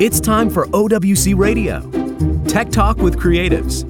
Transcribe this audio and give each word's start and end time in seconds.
It's 0.00 0.18
time 0.18 0.50
for 0.50 0.66
OWC 0.66 1.38
Radio. 1.38 1.80
Tech 2.48 2.70
Talk 2.70 2.96
with 2.96 3.16
Creatives. 3.16 3.84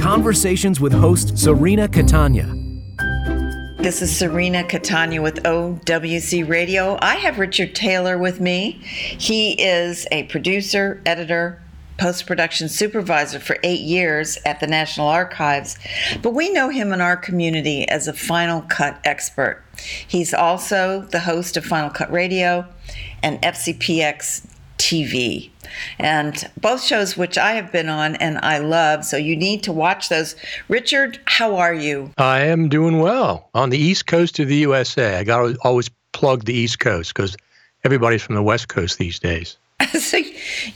Conversations 0.00 0.80
with 0.80 0.94
host 0.94 1.36
Serena 1.36 1.86
Catania. 1.88 2.46
This 3.76 4.00
is 4.00 4.16
Serena 4.16 4.64
Catania 4.64 5.20
with 5.20 5.42
OWC 5.42 6.48
Radio. 6.48 6.96
I 7.02 7.16
have 7.16 7.38
Richard 7.38 7.74
Taylor 7.74 8.16
with 8.16 8.40
me. 8.40 8.80
He 8.82 9.52
is 9.62 10.06
a 10.10 10.22
producer, 10.24 11.02
editor, 11.04 11.62
post 11.98 12.26
production 12.26 12.70
supervisor 12.70 13.38
for 13.38 13.58
eight 13.62 13.82
years 13.82 14.38
at 14.46 14.58
the 14.60 14.66
National 14.66 15.06
Archives, 15.06 15.78
but 16.22 16.32
we 16.32 16.50
know 16.50 16.70
him 16.70 16.94
in 16.94 17.02
our 17.02 17.16
community 17.16 17.86
as 17.90 18.08
a 18.08 18.14
Final 18.14 18.62
Cut 18.62 18.98
expert. 19.04 19.62
He's 20.08 20.32
also 20.32 21.02
the 21.10 21.20
host 21.20 21.58
of 21.58 21.66
Final 21.66 21.90
Cut 21.90 22.10
Radio 22.10 22.66
and 23.22 23.40
FCPX 23.42 24.46
TV. 24.92 25.50
And 25.98 26.50
both 26.60 26.82
shows 26.82 27.16
which 27.16 27.38
I 27.38 27.52
have 27.52 27.72
been 27.72 27.88
on 27.88 28.16
and 28.16 28.38
I 28.42 28.58
love, 28.58 29.04
so 29.04 29.16
you 29.16 29.34
need 29.36 29.62
to 29.62 29.72
watch 29.72 30.08
those. 30.08 30.36
Richard, 30.68 31.18
how 31.24 31.56
are 31.56 31.74
you? 31.74 32.10
I 32.18 32.40
am 32.40 32.68
doing 32.68 32.98
well 32.98 33.48
on 33.54 33.70
the 33.70 33.78
East 33.78 34.06
Coast 34.06 34.38
of 34.38 34.48
the 34.48 34.56
USA. 34.56 35.16
I 35.16 35.24
got 35.24 35.38
to 35.38 35.56
always 35.62 35.88
plug 36.12 36.44
the 36.44 36.52
East 36.52 36.78
Coast 36.80 37.14
because 37.14 37.36
everybody's 37.84 38.22
from 38.22 38.34
the 38.34 38.42
West 38.42 38.68
Coast 38.68 38.98
these 38.98 39.18
days. 39.18 39.56
so 39.98 40.18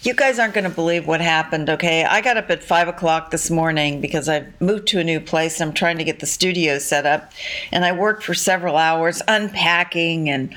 you 0.02 0.14
guys 0.14 0.38
aren't 0.38 0.54
going 0.54 0.64
to 0.64 0.70
believe 0.70 1.06
what 1.06 1.20
happened 1.20 1.70
okay 1.70 2.04
i 2.04 2.20
got 2.20 2.36
up 2.36 2.50
at 2.50 2.60
five 2.62 2.88
o'clock 2.88 3.30
this 3.30 3.50
morning 3.50 4.00
because 4.00 4.28
i 4.28 4.44
moved 4.58 4.88
to 4.88 4.98
a 4.98 5.04
new 5.04 5.20
place 5.20 5.60
and 5.60 5.68
i'm 5.68 5.74
trying 5.74 5.96
to 5.96 6.02
get 6.02 6.18
the 6.18 6.26
studio 6.26 6.76
set 6.78 7.06
up 7.06 7.30
and 7.70 7.84
i 7.84 7.92
worked 7.92 8.24
for 8.24 8.34
several 8.34 8.76
hours 8.76 9.22
unpacking 9.28 10.28
and 10.28 10.52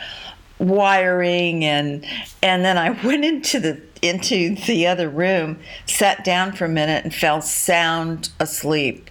wiring 0.60 1.64
and 1.64 2.06
and 2.44 2.64
then 2.64 2.78
i 2.78 2.90
went 3.06 3.26
into 3.26 3.60
the 3.60 3.82
into 4.02 4.56
the 4.68 4.88
other 4.88 5.10
room 5.10 5.60
sat 5.86 6.24
down 6.24 6.52
for 6.54 6.66
a 6.66 6.70
minute 6.70 7.04
and 7.04 7.14
fell 7.14 7.42
sound 7.42 8.30
asleep 8.40 9.10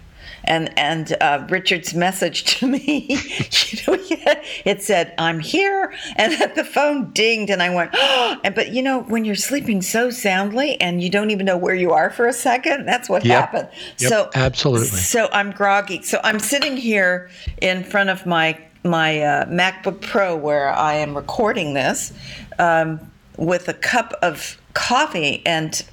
and 0.49 0.77
and 0.77 1.15
uh, 1.21 1.45
Richard's 1.49 1.93
message 1.93 2.43
to 2.57 2.67
me, 2.67 3.05
you 3.09 3.79
know, 3.87 3.97
it 4.65 4.81
said, 4.81 5.13
"I'm 5.17 5.39
here," 5.39 5.93
and 6.15 6.33
the 6.55 6.63
phone 6.63 7.11
dinged, 7.11 7.51
and 7.51 7.61
I 7.61 7.73
went, 7.73 7.91
oh, 7.93 8.37
and 8.43 8.55
but 8.55 8.71
you 8.71 8.81
know, 8.81 9.01
when 9.03 9.25
you're 9.25 9.35
sleeping 9.35 9.81
so 9.81 10.09
soundly 10.09 10.79
and 10.81 11.01
you 11.01 11.09
don't 11.09 11.31
even 11.31 11.45
know 11.45 11.57
where 11.57 11.75
you 11.75 11.91
are 11.91 12.09
for 12.09 12.27
a 12.27 12.33
second, 12.33 12.85
that's 12.85 13.09
what 13.09 13.23
yep. 13.25 13.39
happened. 13.39 13.69
Yep, 13.99 14.09
so 14.09 14.29
absolutely. 14.35 14.87
So 14.87 15.29
I'm 15.31 15.51
groggy. 15.51 16.01
So 16.01 16.19
I'm 16.23 16.39
sitting 16.39 16.77
here 16.77 17.29
in 17.61 17.83
front 17.83 18.09
of 18.09 18.25
my 18.25 18.59
my 18.83 19.21
uh, 19.21 19.45
MacBook 19.45 20.01
Pro 20.01 20.35
where 20.35 20.69
I 20.69 20.95
am 20.95 21.15
recording 21.15 21.73
this 21.73 22.13
um, 22.57 22.99
with 23.37 23.67
a 23.67 23.73
cup 23.73 24.13
of 24.21 24.59
coffee 24.73 25.41
and 25.45 25.83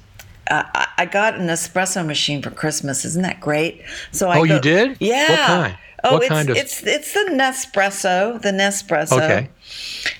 uh, 0.49 0.63
I 0.97 1.05
got 1.05 1.35
an 1.35 1.47
espresso 1.47 2.05
machine 2.05 2.41
for 2.41 2.51
Christmas. 2.51 3.03
Isn't 3.03 3.23
that 3.23 3.39
great? 3.39 3.81
So 4.11 4.29
I 4.29 4.39
oh, 4.39 4.45
go, 4.45 4.55
you 4.55 4.61
did? 4.61 4.97
Yeah. 4.99 5.29
What 5.29 5.39
kind? 5.39 5.77
Oh, 6.03 6.13
what 6.13 6.23
it's, 6.23 6.29
kind 6.29 6.49
of? 6.49 6.57
it's 6.57 6.85
it's 6.85 7.13
the 7.13 7.31
Nespresso. 7.31 8.41
The 8.41 8.51
Nespresso. 8.51 9.13
Okay. 9.13 9.49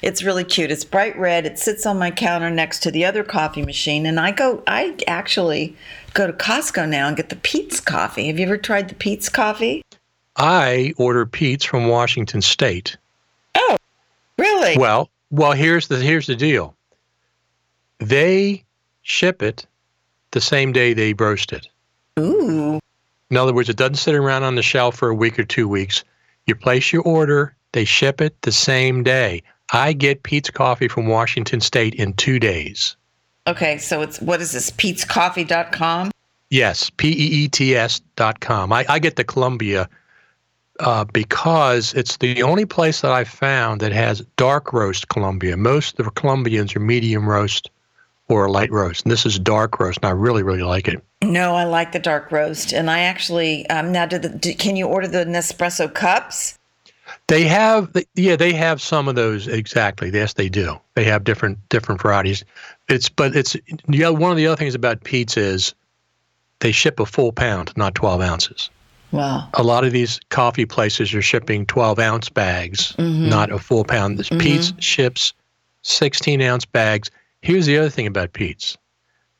It's 0.01 0.23
really 0.23 0.43
cute. 0.43 0.71
It's 0.71 0.83
bright 0.83 1.17
red. 1.17 1.45
It 1.45 1.59
sits 1.59 1.85
on 1.85 1.99
my 1.99 2.11
counter 2.11 2.49
next 2.49 2.79
to 2.83 2.91
the 2.91 3.05
other 3.05 3.23
coffee 3.23 3.61
machine, 3.61 4.05
and 4.05 4.19
I 4.19 4.31
go. 4.31 4.63
I 4.67 4.97
actually 5.07 5.75
go 6.13 6.27
to 6.27 6.33
Costco 6.33 6.89
now 6.89 7.07
and 7.07 7.15
get 7.15 7.29
the 7.29 7.35
Peet's 7.35 7.79
coffee. 7.79 8.27
Have 8.27 8.39
you 8.39 8.45
ever 8.45 8.57
tried 8.57 8.89
the 8.89 8.95
Peet's 8.95 9.29
coffee? 9.29 9.83
I 10.37 10.93
order 10.97 11.25
Peet's 11.25 11.65
from 11.65 11.87
Washington 11.87 12.41
State. 12.41 12.95
Oh, 13.55 13.77
really? 14.37 14.77
Well, 14.77 15.09
well, 15.31 15.53
here's 15.53 15.87
the 15.87 15.97
here's 15.97 16.27
the 16.27 16.35
deal. 16.35 16.75
They 17.99 18.63
ship 19.01 19.41
it 19.41 19.65
the 20.31 20.41
same 20.41 20.71
day 20.71 20.93
they 20.93 21.13
roast 21.13 21.51
it. 21.53 21.67
Ooh. 22.19 22.79
In 23.29 23.37
other 23.37 23.53
words, 23.53 23.69
it 23.69 23.75
doesn't 23.75 23.95
sit 23.95 24.15
around 24.15 24.43
on 24.43 24.55
the 24.55 24.61
shelf 24.61 24.95
for 24.95 25.09
a 25.09 25.15
week 25.15 25.37
or 25.37 25.43
two 25.43 25.67
weeks. 25.67 26.03
You 26.45 26.55
place 26.55 26.93
your 26.93 27.01
order, 27.01 27.55
they 27.73 27.83
ship 27.83 28.21
it 28.21 28.41
the 28.43 28.51
same 28.51 29.03
day. 29.03 29.43
I 29.73 29.91
get 29.93 30.23
Peet's 30.23 30.49
coffee 30.49 30.87
from 30.87 31.07
Washington 31.07 31.59
State 31.59 31.95
in 31.95 32.13
two 32.13 32.39
days. 32.39 32.95
Okay, 33.47 33.77
so 33.77 34.01
it's 34.01 34.21
what 34.21 34.41
is 34.41 34.51
this? 34.51 34.71
Peet'sCoffee.com? 34.71 36.11
Yes, 36.49 36.89
P 36.91 37.09
E 37.09 37.43
E 37.43 37.47
T 37.49 37.75
S 37.75 37.99
dot 38.15 38.39
com. 38.39 38.71
I, 38.71 38.85
I 38.87 38.99
get 38.99 39.17
the 39.17 39.23
Colombia 39.23 39.89
uh, 40.79 41.05
because 41.05 41.93
it's 41.93 42.17
the 42.17 42.43
only 42.43 42.65
place 42.65 43.01
that 43.01 43.11
I've 43.11 43.29
found 43.29 43.81
that 43.81 43.91
has 43.91 44.21
dark 44.35 44.73
roast 44.73 45.09
Colombia. 45.09 45.57
Most 45.57 45.99
of 45.99 46.05
the 46.05 46.11
Colombians 46.11 46.75
are 46.75 46.79
medium 46.79 47.27
roast 47.27 47.69
or 48.29 48.45
a 48.45 48.51
light 48.51 48.71
roast. 48.71 49.05
And 49.05 49.11
this 49.11 49.25
is 49.25 49.39
dark 49.39 49.79
roast, 49.79 49.99
and 50.01 50.05
I 50.05 50.11
really, 50.11 50.43
really 50.43 50.63
like 50.63 50.87
it. 50.87 51.03
No, 51.23 51.55
I 51.55 51.63
like 51.63 51.93
the 51.93 51.99
dark 51.99 52.31
roast, 52.31 52.73
and 52.73 52.91
I 52.91 52.99
actually 52.99 53.67
um, 53.69 53.91
now 53.91 54.05
did, 54.05 54.41
the, 54.41 54.53
can 54.53 54.75
you 54.75 54.85
order 54.85 55.07
the 55.07 55.25
Nespresso 55.25 55.91
cups? 55.93 56.57
They 57.27 57.43
have, 57.43 57.95
yeah, 58.15 58.35
they 58.35 58.53
have 58.53 58.81
some 58.81 59.07
of 59.07 59.15
those 59.15 59.47
exactly. 59.47 60.11
Yes, 60.11 60.33
they 60.33 60.49
do. 60.49 60.79
They 60.95 61.05
have 61.05 61.23
different 61.23 61.57
different 61.69 62.01
varieties. 62.01 62.43
It's 62.89 63.09
but 63.09 63.35
it's 63.35 63.55
yeah. 63.87 64.09
One 64.09 64.31
of 64.31 64.37
the 64.37 64.47
other 64.47 64.57
things 64.57 64.75
about 64.75 65.03
Peet's 65.03 65.37
is 65.37 65.73
they 66.59 66.71
ship 66.71 66.99
a 66.99 67.05
full 67.05 67.31
pound, 67.31 67.71
not 67.75 67.95
twelve 67.95 68.21
ounces. 68.21 68.69
Wow. 69.11 69.47
A 69.53 69.63
lot 69.63 69.85
of 69.85 69.93
these 69.93 70.19
coffee 70.29 70.65
places 70.65 71.13
are 71.13 71.21
shipping 71.21 71.65
twelve 71.65 71.99
ounce 71.99 72.29
bags, 72.29 72.93
mm-hmm. 72.97 73.29
not 73.29 73.51
a 73.51 73.59
full 73.59 73.85
pound. 73.85 74.17
This 74.17 74.29
mm-hmm. 74.29 74.39
Peet's 74.39 74.73
ships 74.79 75.33
sixteen 75.81 76.41
ounce 76.41 76.65
bags 76.65 77.09
Here's 77.41 77.65
the 77.65 77.77
other 77.77 77.89
thing 77.89 78.07
about 78.07 78.33
Peet's 78.33 78.77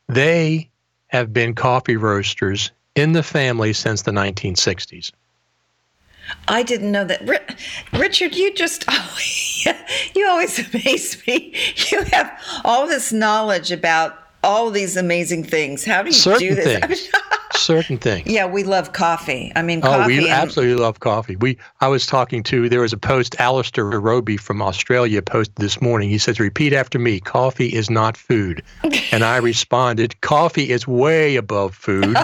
they 0.07 0.69
have 1.07 1.33
been 1.33 1.53
coffee 1.53 1.97
roasters 1.97 2.71
in 2.95 3.11
the 3.11 3.23
family 3.23 3.73
since 3.73 4.03
the 4.03 4.11
1960s. 4.11 5.11
I 6.47 6.63
didn't 6.63 6.91
know 6.91 7.03
that. 7.03 7.21
Richard, 7.93 8.35
you 8.35 8.53
just 8.53 8.85
you 10.15 10.27
always 10.27 10.59
amaze 10.73 11.25
me. 11.27 11.53
You 11.89 12.03
have 12.03 12.31
all 12.63 12.87
this 12.87 13.11
knowledge 13.11 13.71
about 13.71 14.17
all 14.43 14.69
these 14.71 14.97
amazing 14.97 15.43
things. 15.43 15.85
How 15.85 16.01
do 16.03 16.09
you 16.09 16.13
Certain 16.13 16.47
do 16.47 16.55
this? 16.55 16.79
Things. 17.09 17.11
Certain 17.53 17.97
things. 17.97 18.27
Yeah, 18.27 18.45
we 18.45 18.63
love 18.63 18.93
coffee. 18.93 19.51
I 19.55 19.61
mean, 19.61 19.81
oh, 19.83 20.05
we 20.05 20.19
and- 20.19 20.27
absolutely 20.27 20.75
love 20.75 20.99
coffee. 20.99 21.35
We 21.37 21.57
I 21.81 21.87
was 21.87 22.05
talking 22.05 22.43
to 22.43 22.69
there 22.69 22.81
was 22.81 22.93
a 22.93 22.97
post 22.97 23.35
Alistair 23.39 23.85
Roby 23.85 24.37
from 24.37 24.61
Australia 24.61 25.21
posted 25.21 25.55
this 25.55 25.81
morning. 25.81 26.09
He 26.09 26.17
says, 26.17 26.39
"Repeat 26.39 26.73
after 26.73 26.99
me: 26.99 27.19
Coffee 27.19 27.73
is 27.73 27.89
not 27.89 28.15
food." 28.15 28.61
and 29.11 29.23
I 29.23 29.37
responded, 29.51 30.19
"Coffee 30.21 30.69
is 30.71 30.87
way 30.87 31.35
above 31.35 31.73
food. 31.73 32.15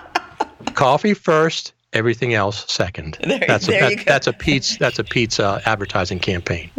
coffee 0.74 1.14
first, 1.14 1.72
everything 1.92 2.34
else 2.34 2.64
second. 2.72 3.18
There, 3.22 3.44
that's 3.46 3.66
there 3.66 3.84
a 3.84 3.96
that, 3.96 4.06
that's 4.06 4.26
a 4.26 4.32
pizza 4.32 4.78
that's 4.78 4.98
a 4.98 5.04
pizza 5.04 5.60
advertising 5.66 6.18
campaign. 6.18 6.70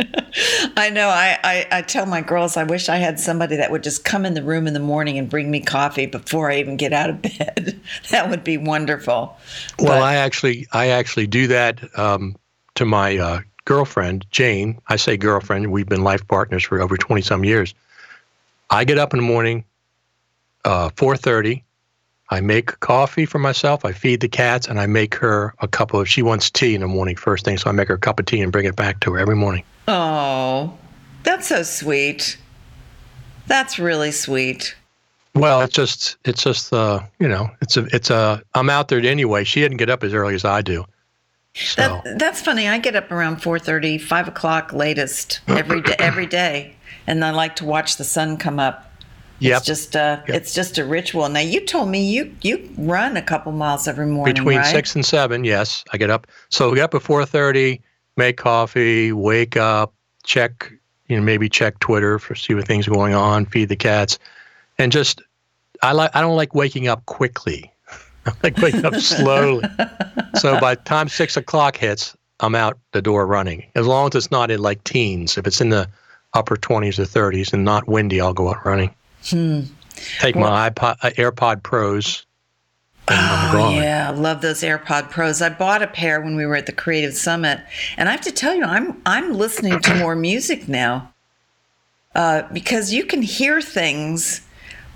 I 0.77 0.89
know. 0.89 1.09
I, 1.09 1.37
I, 1.43 1.67
I 1.71 1.81
tell 1.81 2.05
my 2.05 2.21
girls 2.21 2.57
I 2.57 2.63
wish 2.63 2.89
I 2.89 2.97
had 2.97 3.19
somebody 3.19 3.55
that 3.57 3.71
would 3.71 3.83
just 3.83 4.03
come 4.03 4.25
in 4.25 4.33
the 4.33 4.43
room 4.43 4.67
in 4.67 4.73
the 4.73 4.79
morning 4.79 5.17
and 5.17 5.29
bring 5.29 5.51
me 5.51 5.59
coffee 5.59 6.05
before 6.05 6.49
I 6.49 6.57
even 6.57 6.77
get 6.77 6.93
out 6.93 7.09
of 7.09 7.21
bed. 7.21 7.79
that 8.09 8.29
would 8.29 8.43
be 8.43 8.57
wonderful. 8.57 9.37
Well, 9.79 9.99
but, 9.99 10.01
I 10.01 10.15
actually 10.15 10.67
I 10.71 10.87
actually 10.87 11.27
do 11.27 11.47
that 11.47 11.97
um, 11.97 12.35
to 12.75 12.85
my 12.85 13.17
uh, 13.17 13.41
girlfriend 13.65 14.25
Jane. 14.31 14.79
I 14.87 14.95
say 14.95 15.17
girlfriend. 15.17 15.71
We've 15.71 15.87
been 15.87 16.03
life 16.03 16.27
partners 16.27 16.63
for 16.63 16.81
over 16.81 16.97
twenty 16.97 17.21
some 17.21 17.43
years. 17.43 17.73
I 18.69 18.85
get 18.85 18.97
up 18.97 19.13
in 19.13 19.19
the 19.19 19.25
morning, 19.25 19.65
uh, 20.65 20.89
four 20.95 21.15
thirty. 21.15 21.63
I 22.33 22.41
make 22.41 22.79
coffee 22.79 23.25
for 23.25 23.37
myself. 23.37 23.85
I 23.85 23.91
feed 23.91 24.19
the 24.19 24.27
cats, 24.27 24.67
and 24.67 24.79
I 24.79 24.87
make 24.87 25.13
her 25.15 25.53
a 25.59 25.67
cup 25.67 25.93
of. 25.93 26.09
She 26.09 26.23
wants 26.23 26.49
tea 26.49 26.73
in 26.73 26.81
the 26.81 26.87
morning 26.87 27.15
first 27.15 27.45
thing, 27.45 27.57
so 27.57 27.69
I 27.69 27.73
make 27.73 27.87
her 27.87 27.93
a 27.93 27.99
cup 27.99 28.19
of 28.19 28.25
tea 28.25 28.41
and 28.41 28.51
bring 28.51 28.65
it 28.65 28.75
back 28.75 28.99
to 29.01 29.13
her 29.13 29.19
every 29.19 29.35
morning. 29.35 29.63
Oh, 29.87 30.73
that's 31.23 31.47
so 31.47 31.61
sweet. 31.61 32.37
That's 33.45 33.77
really 33.77 34.11
sweet. 34.11 34.75
Well, 35.35 35.61
it's 35.61 35.73
just 35.73 36.17
it's 36.25 36.43
just 36.43 36.73
uh, 36.73 37.01
you 37.19 37.27
know, 37.27 37.49
it's 37.61 37.77
a 37.77 37.85
it's 37.93 38.09
a 38.09 38.41
I'm 38.55 38.69
out 38.69 38.87
there 38.87 38.99
anyway. 38.99 39.43
She 39.43 39.61
didn't 39.61 39.77
get 39.77 39.89
up 39.89 40.03
as 40.03 40.13
early 40.13 40.35
as 40.35 40.45
I 40.45 40.61
do. 40.61 40.85
So. 41.53 42.01
That, 42.03 42.17
that's 42.17 42.41
funny. 42.41 42.67
I 42.67 42.79
get 42.79 42.95
up 42.95 43.11
around 43.11 43.37
4:30, 43.37 44.01
5 44.01 44.27
o'clock 44.27 44.73
latest 44.73 45.41
every 45.47 45.81
day, 45.81 45.95
every 45.99 46.25
day, 46.25 46.75
and 47.05 47.23
I 47.23 47.29
like 47.29 47.55
to 47.57 47.65
watch 47.65 47.97
the 47.97 48.03
sun 48.03 48.37
come 48.37 48.59
up. 48.59 48.89
Yep. 49.39 49.57
It's 49.57 49.65
just 49.65 49.95
a 49.95 50.23
yep. 50.27 50.37
it's 50.37 50.53
just 50.53 50.77
a 50.77 50.85
ritual. 50.85 51.27
Now 51.27 51.41
you 51.41 51.65
told 51.65 51.89
me 51.89 52.05
you 52.05 52.33
you 52.41 52.69
run 52.77 53.17
a 53.17 53.21
couple 53.21 53.51
miles 53.51 53.87
every 53.87 54.05
morning. 54.05 54.35
Between 54.35 54.59
right? 54.59 54.71
six 54.71 54.95
and 54.95 55.05
seven, 55.05 55.43
yes. 55.43 55.83
I 55.91 55.97
get 55.97 56.09
up. 56.09 56.27
So 56.49 56.69
we 56.69 56.75
get 56.75 56.83
up 56.83 56.95
at 56.95 57.01
four 57.01 57.25
thirty, 57.25 57.81
make 58.15 58.37
coffee, 58.37 59.11
wake 59.11 59.57
up, 59.57 59.93
check, 60.23 60.71
you 61.07 61.17
know, 61.17 61.23
maybe 61.23 61.49
check 61.49 61.79
Twitter 61.79 62.19
for 62.19 62.35
see 62.35 62.53
what 62.53 62.65
things 62.65 62.87
are 62.87 62.91
going 62.91 63.13
on, 63.13 63.45
feed 63.45 63.69
the 63.69 63.75
cats, 63.75 64.17
and 64.77 64.91
just 64.91 65.21
I 65.81 65.91
like 65.91 66.11
I 66.15 66.21
don't 66.21 66.37
like 66.37 66.55
waking 66.55 66.87
up 66.87 67.05
quickly. 67.05 67.71
I 68.25 68.31
like 68.43 68.57
waking 68.57 68.85
up 68.85 68.95
slowly. 68.95 69.67
so 70.35 70.59
by 70.59 70.75
the 70.75 70.81
time 70.83 71.09
six 71.09 71.35
o'clock 71.35 71.75
hits, 71.75 72.15
I'm 72.39 72.55
out 72.55 72.77
the 72.91 73.01
door 73.01 73.27
running. 73.27 73.65
As 73.75 73.87
long 73.87 74.07
as 74.07 74.15
it's 74.15 74.31
not 74.31 74.51
in 74.51 74.61
like 74.61 74.83
teens. 74.85 75.37
If 75.37 75.47
it's 75.47 75.59
in 75.59 75.69
the 75.69 75.89
upper 76.33 76.55
twenties 76.55 76.99
or 76.99 77.05
thirties 77.05 77.51
and 77.51 77.65
not 77.65 77.87
windy, 77.87 78.21
I'll 78.21 78.33
go 78.33 78.49
out 78.49 78.65
running. 78.65 78.93
Hmm. 79.29 79.61
Take 80.19 80.35
well, 80.35 80.51
my 80.51 80.69
iPod, 80.69 80.97
uh, 81.01 81.09
AirPod 81.11 81.63
Pros. 81.63 82.25
Oh 83.09 83.71
yeah, 83.75 84.11
love 84.15 84.41
those 84.41 84.61
AirPod 84.61 85.09
Pros. 85.09 85.41
I 85.41 85.49
bought 85.49 85.81
a 85.81 85.87
pair 85.87 86.21
when 86.21 86.35
we 86.35 86.45
were 86.45 86.55
at 86.55 86.67
the 86.67 86.71
Creative 86.71 87.13
Summit, 87.13 87.59
and 87.97 88.07
I 88.07 88.13
have 88.13 88.21
to 88.21 88.31
tell 88.31 88.55
you, 88.55 88.63
I'm 88.63 89.01
I'm 89.05 89.33
listening 89.33 89.79
to 89.81 89.95
more 89.95 90.15
music 90.15 90.69
now 90.69 91.13
uh, 92.15 92.43
because 92.53 92.93
you 92.93 93.05
can 93.05 93.21
hear 93.21 93.61
things 93.61 94.41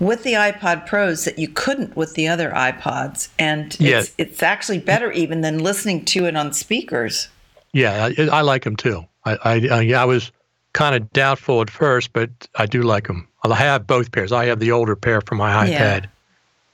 with 0.00 0.22
the 0.22 0.34
iPod 0.34 0.86
Pros 0.86 1.24
that 1.24 1.38
you 1.38 1.48
couldn't 1.48 1.96
with 1.96 2.14
the 2.14 2.28
other 2.28 2.50
iPods, 2.50 3.28
and 3.38 3.76
it's, 3.80 4.14
it's 4.16 4.42
actually 4.42 4.78
better 4.78 5.12
even 5.12 5.42
than 5.42 5.58
listening 5.58 6.04
to 6.06 6.24
it 6.24 6.36
on 6.36 6.52
speakers. 6.52 7.28
Yeah, 7.72 8.08
I, 8.18 8.28
I 8.28 8.40
like 8.40 8.64
them 8.64 8.76
too. 8.76 9.04
I, 9.24 9.38
I, 9.44 9.68
uh, 9.68 9.80
yeah, 9.80 10.00
I 10.00 10.06
was 10.06 10.32
kind 10.72 10.94
of 10.94 11.12
doubtful 11.12 11.60
at 11.60 11.68
first, 11.68 12.12
but 12.12 12.30
I 12.54 12.66
do 12.66 12.82
like 12.82 13.06
them. 13.06 13.27
I 13.44 13.54
have 13.54 13.86
both 13.86 14.12
pairs. 14.12 14.32
I 14.32 14.46
have 14.46 14.58
the 14.58 14.72
older 14.72 14.94
pair 14.94 15.20
for 15.20 15.34
my 15.34 15.66
iPad, 15.66 16.02
yeah. 16.02 16.06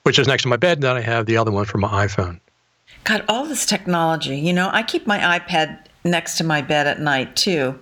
which 0.02 0.18
is 0.18 0.26
next 0.26 0.42
to 0.42 0.48
my 0.48 0.56
bed, 0.56 0.78
and 0.78 0.82
then 0.82 0.96
I 0.96 1.00
have 1.00 1.26
the 1.26 1.36
other 1.36 1.52
one 1.52 1.66
for 1.66 1.78
my 1.78 2.06
iPhone. 2.06 2.40
God, 3.04 3.24
all 3.28 3.44
this 3.46 3.64
technology. 3.64 4.36
You 4.36 4.52
know, 4.52 4.70
I 4.72 4.82
keep 4.82 5.06
my 5.06 5.38
iPad 5.38 5.78
next 6.04 6.36
to 6.38 6.44
my 6.44 6.62
bed 6.62 6.86
at 6.86 7.00
night 7.00 7.36
too 7.36 7.78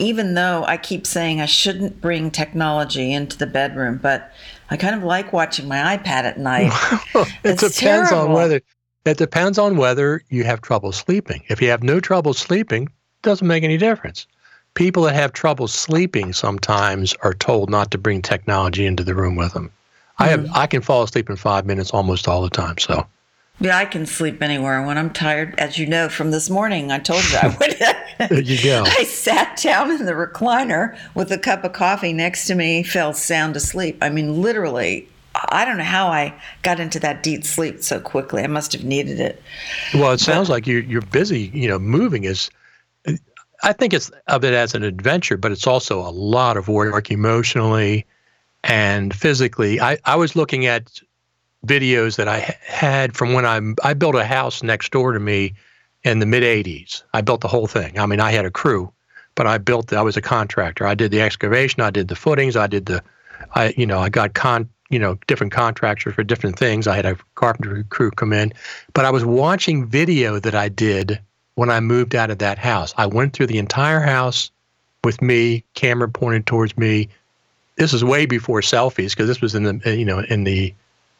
even 0.00 0.34
though 0.34 0.64
I 0.66 0.78
keep 0.78 1.06
saying 1.06 1.40
I 1.40 1.46
shouldn't 1.46 2.00
bring 2.00 2.30
technology 2.30 3.12
into 3.12 3.36
the 3.36 3.46
bedroom, 3.46 3.98
but 4.02 4.32
I 4.70 4.76
kind 4.76 4.94
of 4.94 5.02
like 5.02 5.32
watching 5.32 5.68
my 5.68 5.96
iPad 5.96 6.24
at 6.24 6.38
night. 6.38 6.72
it 7.44 7.58
depends 7.58 7.76
terrible. 7.76 8.18
on 8.18 8.32
whether 8.32 8.60
it 9.04 9.18
depends 9.18 9.58
on 9.58 9.76
whether 9.76 10.22
you 10.30 10.44
have 10.44 10.62
trouble 10.62 10.92
sleeping. 10.92 11.42
If 11.48 11.60
you 11.60 11.68
have 11.68 11.82
no 11.82 12.00
trouble 12.00 12.34
sleeping, 12.34 12.84
it 12.84 13.22
doesn't 13.22 13.46
make 13.46 13.62
any 13.62 13.76
difference. 13.76 14.26
People 14.74 15.02
that 15.04 15.14
have 15.14 15.32
trouble 15.32 15.68
sleeping 15.68 16.32
sometimes 16.32 17.14
are 17.22 17.34
told 17.34 17.70
not 17.70 17.90
to 17.90 17.98
bring 17.98 18.22
technology 18.22 18.86
into 18.86 19.04
the 19.04 19.14
room 19.14 19.36
with 19.36 19.52
them. 19.52 19.66
Mm-hmm. 19.66 20.22
I 20.22 20.26
have 20.28 20.40
mm-hmm. 20.40 20.56
I 20.56 20.66
can 20.66 20.82
fall 20.82 21.02
asleep 21.02 21.28
in 21.30 21.36
5 21.36 21.66
minutes 21.66 21.90
almost 21.90 22.28
all 22.28 22.42
the 22.42 22.50
time, 22.50 22.78
so 22.78 23.06
yeah, 23.62 23.76
I 23.76 23.84
can 23.84 24.06
sleep 24.06 24.42
anywhere 24.42 24.82
when 24.82 24.96
I'm 24.96 25.10
tired. 25.10 25.54
As 25.58 25.78
you 25.78 25.86
know 25.86 26.08
from 26.08 26.30
this 26.30 26.48
morning, 26.48 26.90
I 26.90 26.98
told 26.98 27.22
you 27.30 27.36
I 27.36 27.48
would. 27.60 28.30
there 28.30 28.40
you 28.40 28.62
go. 28.62 28.84
I 28.98 29.04
sat 29.04 29.58
down 29.62 29.90
in 29.90 30.06
the 30.06 30.12
recliner 30.12 30.98
with 31.14 31.30
a 31.30 31.38
cup 31.38 31.62
of 31.62 31.74
coffee 31.74 32.14
next 32.14 32.46
to 32.46 32.54
me, 32.54 32.82
fell 32.82 33.12
sound 33.12 33.56
asleep. 33.56 33.98
I 34.00 34.08
mean, 34.08 34.40
literally, 34.40 35.06
I 35.34 35.66
don't 35.66 35.76
know 35.76 35.84
how 35.84 36.08
I 36.08 36.34
got 36.62 36.80
into 36.80 36.98
that 37.00 37.22
deep 37.22 37.44
sleep 37.44 37.82
so 37.82 38.00
quickly. 38.00 38.42
I 38.42 38.46
must 38.46 38.72
have 38.72 38.82
needed 38.82 39.20
it. 39.20 39.42
Well, 39.92 40.12
it 40.12 40.20
sounds 40.20 40.48
like 40.48 40.66
you're 40.66 40.80
you're 40.80 41.02
busy. 41.02 41.50
You 41.52 41.68
know, 41.68 41.78
moving 41.78 42.24
is. 42.24 42.50
I 43.62 43.72
think 43.72 43.92
it's 43.92 44.10
of 44.26 44.44
it 44.44 44.54
as 44.54 44.74
an 44.74 44.82
adventure, 44.82 45.36
but 45.36 45.52
it's 45.52 45.66
also 45.66 46.00
a 46.00 46.10
lot 46.10 46.56
of 46.56 46.68
work 46.68 47.10
emotionally 47.10 48.06
and 48.64 49.14
physically. 49.14 49.80
I, 49.80 49.98
I 50.04 50.16
was 50.16 50.36
looking 50.36 50.66
at 50.66 51.00
videos 51.66 52.16
that 52.16 52.28
I 52.28 52.56
had 52.64 53.16
from 53.16 53.32
when 53.32 53.44
I 53.44 53.60
I 53.84 53.94
built 53.94 54.14
a 54.14 54.24
house 54.24 54.62
next 54.62 54.92
door 54.92 55.12
to 55.12 55.20
me 55.20 55.54
in 56.04 56.18
the 56.18 56.26
mid 56.26 56.42
80s. 56.42 57.02
I 57.12 57.20
built 57.20 57.42
the 57.42 57.48
whole 57.48 57.66
thing. 57.66 57.98
I 57.98 58.06
mean, 58.06 58.20
I 58.20 58.30
had 58.30 58.46
a 58.46 58.50
crew, 58.50 58.92
but 59.34 59.46
I 59.46 59.58
built 59.58 59.92
I 59.92 60.02
was 60.02 60.16
a 60.16 60.22
contractor. 60.22 60.86
I 60.86 60.94
did 60.94 61.10
the 61.10 61.20
excavation, 61.20 61.82
I 61.82 61.90
did 61.90 62.08
the 62.08 62.16
footings, 62.16 62.56
I 62.56 62.66
did 62.66 62.86
the 62.86 63.02
I 63.54 63.74
you 63.76 63.86
know, 63.86 63.98
I 64.00 64.08
got 64.08 64.34
con 64.34 64.68
you 64.90 64.98
know, 64.98 65.16
different 65.28 65.52
contractors 65.52 66.14
for 66.14 66.24
different 66.24 66.58
things. 66.58 66.88
I 66.88 66.96
had 66.96 67.06
a 67.06 67.16
carpenter 67.36 67.84
crew 67.90 68.10
come 68.10 68.32
in, 68.32 68.52
but 68.92 69.04
I 69.04 69.10
was 69.10 69.24
watching 69.24 69.86
video 69.86 70.40
that 70.40 70.54
I 70.54 70.68
did 70.68 71.20
when 71.54 71.70
I 71.70 71.80
moved 71.80 72.14
out 72.14 72.30
of 72.30 72.38
that 72.38 72.58
house. 72.58 72.94
I 72.96 73.06
went 73.06 73.32
through 73.32 73.48
the 73.48 73.58
entire 73.58 74.00
house 74.00 74.50
with 75.04 75.20
me, 75.20 75.64
camera 75.74 76.08
pointed 76.08 76.46
towards 76.46 76.76
me. 76.76 77.08
This 77.76 77.92
is 77.92 78.04
way 78.04 78.26
before 78.26 78.60
selfies 78.60 79.10
because 79.10 79.28
this 79.28 79.40
was 79.40 79.54
in 79.54 79.62
the 79.62 79.80
uh, 79.86 79.90
you 79.90 80.04
know 80.04 80.20
in 80.20 80.44
the 80.44 80.74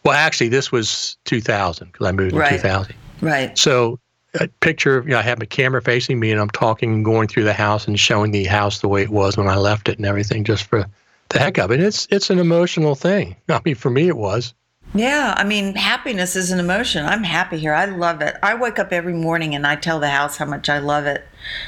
well, 0.04 0.14
actually, 0.14 0.48
this 0.48 0.72
was 0.72 1.16
2000 1.24 1.92
because 1.92 2.06
I 2.06 2.12
moved 2.12 2.34
right. 2.34 2.52
in 2.52 2.58
2000. 2.58 2.94
Right. 3.20 3.56
So, 3.58 3.98
a 4.34 4.48
picture 4.60 4.96
of, 4.96 5.06
you 5.06 5.12
know, 5.12 5.18
I 5.18 5.22
have 5.22 5.38
my 5.38 5.44
camera 5.44 5.82
facing 5.82 6.20
me 6.20 6.30
and 6.30 6.40
I'm 6.40 6.50
talking 6.50 6.94
and 6.94 7.04
going 7.04 7.28
through 7.28 7.44
the 7.44 7.52
house 7.52 7.86
and 7.86 7.98
showing 7.98 8.30
the 8.30 8.44
house 8.44 8.80
the 8.80 8.88
way 8.88 9.02
it 9.02 9.10
was 9.10 9.36
when 9.36 9.48
I 9.48 9.56
left 9.56 9.88
it 9.88 9.98
and 9.98 10.06
everything 10.06 10.44
just 10.44 10.64
for 10.64 10.86
the 11.30 11.38
heck 11.38 11.58
of 11.58 11.70
it. 11.70 11.80
It's, 11.80 12.06
it's 12.10 12.30
an 12.30 12.38
emotional 12.38 12.94
thing. 12.94 13.36
I 13.48 13.60
mean, 13.64 13.74
for 13.74 13.90
me, 13.90 14.08
it 14.08 14.16
was. 14.16 14.54
Yeah, 14.92 15.34
I 15.36 15.44
mean, 15.44 15.76
happiness 15.76 16.34
is 16.34 16.50
an 16.50 16.58
emotion. 16.58 17.06
I'm 17.06 17.22
happy 17.22 17.58
here. 17.58 17.72
I 17.72 17.84
love 17.84 18.22
it. 18.22 18.36
I 18.42 18.56
wake 18.56 18.78
up 18.78 18.92
every 18.92 19.14
morning 19.14 19.54
and 19.54 19.66
I 19.66 19.76
tell 19.76 20.00
the 20.00 20.10
house 20.10 20.36
how 20.36 20.46
much 20.46 20.68
I 20.68 20.78
love 20.78 21.06
it. 21.06 21.26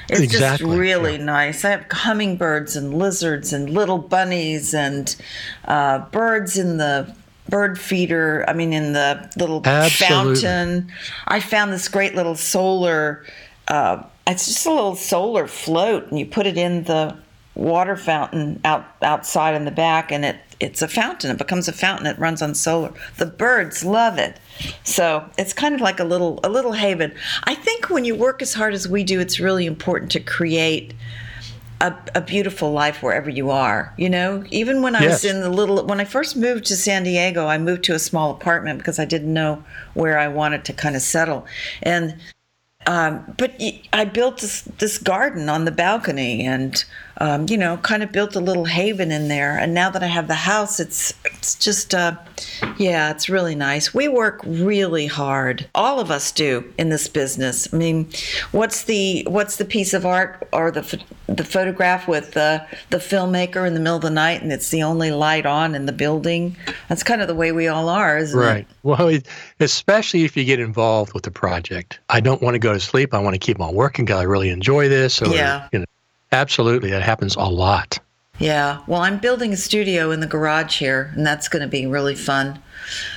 It's 0.08 0.20
exactly. 0.20 0.66
just 0.66 0.78
really 0.78 1.16
yeah. 1.16 1.24
nice. 1.24 1.64
I 1.64 1.70
have 1.70 1.86
hummingbirds 1.90 2.74
and 2.74 2.94
lizards 2.94 3.52
and 3.52 3.70
little 3.70 3.98
bunnies 3.98 4.74
and 4.74 5.14
uh, 5.66 6.00
birds 6.10 6.58
in 6.58 6.78
the 6.78 7.14
bird 7.48 7.78
feeder. 7.78 8.44
I 8.48 8.54
mean, 8.54 8.72
in 8.72 8.92
the 8.92 9.30
little 9.36 9.62
Absolutely. 9.64 10.40
fountain. 10.40 10.92
I 11.28 11.38
found 11.38 11.72
this 11.72 11.88
great 11.88 12.16
little 12.16 12.34
solar. 12.34 13.24
Uh, 13.68 14.02
it's 14.26 14.46
just 14.46 14.66
a 14.66 14.70
little 14.70 14.96
solar 14.96 15.46
float, 15.46 16.08
and 16.08 16.18
you 16.18 16.26
put 16.26 16.46
it 16.46 16.56
in 16.56 16.84
the 16.84 17.16
water 17.54 17.96
fountain 17.96 18.60
out 18.64 18.84
outside 19.02 19.54
in 19.54 19.64
the 19.64 19.70
back, 19.70 20.10
and 20.10 20.24
it 20.24 20.36
it's 20.62 20.80
a 20.80 20.88
fountain. 20.88 21.30
It 21.32 21.38
becomes 21.38 21.66
a 21.66 21.72
fountain. 21.72 22.06
It 22.06 22.18
runs 22.18 22.40
on 22.40 22.54
solar. 22.54 22.92
The 23.18 23.26
birds 23.26 23.84
love 23.84 24.16
it. 24.16 24.38
So 24.84 25.28
it's 25.36 25.52
kind 25.52 25.74
of 25.74 25.80
like 25.80 25.98
a 25.98 26.04
little 26.04 26.38
a 26.44 26.48
little 26.48 26.72
haven. 26.72 27.12
I 27.44 27.54
think 27.56 27.90
when 27.90 28.04
you 28.04 28.14
work 28.14 28.40
as 28.40 28.54
hard 28.54 28.72
as 28.72 28.88
we 28.88 29.02
do, 29.02 29.18
it's 29.18 29.40
really 29.40 29.66
important 29.66 30.12
to 30.12 30.20
create 30.20 30.94
a, 31.80 31.92
a, 32.14 32.20
beautiful 32.20 32.70
life 32.70 33.02
wherever 33.02 33.28
you 33.28 33.50
are. 33.50 33.92
You 33.98 34.08
know, 34.08 34.44
even 34.50 34.82
when 34.82 34.94
I 34.94 35.02
yes. 35.02 35.24
was 35.24 35.24
in 35.24 35.40
the 35.40 35.50
little, 35.50 35.84
when 35.84 35.98
I 35.98 36.04
first 36.04 36.36
moved 36.36 36.64
to 36.66 36.76
San 36.76 37.02
Diego, 37.02 37.48
I 37.48 37.58
moved 37.58 37.82
to 37.84 37.94
a 37.94 37.98
small 37.98 38.30
apartment 38.30 38.78
because 38.78 39.00
I 39.00 39.04
didn't 39.04 39.32
know 39.32 39.64
where 39.94 40.16
I 40.16 40.28
wanted 40.28 40.64
to 40.66 40.72
kind 40.72 40.94
of 40.94 41.02
settle. 41.02 41.44
And 41.82 42.20
um, 42.86 43.34
but 43.36 43.60
I 43.92 44.04
built 44.04 44.40
this, 44.40 44.62
this 44.78 44.98
garden 44.98 45.48
on 45.48 45.64
the 45.64 45.70
balcony 45.70 46.44
and, 46.44 46.84
um, 47.18 47.46
you 47.48 47.56
know, 47.56 47.76
kind 47.78 48.02
of 48.02 48.12
built 48.12 48.34
a 48.36 48.40
little 48.40 48.64
haven 48.64 49.10
in 49.10 49.28
there. 49.28 49.58
And 49.58 49.74
now 49.74 49.90
that 49.90 50.02
I 50.02 50.06
have 50.06 50.28
the 50.28 50.34
house, 50.34 50.80
it's, 50.80 51.14
it's 51.24 51.54
just, 51.54 51.94
uh, 51.94 52.16
yeah, 52.78 53.10
it's 53.10 53.28
really 53.28 53.54
nice. 53.54 53.94
We 53.94 54.08
work 54.08 54.40
really 54.44 55.06
hard. 55.06 55.68
All 55.74 56.00
of 56.00 56.10
us 56.10 56.32
do 56.32 56.72
in 56.78 56.88
this 56.88 57.08
business. 57.08 57.72
I 57.72 57.76
mean, 57.76 58.08
what's 58.52 58.84
the, 58.84 59.24
what's 59.28 59.56
the 59.56 59.64
piece 59.64 59.94
of 59.94 60.06
art 60.06 60.48
or 60.52 60.70
the, 60.70 61.02
the 61.26 61.44
photograph 61.44 62.08
with 62.08 62.32
the, 62.32 62.66
the 62.90 62.98
filmmaker 62.98 63.66
in 63.66 63.74
the 63.74 63.80
middle 63.80 63.96
of 63.96 64.02
the 64.02 64.10
night 64.10 64.42
and 64.42 64.52
it's 64.52 64.70
the 64.70 64.82
only 64.82 65.10
light 65.10 65.46
on 65.46 65.74
in 65.74 65.86
the 65.86 65.92
building? 65.92 66.56
That's 66.88 67.02
kind 67.02 67.20
of 67.20 67.28
the 67.28 67.34
way 67.34 67.52
we 67.52 67.68
all 67.68 67.88
are, 67.88 68.18
isn't 68.18 68.38
right. 68.38 68.48
it? 68.48 68.52
Right. 68.84 68.98
Well, 68.98 69.20
especially 69.60 70.24
if 70.24 70.36
you 70.36 70.44
get 70.44 70.60
involved 70.60 71.12
with 71.12 71.24
the 71.24 71.30
project. 71.30 72.00
I 72.08 72.20
don't 72.20 72.42
want 72.42 72.54
to 72.54 72.58
go 72.58 72.72
to 72.72 72.80
sleep. 72.80 73.14
I 73.14 73.18
want 73.18 73.34
to 73.34 73.38
keep 73.38 73.60
on 73.60 73.74
working 73.74 74.04
because 74.04 74.20
I 74.20 74.24
really 74.24 74.50
enjoy 74.50 74.88
this. 74.88 75.22
Or, 75.22 75.28
yeah. 75.28 75.68
You 75.72 75.80
know, 75.80 75.84
absolutely. 76.32 76.90
That 76.90 77.02
happens 77.02 77.36
a 77.36 77.44
lot. 77.44 77.98
Yeah. 78.38 78.82
Well, 78.86 79.02
I'm 79.02 79.18
building 79.18 79.52
a 79.52 79.56
studio 79.56 80.10
in 80.10 80.20
the 80.20 80.26
garage 80.26 80.78
here, 80.78 81.12
and 81.14 81.24
that's 81.24 81.48
going 81.48 81.62
to 81.62 81.68
be 81.68 81.86
really 81.86 82.14
fun. 82.14 82.60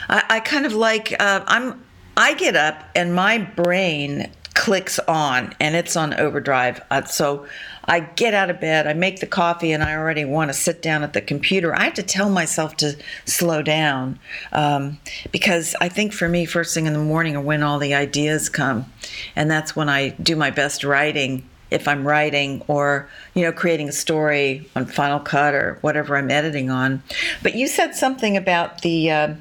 I, 0.09 0.23
I 0.29 0.39
kind 0.41 0.65
of 0.65 0.73
like, 0.73 1.15
uh, 1.19 1.43
I'm, 1.47 1.83
I 2.17 2.33
get 2.35 2.55
up 2.55 2.83
and 2.95 3.15
my 3.15 3.39
brain 3.39 4.29
clicks 4.53 4.99
on 4.99 5.53
and 5.59 5.75
it's 5.75 5.95
on 5.95 6.13
overdrive. 6.13 6.81
Uh, 6.89 7.03
so 7.03 7.45
I 7.85 7.99
get 7.99 8.33
out 8.33 8.49
of 8.49 8.59
bed, 8.59 8.87
I 8.87 8.93
make 8.93 9.19
the 9.19 9.27
coffee, 9.27 9.71
and 9.71 9.83
I 9.83 9.95
already 9.95 10.25
want 10.25 10.49
to 10.49 10.53
sit 10.53 10.81
down 10.81 11.03
at 11.03 11.13
the 11.13 11.21
computer. 11.21 11.75
I 11.75 11.83
have 11.83 11.93
to 11.95 12.03
tell 12.03 12.29
myself 12.29 12.77
to 12.77 12.95
slow 13.25 13.61
down 13.61 14.17
um, 14.53 14.97
because 15.31 15.75
I 15.81 15.89
think 15.89 16.13
for 16.13 16.27
me, 16.27 16.45
first 16.45 16.73
thing 16.73 16.87
in 16.87 16.93
the 16.93 16.99
morning 16.99 17.35
are 17.35 17.41
when 17.41 17.63
all 17.63 17.79
the 17.79 17.93
ideas 17.93 18.49
come. 18.49 18.91
And 19.35 19.51
that's 19.51 19.75
when 19.75 19.89
I 19.89 20.09
do 20.09 20.35
my 20.35 20.51
best 20.51 20.83
writing 20.83 21.47
if 21.71 21.87
I'm 21.87 22.07
writing 22.07 22.63
or 22.67 23.09
you 23.33 23.43
know 23.43 23.51
creating 23.51 23.89
a 23.89 23.93
story 23.93 24.69
on 24.75 24.85
Final 24.85 25.19
Cut 25.19 25.53
or 25.53 25.77
whatever 25.81 26.17
I'm 26.17 26.31
editing 26.31 26.69
on. 26.69 27.01
But 27.43 27.55
you 27.55 27.67
said 27.67 27.95
something 27.95 28.37
about 28.37 28.81
the. 28.81 29.11
Uh, 29.11 29.35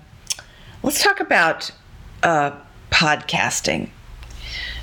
let's 0.82 1.02
talk 1.02 1.20
about 1.20 1.70
uh, 2.22 2.52
podcasting. 2.90 3.90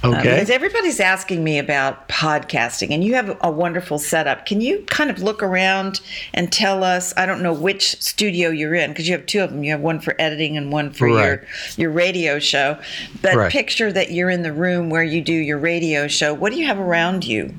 Okay. 0.03 0.15
Um, 0.15 0.24
because 0.24 0.50
everybody's 0.50 1.00
asking 1.00 1.43
me 1.43 1.60
about 1.60 2.08
podcasting, 2.10 2.91
and 2.91 3.03
you 3.03 3.13
have 3.13 3.38
a 3.41 3.51
wonderful 3.51 4.00
setup. 4.00 4.48
Can 4.48 4.60
you 4.60 4.81
kind 4.88 5.12
of 5.12 5.22
look 5.22 5.43
around 5.43 6.01
and 6.34 6.51
tell 6.51 6.84
us? 6.84 7.13
I 7.17 7.27
don't 7.27 7.43
know 7.43 7.53
which 7.53 8.01
studio 8.01 8.50
you're 8.50 8.74
in 8.74 8.91
because 8.91 9.08
you 9.08 9.15
have 9.15 9.27
two 9.27 9.41
of 9.41 9.51
them. 9.51 9.63
You 9.63 9.72
have 9.72 9.81
one 9.81 10.00
for 10.00 10.15
editing 10.17 10.58
and 10.58 10.72
one 10.72 10.91
for 10.91 11.08
right. 11.08 11.25
your 11.25 11.43
your 11.77 11.91
radio 11.91 12.39
show. 12.39 12.79
But 13.22 13.36
right. 13.36 13.51
picture 13.51 13.91
that 13.91 14.12
you're 14.12 14.31
in 14.31 14.41
the 14.41 14.53
room 14.53 14.89
where 14.89 15.03
you 15.03 15.22
do 15.22 15.34
your 15.34 15.60
radio 15.60 16.08
show. 16.08 16.34
What 16.34 16.51
do 16.51 16.60
you 16.60 16.65
have 16.65 16.79
around 16.79 17.24
you? 17.24 17.53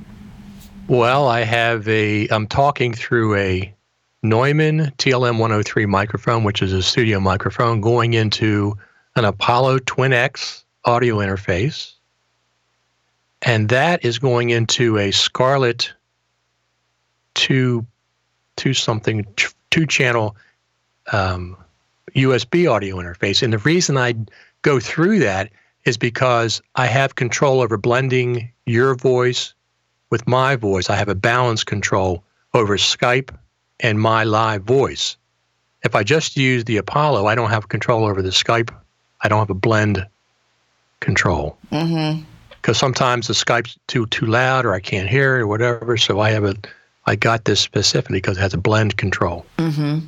Well, 0.89 1.29
I 1.29 1.43
have 1.43 1.87
a. 1.87 2.27
I'm 2.29 2.49
talking 2.49 2.93
through 2.93 3.37
a 3.37 3.73
Neumann 4.25 4.93
TLM 4.99 5.39
103 5.39 5.87
microphone, 5.87 6.43
which 6.43 6.61
is 6.61 6.73
a 6.73 6.83
studio 6.83 7.21
microphone, 7.21 7.81
going 7.81 8.15
into 8.15 8.77
an 9.15 9.25
Apollo 9.25 9.79
Twin 9.81 10.13
X 10.13 10.65
audio 10.85 11.19
interface 11.19 11.93
and 13.43 13.69
that 13.69 14.05
is 14.05 14.19
going 14.19 14.51
into 14.51 14.99
a 14.99 15.11
Scarlett 15.11 15.93
two 17.35 17.87
two 18.57 18.75
something 18.75 19.27
two 19.71 19.87
channel 19.87 20.37
um, 21.13 21.57
USB 22.15 22.71
audio 22.71 22.97
interface. 22.97 23.43
And 23.43 23.53
the 23.53 23.59
reason 23.59 23.97
I 23.97 24.15
go 24.63 24.79
through 24.79 25.19
that 25.21 25.51
is 25.85 25.97
because 25.97 26.63
I 26.77 26.87
have 26.87 27.17
control 27.17 27.61
over 27.61 27.77
blending 27.77 28.51
your 28.67 28.95
voice 28.95 29.55
with 30.11 30.27
my 30.29 30.55
voice. 30.57 30.91
I 30.91 30.97
have 30.97 31.09
a 31.09 31.15
balance 31.15 31.65
control 31.65 32.23
over 32.55 32.77
Skype 32.77 33.35
and 33.81 34.01
my 34.01 34.25
live 34.25 34.63
voice. 34.63 35.17
If 35.83 35.97
I 35.97 36.05
just 36.05 36.37
use 36.37 36.65
the 36.65 36.77
Apollo, 36.77 37.27
I 37.27 37.35
don't 37.35 37.51
have 37.51 37.69
control 37.69 38.05
over 38.05 38.23
the 38.23 38.29
Skype. 38.29 38.71
I 39.23 39.29
don't 39.29 39.41
have 39.41 39.51
a 39.51 39.55
blend 39.55 40.07
control. 41.01 41.57
Mm-hmm. 41.73 42.23
Because 42.63 42.79
sometimes 42.79 43.27
the 43.27 43.35
Skype's 43.35 43.77
too 43.89 44.07
too 44.07 44.27
loud 44.27 44.65
or 44.65 44.73
I 44.73 44.81
can't 44.81 45.09
hear 45.09 45.37
it 45.37 45.43
or 45.43 45.47
whatever. 45.49 45.97
So 45.97 46.21
I 46.21 46.31
have 46.31 46.45
a 46.45 46.55
I 47.07 47.17
got 47.17 47.45
this 47.45 47.61
specifically 47.61 48.19
because 48.19 48.39
it 48.39 48.41
has 48.41 48.55
a 48.55 48.59
blend 48.59 48.97
control. 48.97 49.45
Mm-hmm. 49.59 50.07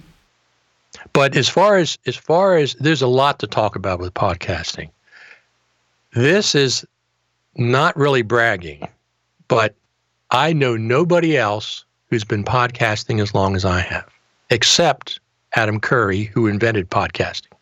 But 1.12 1.36
as 1.36 1.48
far 1.48 1.76
as 1.76 1.98
as 2.06 2.16
far 2.16 2.56
as 2.56 2.74
there's 2.74 3.02
a 3.02 3.08
lot 3.08 3.40
to 3.40 3.46
talk 3.46 3.74
about 3.76 3.98
with 3.98 4.14
podcasting. 4.14 4.90
This 6.12 6.54
is 6.54 6.86
not 7.56 7.96
really 7.96 8.22
bragging, 8.22 8.86
but 9.48 9.74
I 10.30 10.52
know 10.52 10.76
nobody 10.76 11.36
else 11.36 11.84
who's 12.08 12.24
been 12.24 12.44
podcasting 12.44 13.20
as 13.20 13.34
long 13.34 13.56
as 13.56 13.64
I 13.64 13.80
have, 13.80 14.08
except 14.50 15.18
Adam 15.56 15.80
Curry, 15.80 16.24
who 16.24 16.46
invented 16.46 16.90
podcasting. 16.90 17.52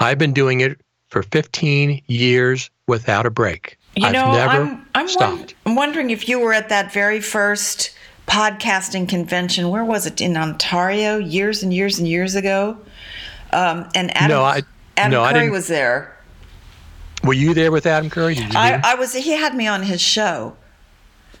I've 0.00 0.18
been 0.18 0.32
doing 0.32 0.60
it 0.60 0.80
for 1.08 1.22
15 1.22 2.02
years 2.08 2.70
without 2.88 3.26
a 3.26 3.30
break. 3.30 3.78
You 3.96 4.06
I've 4.06 4.12
know, 4.12 4.24
I'm, 4.24 4.86
I'm, 4.94 5.06
won- 5.14 5.46
I'm 5.66 5.74
wondering 5.76 6.10
if 6.10 6.28
you 6.28 6.40
were 6.40 6.52
at 6.52 6.68
that 6.68 6.92
very 6.92 7.20
first 7.20 7.92
podcasting 8.26 9.08
convention. 9.08 9.68
Where 9.70 9.84
was 9.84 10.06
it? 10.06 10.20
In 10.20 10.36
Ontario, 10.36 11.18
years 11.18 11.62
and 11.62 11.72
years 11.72 11.98
and 11.98 12.08
years 12.08 12.34
ago. 12.34 12.76
Um, 13.52 13.88
and 13.94 14.10
Adam, 14.16 14.28
No, 14.36 14.42
I- 14.42 14.62
Adam 14.96 15.12
no, 15.12 15.30
Curry 15.30 15.50
was 15.50 15.68
there. 15.68 16.16
Were 17.22 17.34
you 17.34 17.54
there 17.54 17.70
with 17.72 17.86
Adam 17.86 18.10
Curry? 18.10 18.36
I. 18.38 18.80
I 18.84 18.94
was. 18.96 19.14
He 19.14 19.30
had 19.32 19.54
me 19.54 19.66
on 19.66 19.82
his 19.82 20.00
show. 20.00 20.56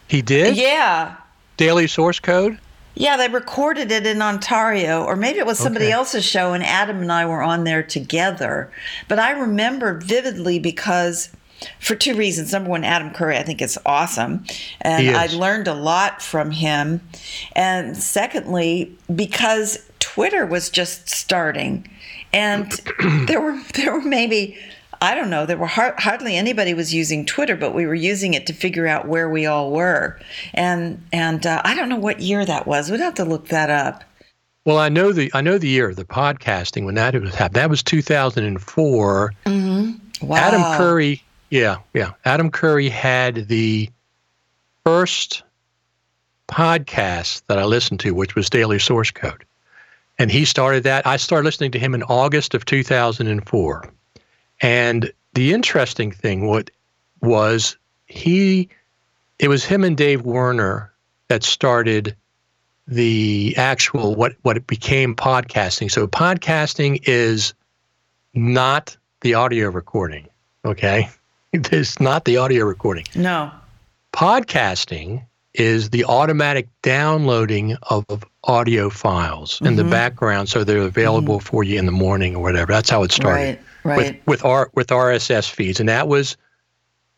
he 0.08 0.22
did? 0.22 0.56
Yeah. 0.56 1.16
Daily 1.56 1.86
Source 1.86 2.18
Code? 2.20 2.58
Yeah, 2.96 3.16
they 3.16 3.28
recorded 3.28 3.90
it 3.90 4.06
in 4.06 4.22
Ontario, 4.22 5.04
or 5.04 5.16
maybe 5.16 5.40
it 5.40 5.46
was 5.46 5.58
somebody 5.58 5.86
Okay. 5.86 5.92
else's 5.92 6.24
show, 6.24 6.52
and 6.52 6.62
Adam 6.64 7.02
and 7.02 7.10
I 7.10 7.26
were 7.26 7.42
on 7.42 7.64
there 7.64 7.82
together. 7.82 8.70
But 9.08 9.18
I 9.18 9.32
remember 9.32 9.98
vividly 9.98 10.58
because, 10.60 11.28
for 11.80 11.94
two 11.94 12.14
reasons. 12.14 12.52
Number 12.52 12.70
one, 12.70 12.84
Adam 12.84 13.10
Curry, 13.10 13.36
I 13.36 13.42
think 13.42 13.60
is 13.62 13.78
awesome, 13.86 14.44
and 14.80 15.06
is. 15.06 15.16
I 15.16 15.26
learned 15.36 15.68
a 15.68 15.74
lot 15.74 16.22
from 16.22 16.50
him. 16.50 17.00
And 17.52 17.96
secondly, 17.96 18.96
because 19.14 19.78
Twitter 20.00 20.46
was 20.46 20.70
just 20.70 21.08
starting, 21.08 21.88
and 22.32 22.70
there 23.26 23.40
were 23.40 23.60
there 23.74 23.92
were 23.92 24.02
maybe. 24.02 24.56
I 25.02 25.14
don't 25.14 25.28
know. 25.28 25.44
There 25.44 25.58
were 25.58 25.66
har- 25.66 25.96
hardly 25.98 26.34
anybody 26.34 26.72
was 26.72 26.94
using 26.94 27.26
Twitter, 27.26 27.56
but 27.56 27.74
we 27.74 27.84
were 27.84 27.96
using 27.96 28.32
it 28.32 28.46
to 28.46 28.54
figure 28.54 28.86
out 28.86 29.06
where 29.06 29.28
we 29.28 29.44
all 29.44 29.70
were. 29.70 30.18
And 30.54 31.04
and 31.12 31.44
uh, 31.46 31.60
I 31.62 31.74
don't 31.74 31.90
know 31.90 31.96
what 31.98 32.20
year 32.20 32.46
that 32.46 32.66
was. 32.66 32.90
We'd 32.90 33.00
have 33.00 33.14
to 33.16 33.24
look 33.24 33.48
that 33.48 33.68
up. 33.68 34.02
Well, 34.64 34.78
I 34.78 34.88
know 34.88 35.12
the 35.12 35.30
I 35.34 35.42
know 35.42 35.58
the 35.58 35.68
year 35.68 35.90
of 35.90 35.96
the 35.96 36.06
podcasting 36.06 36.86
when 36.86 36.94
that 36.94 37.20
was 37.20 37.34
happened. 37.34 37.56
That 37.56 37.68
was 37.68 37.82
2004. 37.82 39.34
Wow. 40.22 40.36
Adam 40.36 40.62
Curry, 40.78 41.22
yeah, 41.50 41.76
yeah. 41.92 42.12
Adam 42.24 42.50
Curry 42.50 42.88
had 42.88 43.48
the 43.48 43.90
first 44.84 45.42
podcast 46.48 47.42
that 47.46 47.58
I 47.58 47.64
listened 47.64 48.00
to, 48.00 48.14
which 48.14 48.34
was 48.34 48.50
Daily 48.50 48.78
Source 48.78 49.10
Code. 49.10 49.44
And 50.18 50.30
he 50.30 50.44
started 50.44 50.84
that. 50.84 51.06
I 51.06 51.16
started 51.16 51.44
listening 51.44 51.72
to 51.72 51.78
him 51.78 51.94
in 51.94 52.02
August 52.04 52.54
of 52.54 52.64
2004. 52.64 53.92
And 54.60 55.12
the 55.34 55.52
interesting 55.52 56.12
thing 56.12 56.46
what 56.46 56.70
was 57.20 57.76
he 58.06 58.68
it 59.38 59.48
was 59.48 59.64
him 59.64 59.82
and 59.82 59.96
Dave 59.96 60.22
Winer 60.22 60.90
that 61.28 61.42
started 61.42 62.14
the 62.86 63.54
actual 63.56 64.14
what 64.14 64.34
what 64.42 64.56
it 64.56 64.66
became 64.66 65.14
podcasting. 65.14 65.90
So 65.90 66.06
podcasting 66.06 67.00
is 67.04 67.54
not 68.34 68.96
the 69.22 69.34
audio 69.34 69.70
recording. 69.70 70.28
Okay. 70.64 71.08
It's 71.72 72.00
not 72.00 72.24
the 72.24 72.36
audio 72.36 72.64
recording. 72.64 73.04
No. 73.14 73.50
Podcasting 74.12 75.24
is 75.54 75.90
the 75.90 76.04
automatic 76.04 76.68
downloading 76.82 77.76
of 77.90 78.04
audio 78.42 78.90
files 78.90 79.60
in 79.60 79.76
the 79.76 79.82
mm-hmm. 79.82 79.90
background 79.92 80.48
so 80.48 80.64
they're 80.64 80.78
available 80.78 81.38
mm-hmm. 81.38 81.46
for 81.46 81.62
you 81.62 81.78
in 81.78 81.86
the 81.86 81.92
morning 81.92 82.34
or 82.34 82.42
whatever. 82.42 82.72
That's 82.72 82.90
how 82.90 83.04
it 83.04 83.12
started. 83.12 83.58
Right. 83.84 83.96
Right. 83.96 83.96
With 84.26 84.26
with 84.26 84.44
R 84.44 84.70
with 84.74 84.88
RSS 84.88 85.48
feeds. 85.48 85.78
And 85.78 85.88
that 85.88 86.08
was 86.08 86.36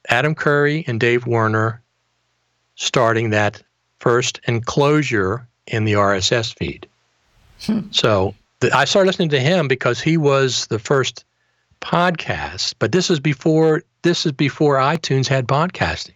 Adam 0.09 0.35
Curry 0.35 0.85
and 0.87 1.01
Dave 1.01 1.25
Winer 1.25 1.79
starting 2.75 3.31
that 3.31 3.63
first 4.01 4.41
enclosure 4.47 5.49
in 5.67 5.85
the 5.85 5.95
RSS 5.95 6.55
feed. 6.55 6.87
Hmm. 7.63 7.81
So 7.91 8.35
the, 8.61 8.71
I 8.77 8.85
started 8.85 9.07
listening 9.07 9.31
to 9.31 9.41
him 9.41 9.67
because 9.67 9.99
he 10.01 10.19
was 10.19 10.67
the 10.67 10.79
first 10.79 11.25
podcast, 11.81 12.75
but 12.79 12.93
this 12.93 13.11
is 13.11 13.21
before 13.21 13.83
this 14.07 14.25
is 14.25 14.33
before 14.33 14.77
iTunes 14.77 15.27
had 15.27 15.47
podcasting. 15.49 16.15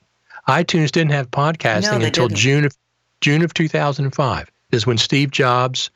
iTunes 0.48 0.90
didn't 0.92 1.10
have 1.10 1.30
podcasting 1.30 1.98
they 2.00 2.06
until 2.06 2.28
didn't. 2.28 2.38
June 2.38 2.64
of 2.64 2.76
June 3.20 3.42
of 3.42 3.52
2005. 3.52 4.50
Is 4.72 4.86
when 4.86 4.96
Steve 4.98 5.32
Jobs 5.32 5.90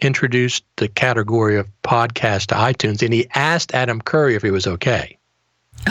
introduced 0.00 0.64
the 0.76 0.88
category 0.88 1.56
of 1.56 1.68
podcast 1.84 2.46
to 2.46 2.56
iTunes, 2.56 3.02
and 3.02 3.14
he 3.14 3.28
asked 3.36 3.72
Adam 3.72 4.00
Curry 4.00 4.34
if 4.34 4.42
he 4.42 4.50
was 4.50 4.66
okay. 4.66 5.16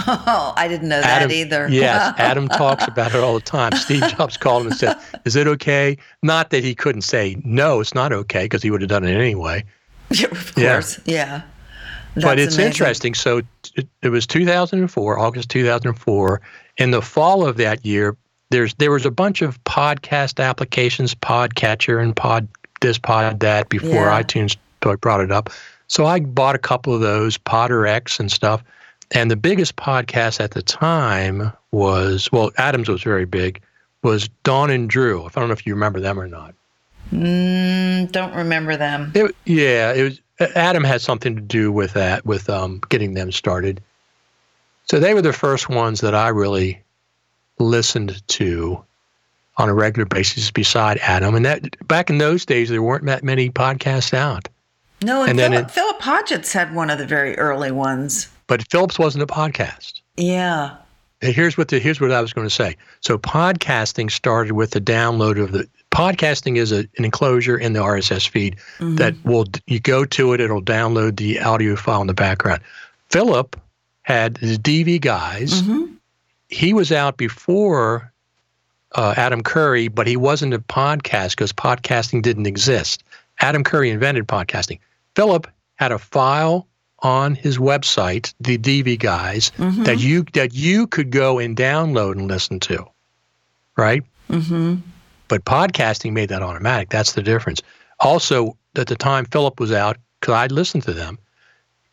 Oh, 0.06 0.54
I 0.58 0.68
didn't 0.68 0.90
know 0.90 1.00
Adam, 1.04 1.30
that 1.30 1.34
either. 1.34 1.68
Yes, 1.70 2.14
Adam 2.18 2.50
talks 2.50 2.86
about 2.90 3.16
it 3.16 3.24
all 3.24 3.34
the 3.36 3.40
time. 3.40 3.72
Steve 3.78 4.04
Jobs 4.18 4.36
called 4.36 4.64
him 4.64 4.68
and 4.72 4.76
said, 4.78 4.98
"Is 5.26 5.36
it 5.38 5.48
okay?" 5.48 5.98
Not 6.22 6.50
that 6.50 6.64
he 6.64 6.76
couldn't 6.76 7.02
say 7.04 7.38
no, 7.46 7.80
it's 7.80 7.96
not 7.96 8.12
okay 8.12 8.44
because 8.44 8.62
he 8.62 8.70
would 8.72 8.82
have 8.82 8.90
done 8.90 9.06
it 9.06 9.16
anyway. 9.16 9.64
Yeah, 10.12 10.28
of 10.32 10.54
Yeah. 10.58 10.72
course. 10.74 11.00
Yeah. 11.06 11.42
but 12.16 12.22
That's 12.22 12.42
it's 12.42 12.56
amazing. 12.56 12.66
interesting. 12.66 13.14
So 13.14 13.42
it, 13.76 13.88
it 14.02 14.10
was 14.10 14.26
2004, 14.28 15.20
August 15.20 15.50
2004. 15.50 16.42
In 16.78 16.92
the 16.92 17.02
fall 17.02 17.46
of 17.46 17.58
that 17.58 17.86
year, 17.86 18.16
there's 18.52 18.74
there 18.76 18.92
was 18.92 19.06
a 19.06 19.12
bunch 19.12 19.42
of 19.42 19.64
podcast 19.66 20.44
applications, 20.44 21.14
Podcatcher 21.16 22.02
and 22.02 22.16
Pod 22.16 22.48
this, 22.82 22.98
Pod 22.98 23.40
that, 23.42 23.70
before 23.70 24.06
Yeah. 24.06 24.22
iTunes 24.24 24.56
brought 25.02 25.22
it 25.22 25.32
up. 25.32 25.50
So 25.88 26.06
I 26.06 26.20
bought 26.22 26.56
a 26.56 26.60
couple 26.60 26.94
of 26.94 27.02
those, 27.02 27.38
Potter 27.38 27.86
X 27.86 28.20
and 28.20 28.32
stuff. 28.32 28.64
And 29.12 29.30
the 29.30 29.36
biggest 29.36 29.76
podcast 29.76 30.40
at 30.40 30.52
the 30.52 30.62
time 30.62 31.52
was 31.72 32.30
well, 32.32 32.52
Adams 32.58 32.88
was 32.88 33.04
very 33.04 33.26
big. 33.26 33.62
Was 34.04 34.30
Dawn 34.44 34.70
and 34.70 34.90
Drew. 34.90 35.26
I 35.26 35.30
don't 35.32 35.48
know 35.48 35.54
if 35.54 35.68
you 35.68 35.74
remember 35.74 36.00
them 36.00 36.18
or 36.20 36.28
not. 36.28 36.54
Mm, 37.12 38.12
don't 38.12 38.34
remember 38.34 38.78
them. 38.78 39.12
It, 39.16 39.36
yeah, 39.46 39.92
it 39.94 40.04
was. 40.04 40.22
Adam 40.56 40.84
had 40.84 41.02
something 41.02 41.36
to 41.36 41.42
do 41.42 41.72
with 41.72 41.94
that, 41.94 42.26
with 42.26 42.50
um, 42.50 42.82
getting 42.90 43.14
them 43.14 43.32
started. 43.32 43.82
So 44.86 45.00
they 45.00 45.14
were 45.14 45.22
the 45.22 45.34
first 45.34 45.70
ones 45.70 46.02
that 46.02 46.16
I 46.16 46.30
really 46.30 46.82
listened 47.60 48.26
to 48.30 48.84
on 49.58 49.70
a 49.70 49.74
regular 49.74 50.06
basis 50.06 50.50
beside 50.52 50.98
Adam. 51.00 51.36
And 51.36 51.46
that 51.46 51.88
back 51.88 52.10
in 52.10 52.18
those 52.18 52.46
days, 52.46 52.70
there 52.70 52.82
weren't 52.82 53.06
that 53.06 53.24
many 53.24 53.50
podcasts 53.50 54.14
out. 54.14 54.48
No, 55.04 55.22
and, 55.22 55.32
And 55.32 55.40
then 55.40 55.52
Philip, 55.52 55.68
it- 55.68 55.72
Philip 55.72 56.00
Hodgetts 56.02 56.54
had 56.54 56.74
one 56.74 56.90
of 56.90 56.98
the 56.98 57.06
very 57.06 57.38
early 57.38 57.72
ones. 57.72 58.30
But 58.48 58.70
Phillips 58.72 58.98
wasn't 58.98 59.24
a 59.24 59.28
podcast. 59.28 60.02
Yeah. 60.18 60.76
And 61.22 61.34
here's 61.36 61.58
what 61.58 61.68
the, 61.68 61.80
here's 61.80 62.00
what 62.02 62.12
I 62.12 62.22
was 62.22 62.34
going 62.34 62.48
to 62.48 62.54
say. 62.54 62.76
So 63.02 63.18
podcasting 63.18 64.10
started 64.10 64.54
with 64.54 64.72
the 64.72 64.82
download 64.82 65.42
of 65.42 65.52
the 65.52 65.68
podcasting 65.92 66.58
is 66.58 66.72
a, 66.72 66.80
an 66.98 67.06
enclosure 67.06 67.58
in 67.58 67.74
the 67.74 67.80
RSS 67.80 68.28
feed 68.28 68.58
mm-hmm. 68.78 68.96
that 68.96 69.16
will 69.24 69.46
you 69.68 69.80
go 69.80 70.06
to 70.06 70.34
it, 70.34 70.40
it'll 70.40 70.62
download 70.62 71.18
the 71.18 71.40
audio 71.40 71.76
file 71.76 72.02
in 72.02 72.08
the 72.08 72.14
background. 72.14 72.62
Philip 73.10 73.60
had 74.04 74.38
his 74.38 74.58
DV 74.60 75.02
guys. 75.02 75.62
Mm-hmm. 75.62 75.94
He 76.50 76.74
was 76.74 76.92
out 76.92 77.18
before 77.18 78.12
uh, 78.96 79.14
Adam 79.18 79.44
Curry, 79.44 79.88
but 79.88 80.08
he 80.08 80.18
wasn't 80.18 80.54
a 80.54 80.60
podcast 80.60 81.32
because 81.32 81.54
podcasting 81.54 82.22
didn't 82.22 82.48
exist. 82.48 83.04
Adam 83.40 83.64
Curry 83.64 83.90
invented 83.90 84.28
podcasting. 84.28 84.80
Philip 85.16 85.48
had 85.76 85.92
a 85.92 86.00
file 86.00 86.68
on 87.00 87.36
his 87.36 87.58
website, 87.58 88.34
the 88.40 88.58
DV 88.58 89.00
guys, 89.00 89.52
mm-hmm. 89.58 89.84
that 89.84 90.00
you 90.00 90.24
that 90.34 90.54
you 90.54 90.88
could 90.88 91.12
go 91.12 91.40
and 91.40 91.56
download 91.56 92.14
and 92.14 92.28
listen 92.28 92.60
to, 92.60 92.86
right? 93.78 94.04
Mm-hmm. 95.30 95.44
But 95.44 95.46
podcasting 95.46 96.14
made 96.14 96.30
that 96.30 96.42
automatic. 96.42 96.90
That's 96.90 97.14
the 97.14 97.24
difference. 97.24 97.62
Also, 98.00 98.58
at 98.76 98.88
the 98.88 98.96
time 98.96 99.26
Philip 99.26 99.60
was 99.60 99.72
out, 99.72 99.98
because 100.20 100.34
I'd 100.34 100.52
listened 100.52 100.84
to 100.84 100.94
them. 100.94 101.18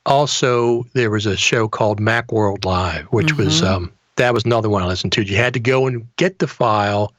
Also, 0.05 0.85
there 0.95 1.11
was 1.11 1.27
a 1.27 1.37
show 1.37 1.69
called 1.69 2.01
Macworld 2.01 2.65
Live, 2.65 3.07
which 3.07 3.37
was 3.37 3.63
um, 3.63 3.93
that 4.17 4.33
was 4.33 4.45
another 4.45 4.69
one 4.69 4.83
I 4.83 4.87
listened 4.87 5.13
to. 5.15 5.23
You 5.23 5.37
had 5.37 5.55
to 5.55 5.61
go 5.61 5.87
and 5.87 6.07
get 6.17 6.39
the 6.39 6.47
file, 6.47 7.13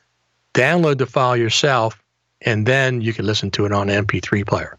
download 0.53 0.97
the 0.97 1.05
file 1.05 1.36
yourself, 1.36 2.01
and 2.41 2.65
then 2.65 3.01
you 3.01 3.13
could 3.13 3.25
listen 3.25 3.51
to 3.51 3.65
it 3.65 3.74
on 3.74 3.89
an 3.89 4.05
MP3 4.05 4.47
player. 4.47 4.77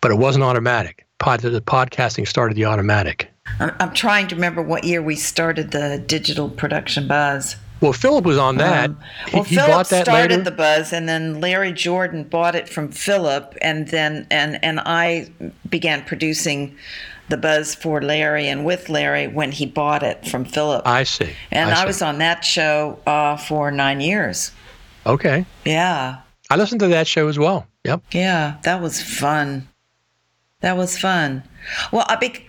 But 0.00 0.12
it 0.12 0.14
wasn't 0.14 0.44
automatic. 0.44 1.06
pod, 1.18 1.40
the 1.40 1.60
podcasting 1.60 2.26
started 2.26 2.56
the 2.56 2.64
automatic. 2.64 3.30
I'm, 3.58 3.72
I'm 3.78 3.92
trying 3.92 4.28
to 4.28 4.34
remember 4.34 4.62
what 4.62 4.84
year 4.84 5.02
we 5.02 5.16
started 5.16 5.72
the 5.72 6.02
digital 6.06 6.48
production 6.48 7.06
buzz. 7.06 7.56
Well, 7.80 7.92
Philip 7.92 8.24
was 8.24 8.36
on 8.36 8.56
that. 8.58 8.90
Um, 8.90 8.98
well, 9.32 9.42
he, 9.44 9.56
Philip 9.56 9.88
that 9.88 10.04
started 10.04 10.30
later. 10.30 10.42
the 10.42 10.50
buzz, 10.50 10.92
and 10.92 11.08
then 11.08 11.40
Larry 11.40 11.72
Jordan 11.72 12.24
bought 12.24 12.54
it 12.54 12.68
from 12.68 12.90
Philip, 12.90 13.56
and 13.62 13.88
then 13.88 14.26
and 14.30 14.62
and 14.62 14.80
I 14.80 15.30
began 15.68 16.04
producing 16.04 16.76
the 17.30 17.36
buzz 17.36 17.74
for 17.74 18.02
Larry 18.02 18.48
and 18.48 18.64
with 18.64 18.88
Larry 18.88 19.28
when 19.28 19.52
he 19.52 19.64
bought 19.64 20.02
it 20.02 20.26
from 20.26 20.44
Philip. 20.44 20.86
I 20.86 21.04
see. 21.04 21.30
and 21.50 21.70
I, 21.70 21.80
see. 21.80 21.86
was 21.86 22.02
on 22.02 22.18
that 22.18 22.44
show 22.44 22.98
uh, 23.06 23.36
for 23.36 23.70
nine 23.70 24.00
years. 24.00 24.52
okay. 25.06 25.46
Yeah, 25.64 26.20
I 26.50 26.56
listened 26.56 26.80
to 26.80 26.88
that 26.88 27.06
show 27.06 27.28
as 27.28 27.38
well. 27.38 27.66
Yep. 27.84 28.02
yeah, 28.12 28.58
that 28.64 28.82
was 28.82 29.00
fun. 29.02 29.66
That 30.60 30.76
was 30.76 30.98
fun. 30.98 31.42
Well, 31.92 32.04
I 32.08 32.16
be- 32.16 32.44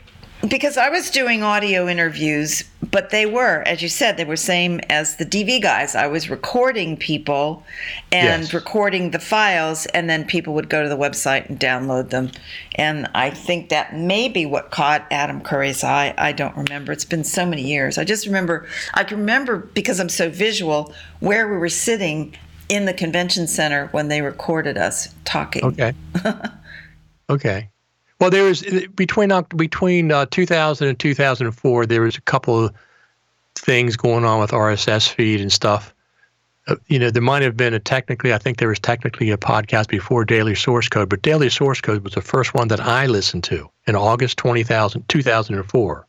because 0.48 0.78
I 0.78 0.90
was 0.90 1.10
doing 1.10 1.44
audio 1.44 1.88
interviews, 1.88 2.64
but 2.90 3.10
they 3.10 3.26
were, 3.26 3.64
as 3.68 3.82
you 3.82 3.88
said, 3.90 4.18
they 4.18 4.26
were 4.26 4.36
same 4.36 4.80
as 4.90 5.16
the 5.18 5.26
DV 5.26 5.62
guys. 5.62 5.96
I 5.96 6.08
was 6.08 6.30
recording 6.30 6.98
people 6.98 7.64
and 8.12 8.44
Yes. 8.44 8.54
recording 8.54 9.12
the 9.12 9.20
files, 9.20 9.86
and 9.88 10.10
then 10.10 10.26
people 10.26 10.54
would 10.56 10.70
go 10.70 10.84
to 10.84 10.90
the 10.90 10.98
website 10.98 11.48
and 11.48 11.60
download 11.60 12.10
them. 12.10 12.32
And 12.76 13.08
I 13.16 13.30
think 13.30 13.70
that 13.70 13.96
may 13.96 14.28
be 14.28 14.46
what 14.46 14.72
caught 14.72 15.06
Adam 15.12 15.42
Curry's 15.42 15.84
eye. 15.84 16.14
I 16.18 16.32
don't 16.32 16.56
remember. 16.58 16.92
It's 16.92 17.06
been 17.06 17.24
so 17.24 17.46
many 17.46 17.64
years. 17.64 17.98
I 17.98 18.04
just 18.04 18.26
remember. 18.26 18.68
I 18.94 19.04
can 19.04 19.20
remember 19.20 19.58
because 19.58 20.00
I'm 20.00 20.10
so 20.10 20.30
visual 20.30 20.94
where 21.20 21.48
we 21.50 21.58
were 21.58 21.70
sitting 21.70 22.36
in 22.68 22.86
the 22.86 22.94
convention 22.94 23.48
center 23.48 23.88
when 23.88 24.08
they 24.08 24.22
recorded 24.22 24.78
us 24.78 25.14
talking. 25.26 25.64
Okay. 25.66 25.94
okay. 27.30 27.71
Well, 28.22 28.30
there 28.30 28.44
was 28.44 28.62
between 28.94 29.32
between 29.56 30.12
uh, 30.12 30.28
2000 30.30 30.88
and 30.88 31.00
2004, 31.00 31.86
there 31.88 32.02
was 32.02 32.16
a 32.16 32.22
couple 32.22 32.66
of 32.66 32.74
things 33.56 33.98
going 33.98 34.26
on 34.26 34.40
with 34.40 34.52
RSS 34.52 35.10
feed 35.10 35.42
and 35.42 35.52
stuff. 35.52 35.92
Uh, 36.68 36.76
you 36.86 37.00
know, 37.00 37.10
there 37.10 37.24
might 37.24 37.42
have 37.42 37.58
been 37.58 37.74
a 37.74 37.80
technically, 37.80 38.32
I 38.32 38.38
think 38.38 38.60
there 38.60 38.68
was 38.68 38.80
technically 38.80 39.32
a 39.32 39.38
podcast 39.38 39.88
before 39.88 40.24
Daily 40.24 40.54
Source 40.54 40.88
Code, 40.88 41.10
but 41.10 41.24
Daily 41.24 41.50
Source 41.50 41.82
Code 41.82 42.04
was 42.04 42.14
the 42.14 42.22
first 42.22 42.54
one 42.54 42.68
that 42.68 42.80
I 42.80 43.08
listened 43.08 43.44
to 43.46 43.68
in 43.88 43.96
August 43.96 44.38
20,000, 44.38 45.04
2004. 45.10 46.08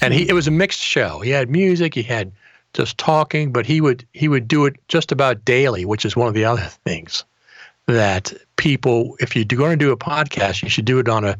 And 0.00 0.12
he, 0.12 0.28
it 0.28 0.32
was 0.32 0.48
a 0.48 0.50
mixed 0.50 0.80
show. 0.80 1.20
He 1.20 1.30
had 1.30 1.48
music, 1.48 1.94
he 1.94 2.02
had 2.02 2.32
just 2.74 2.98
talking, 2.98 3.52
but 3.52 3.66
he 3.66 3.80
would 3.80 4.04
he 4.12 4.26
would 4.26 4.48
do 4.48 4.66
it 4.66 4.74
just 4.88 5.12
about 5.12 5.44
daily, 5.44 5.84
which 5.84 6.04
is 6.04 6.16
one 6.16 6.26
of 6.26 6.34
the 6.34 6.44
other 6.44 6.62
things 6.84 7.24
that 7.86 8.32
people, 8.56 9.16
if 9.20 9.36
you're 9.36 9.44
going 9.44 9.78
to 9.78 9.84
do 9.84 9.92
a 9.92 9.96
podcast, 9.96 10.62
you 10.62 10.68
should 10.68 10.84
do 10.84 10.98
it 10.98 11.08
on 11.08 11.24
a, 11.24 11.36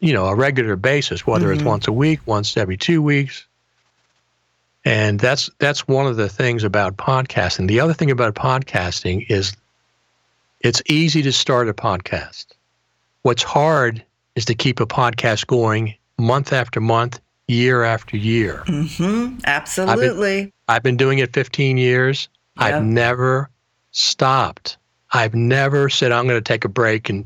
you 0.00 0.12
know, 0.12 0.26
a 0.26 0.34
regular 0.34 0.76
basis, 0.76 1.26
whether 1.26 1.50
it's 1.52 1.62
once 1.64 1.88
a 1.88 1.92
week, 1.92 2.20
once 2.26 2.56
every 2.56 2.76
two 2.76 3.00
weeks. 3.02 3.46
And 4.84 5.20
that's 5.20 5.50
that's 5.58 5.86
one 5.86 6.06
of 6.06 6.16
the 6.16 6.28
things 6.28 6.64
about 6.64 6.96
podcasting. 6.96 7.68
The 7.68 7.80
other 7.80 7.92
thing 7.92 8.10
about 8.10 8.34
podcasting 8.34 9.26
is 9.30 9.54
it's 10.60 10.82
easy 10.86 11.22
to 11.22 11.32
start 11.32 11.68
a 11.68 11.74
podcast. 11.74 12.46
What's 13.22 13.42
hard 13.42 14.02
is 14.36 14.44
to 14.46 14.54
keep 14.54 14.80
a 14.80 14.86
podcast 14.86 15.46
going 15.46 15.94
month 16.18 16.52
after 16.52 16.80
month, 16.80 17.20
year 17.48 17.84
after 17.84 18.16
year. 18.16 18.64
hmm 18.66 19.36
Absolutely. 19.44 20.52
I've 20.68 20.82
been 20.82 20.96
doing 20.96 21.18
it 21.18 21.32
15 21.32 21.76
years. 21.76 22.28
Yeah. 22.56 22.64
I've 22.64 22.84
never 22.84 23.50
stopped. 23.90 24.76
I've 25.12 25.34
never 25.34 25.88
said 25.88 26.12
I'm 26.12 26.26
going 26.26 26.38
to 26.38 26.48
take 26.48 26.64
a 26.64 26.68
break 26.68 27.08
and 27.10 27.24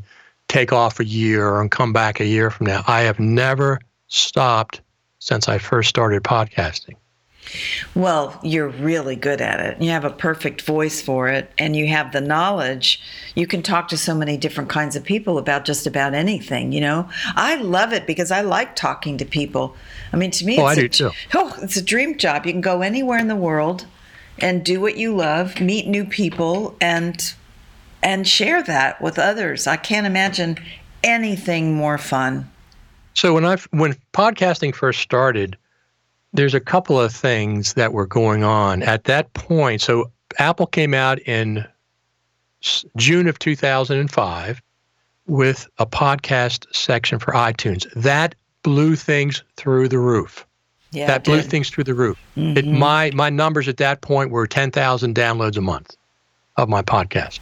take 0.48 0.72
off 0.72 1.00
a 1.00 1.04
year 1.04 1.60
and 1.60 1.70
come 1.70 1.92
back 1.92 2.20
a 2.20 2.26
year 2.26 2.50
from 2.50 2.66
now. 2.66 2.82
I 2.86 3.00
have 3.02 3.18
never 3.18 3.80
stopped 4.08 4.80
since 5.18 5.48
I 5.48 5.58
first 5.58 5.88
started 5.88 6.22
podcasting. 6.22 6.96
Well, 7.94 8.38
you're 8.42 8.68
really 8.68 9.16
good 9.16 9.40
at 9.40 9.60
it. 9.60 9.80
You 9.80 9.90
have 9.90 10.04
a 10.04 10.10
perfect 10.10 10.62
voice 10.62 11.02
for 11.02 11.28
it, 11.28 11.50
and 11.58 11.76
you 11.76 11.86
have 11.88 12.12
the 12.12 12.20
knowledge. 12.20 13.02
You 13.34 13.46
can 13.46 13.62
talk 13.62 13.88
to 13.88 13.98
so 13.98 14.14
many 14.14 14.36
different 14.38 14.70
kinds 14.70 14.96
of 14.96 15.04
people 15.04 15.36
about 15.36 15.66
just 15.66 15.86
about 15.86 16.14
anything. 16.14 16.72
You 16.72 16.80
know, 16.80 17.08
I 17.36 17.56
love 17.56 17.92
it 17.92 18.06
because 18.06 18.30
I 18.30 18.40
like 18.40 18.74
talking 18.76 19.18
to 19.18 19.24
people. 19.26 19.76
I 20.12 20.16
mean, 20.16 20.30
to 20.32 20.44
me, 20.46 20.58
Oh, 20.58 20.66
it's 20.68 20.78
I 20.78 20.80
a, 20.80 20.84
do 20.84 20.88
too. 20.88 21.10
Oh, 21.34 21.54
it's 21.62 21.76
a 21.76 21.82
dream 21.82 22.16
job. 22.16 22.46
You 22.46 22.52
can 22.52 22.60
go 22.62 22.80
anywhere 22.80 23.18
in 23.18 23.28
the 23.28 23.36
world 23.36 23.86
and 24.38 24.64
do 24.64 24.80
what 24.80 24.96
you 24.96 25.14
love, 25.14 25.60
meet 25.60 25.86
new 25.86 26.04
people, 26.06 26.76
and 26.80 27.34
and 28.04 28.28
share 28.28 28.62
that 28.62 29.00
with 29.00 29.18
others. 29.18 29.66
I 29.66 29.76
can't 29.76 30.06
imagine 30.06 30.58
anything 31.02 31.74
more 31.74 31.98
fun. 31.98 32.48
So 33.14 33.34
when 33.34 33.44
I 33.44 33.56
when 33.70 33.94
podcasting 34.12 34.74
first 34.74 35.00
started, 35.00 35.56
there's 36.32 36.54
a 36.54 36.60
couple 36.60 37.00
of 37.00 37.12
things 37.12 37.74
that 37.74 37.92
were 37.92 38.06
going 38.06 38.44
on 38.44 38.82
at 38.82 39.04
that 39.04 39.32
point. 39.32 39.80
So 39.80 40.10
Apple 40.38 40.66
came 40.66 40.94
out 40.94 41.18
in 41.20 41.64
June 42.96 43.26
of 43.26 43.38
2005 43.38 44.62
with 45.26 45.68
a 45.78 45.86
podcast 45.86 46.66
section 46.74 47.18
for 47.18 47.32
iTunes. 47.32 47.90
That 47.94 48.34
blew 48.62 48.96
things 48.96 49.42
through 49.56 49.88
the 49.88 49.98
roof. 49.98 50.46
Yeah, 50.90 51.06
that 51.06 51.24
blew 51.24 51.40
did. 51.40 51.50
things 51.50 51.70
through 51.70 51.84
the 51.84 51.94
roof. 51.94 52.18
It, 52.36 52.64
mm-hmm. 52.64 52.78
my 52.78 53.10
my 53.14 53.30
numbers 53.30 53.66
at 53.68 53.78
that 53.78 54.00
point 54.02 54.30
were 54.30 54.46
10,000 54.46 55.14
downloads 55.14 55.56
a 55.56 55.60
month 55.60 55.96
of 56.56 56.68
my 56.68 56.82
podcast. 56.82 57.40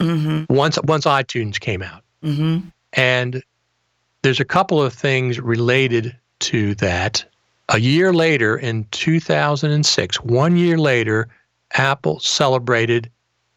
Once 0.48 0.78
once 0.84 1.04
iTunes 1.04 1.60
came 1.60 1.82
out. 1.82 2.02
Mm-hmm. 2.22 2.68
And 2.94 3.42
there's 4.22 4.40
a 4.40 4.44
couple 4.44 4.82
of 4.82 4.92
things 4.92 5.40
related 5.40 6.16
to 6.40 6.74
that. 6.76 7.24
A 7.68 7.78
year 7.78 8.12
later, 8.12 8.56
in 8.56 8.86
2006, 8.90 10.20
one 10.22 10.56
year 10.56 10.78
later, 10.78 11.28
Apple 11.74 12.20
celebrated 12.20 13.10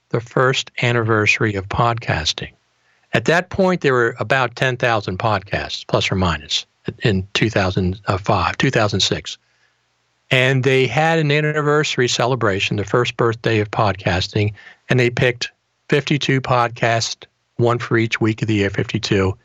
the 0.09 0.21
first 0.21 0.71
anniversary 0.81 1.55
of 1.55 1.67
podcasting. 1.67 2.51
At 3.13 3.25
that 3.25 3.49
point, 3.49 3.81
there 3.81 3.93
were 3.93 4.15
about 4.19 4.55
10,000 4.55 5.19
podcasts, 5.19 5.85
plus 5.87 6.11
or 6.11 6.15
minus, 6.15 6.65
in 7.03 7.27
2005, 7.33 8.57
2006. 8.57 9.37
And 10.31 10.63
they 10.63 10.87
had 10.87 11.19
an 11.19 11.31
anniversary 11.31 12.07
celebration, 12.07 12.77
the 12.77 12.85
first 12.85 13.15
birthday 13.17 13.59
of 13.59 13.69
podcasting, 13.71 14.53
and 14.89 14.99
they 14.99 15.09
picked 15.09 15.51
52 15.89 16.41
podcasts, 16.41 17.25
one 17.57 17.79
for 17.79 17.97
each 17.97 18.19
week 18.21 18.41
of 18.41 18.47
the 18.47 18.55
year, 18.55 18.69
52, 18.69 19.37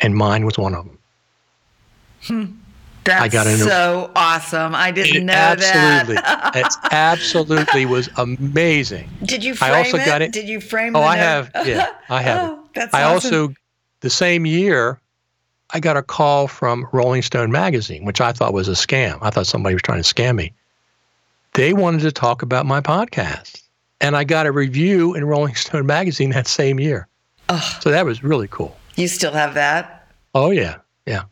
and 0.00 0.14
mine 0.14 0.44
was 0.44 0.58
one 0.58 0.74
of 0.74 0.84
them. 0.84 0.98
Hmm. 2.22 2.44
That's 3.04 3.32
got 3.32 3.46
a 3.46 3.56
so 3.56 4.10
awesome. 4.16 4.74
I 4.74 4.90
didn't 4.90 5.16
It 5.16 5.22
know 5.26 5.32
absolutely, 5.32 6.14
that. 6.16 6.56
Absolutely. 6.56 6.60
it 6.60 6.74
absolutely 6.92 7.86
was 7.86 8.08
amazing. 8.16 9.08
Did 9.24 9.44
you 9.44 9.54
frame 9.54 9.72
I 9.72 9.78
also 9.78 9.98
it? 9.98 10.06
got 10.06 10.22
it- 10.22 10.32
Did 10.32 10.48
you 10.48 10.60
frame 10.60 10.92
that? 10.94 10.98
Oh, 10.98 11.02
I 11.02 11.14
note? 11.14 11.22
have, 11.54 11.66
yeah, 11.68 11.92
I 12.08 12.20
have. 12.22 12.50
Oh, 12.50 12.54
it. 12.54 12.60
that's 12.74 12.94
I 12.94 13.04
awesome. 13.04 13.12
also, 13.34 13.54
the 14.00 14.10
same 14.10 14.44
year, 14.44 15.00
I 15.70 15.78
got 15.78 15.96
a 15.96 16.02
call 16.02 16.48
from 16.48 16.84
Rolling 16.92 17.22
Stone 17.22 17.52
magazine, 17.52 18.04
which 18.04 18.20
I 18.20 18.32
thought 18.32 18.52
was 18.52 18.66
a 18.66 18.72
scam. 18.72 19.18
I 19.22 19.30
thought 19.30 19.46
somebody 19.46 19.76
was 19.76 19.82
trying 19.82 20.02
to 20.02 20.14
scam 20.14 20.34
me. 20.34 20.52
They 21.54 21.72
wanted 21.74 22.00
to 22.02 22.12
talk 22.12 22.42
about 22.42 22.66
my 22.66 22.80
podcast, 22.80 23.62
and 24.00 24.16
I 24.16 24.24
got 24.24 24.46
a 24.46 24.52
review 24.52 25.14
in 25.14 25.24
Rolling 25.24 25.54
Stone 25.54 25.86
magazine 25.86 26.30
that 26.30 26.46
same 26.46 26.80
year. 26.80 27.08
Ugh. 27.48 27.82
So 27.82 27.90
that 27.90 28.04
was 28.04 28.22
really 28.22 28.48
cool. 28.48 28.76
You 28.96 29.08
still 29.08 29.32
have 29.32 29.54
that? 29.54 30.08
Oh 30.34 30.50
yeah, 30.50 30.78
yeah. 31.06 31.24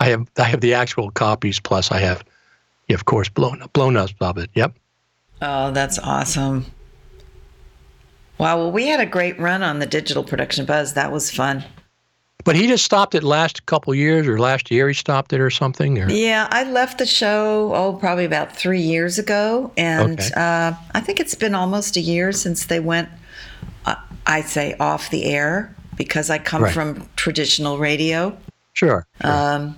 I 0.00 0.08
have 0.08 0.28
I 0.38 0.44
have 0.44 0.60
the 0.60 0.74
actual 0.74 1.10
copies. 1.10 1.60
Plus, 1.60 1.90
I 1.90 1.98
have, 1.98 2.24
yeah, 2.88 2.94
of 2.94 3.04
course, 3.04 3.28
blown 3.28 3.62
blown 3.72 3.96
up 3.96 4.10
of 4.20 4.38
it. 4.38 4.50
Yep. 4.54 4.76
Oh, 5.42 5.70
that's 5.72 5.98
awesome. 5.98 6.66
Wow. 8.38 8.58
Well, 8.58 8.72
we 8.72 8.86
had 8.86 9.00
a 9.00 9.06
great 9.06 9.38
run 9.38 9.62
on 9.62 9.78
the 9.78 9.86
digital 9.86 10.24
production 10.24 10.64
buzz. 10.64 10.94
That 10.94 11.12
was 11.12 11.30
fun. 11.30 11.64
But 12.44 12.56
he 12.56 12.66
just 12.66 12.84
stopped 12.84 13.14
it 13.14 13.24
last 13.24 13.66
couple 13.66 13.94
years, 13.94 14.26
or 14.26 14.38
last 14.38 14.70
year 14.70 14.88
he 14.88 14.94
stopped 14.94 15.32
it, 15.32 15.40
or 15.40 15.50
something. 15.50 15.98
Or 15.98 16.08
Yeah, 16.10 16.46
I 16.50 16.64
left 16.64 16.98
the 16.98 17.06
show, 17.06 17.72
oh, 17.74 17.94
probably 17.94 18.24
about 18.24 18.56
three 18.56 18.80
years 18.80 19.18
ago. 19.18 19.72
And 19.76 20.18
Okay. 20.20 20.30
uh, 20.36 20.72
I 20.94 21.00
think 21.00 21.20
it's 21.20 21.34
been 21.34 21.54
almost 21.54 21.96
a 21.96 22.00
year 22.00 22.32
since 22.32 22.66
they 22.66 22.80
went, 22.80 23.08
uh, 23.86 23.96
I'd 24.26 24.48
say, 24.48 24.76
off 24.78 25.10
the 25.10 25.24
air 25.24 25.74
because 25.96 26.30
I 26.30 26.38
come 26.38 26.62
Right. 26.64 26.72
from 26.72 27.08
traditional 27.16 27.78
radio. 27.78 28.36
sure. 28.72 29.04
sure. 29.20 29.30
Um, 29.32 29.76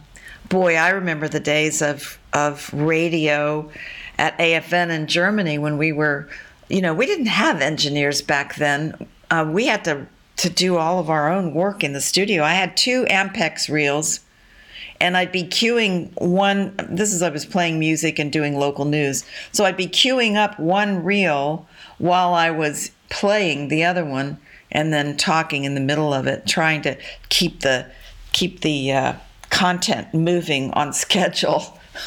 boy, 0.51 0.77
I 0.77 0.91
remember 0.91 1.27
the 1.29 1.41
days 1.41 1.81
of 1.81 2.19
of 2.35 2.71
radio 2.75 3.69
at 4.19 4.39
AFN 4.39 4.91
in 4.91 5.07
Germany 5.09 5.57
when 5.59 5.79
we 5.79 5.91
were, 5.91 6.29
you 6.69 6.81
know, 6.83 6.93
we 6.95 7.07
didn't 7.07 7.27
have 7.27 7.61
engineers 7.63 8.21
back 8.23 8.55
then. 8.57 8.95
Uh, 9.31 9.45
we 9.51 9.67
had 9.67 9.83
to 9.85 10.07
to 10.41 10.49
do 10.49 10.79
all 10.79 10.99
of 10.99 11.11
our 11.11 11.31
own 11.31 11.53
work 11.53 11.85
in 11.85 11.93
the 11.93 12.01
studio. 12.01 12.43
I 12.43 12.55
had 12.55 12.75
two 12.75 13.05
Ampex 13.11 13.69
reels, 13.69 14.21
and 14.99 15.15
I'd 15.15 15.33
be 15.33 15.45
queuing 15.45 16.19
one. 16.19 16.75
This 16.89 17.13
is 17.13 17.21
I 17.21 17.29
was 17.29 17.45
playing 17.45 17.79
music 17.79 18.19
and 18.19 18.33
doing 18.33 18.57
local 18.57 18.87
news, 18.87 19.23
so 19.53 19.67
I'd 19.67 19.77
be 19.77 19.87
queuing 19.87 20.37
up 20.37 20.59
one 20.59 21.05
reel 21.05 21.69
while 21.99 22.33
I 22.33 22.51
was 22.51 22.91
playing 23.11 23.69
the 23.69 23.85
other 23.85 24.03
one, 24.03 24.39
and 24.73 24.95
then 24.95 25.19
talking 25.19 25.65
in 25.65 25.75
the 25.75 25.81
middle 25.81 26.15
of 26.15 26.27
it, 26.27 26.47
trying 26.47 26.81
to 26.83 26.97
keep 27.29 27.61
the 27.61 27.91
keep 28.33 28.63
the 28.63 28.93
uh, 28.93 29.13
content 29.51 30.15
moving 30.15 30.71
on 30.71 30.93
schedule. 31.05 31.79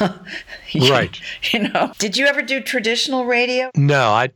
you, 0.72 0.90
right. 0.90 1.20
You 1.52 1.68
know, 1.68 1.92
did 1.98 2.16
you 2.16 2.26
ever 2.26 2.42
do 2.42 2.60
traditional 2.60 3.26
radio? 3.26 3.70
No, 3.76 4.08
I 4.08 4.30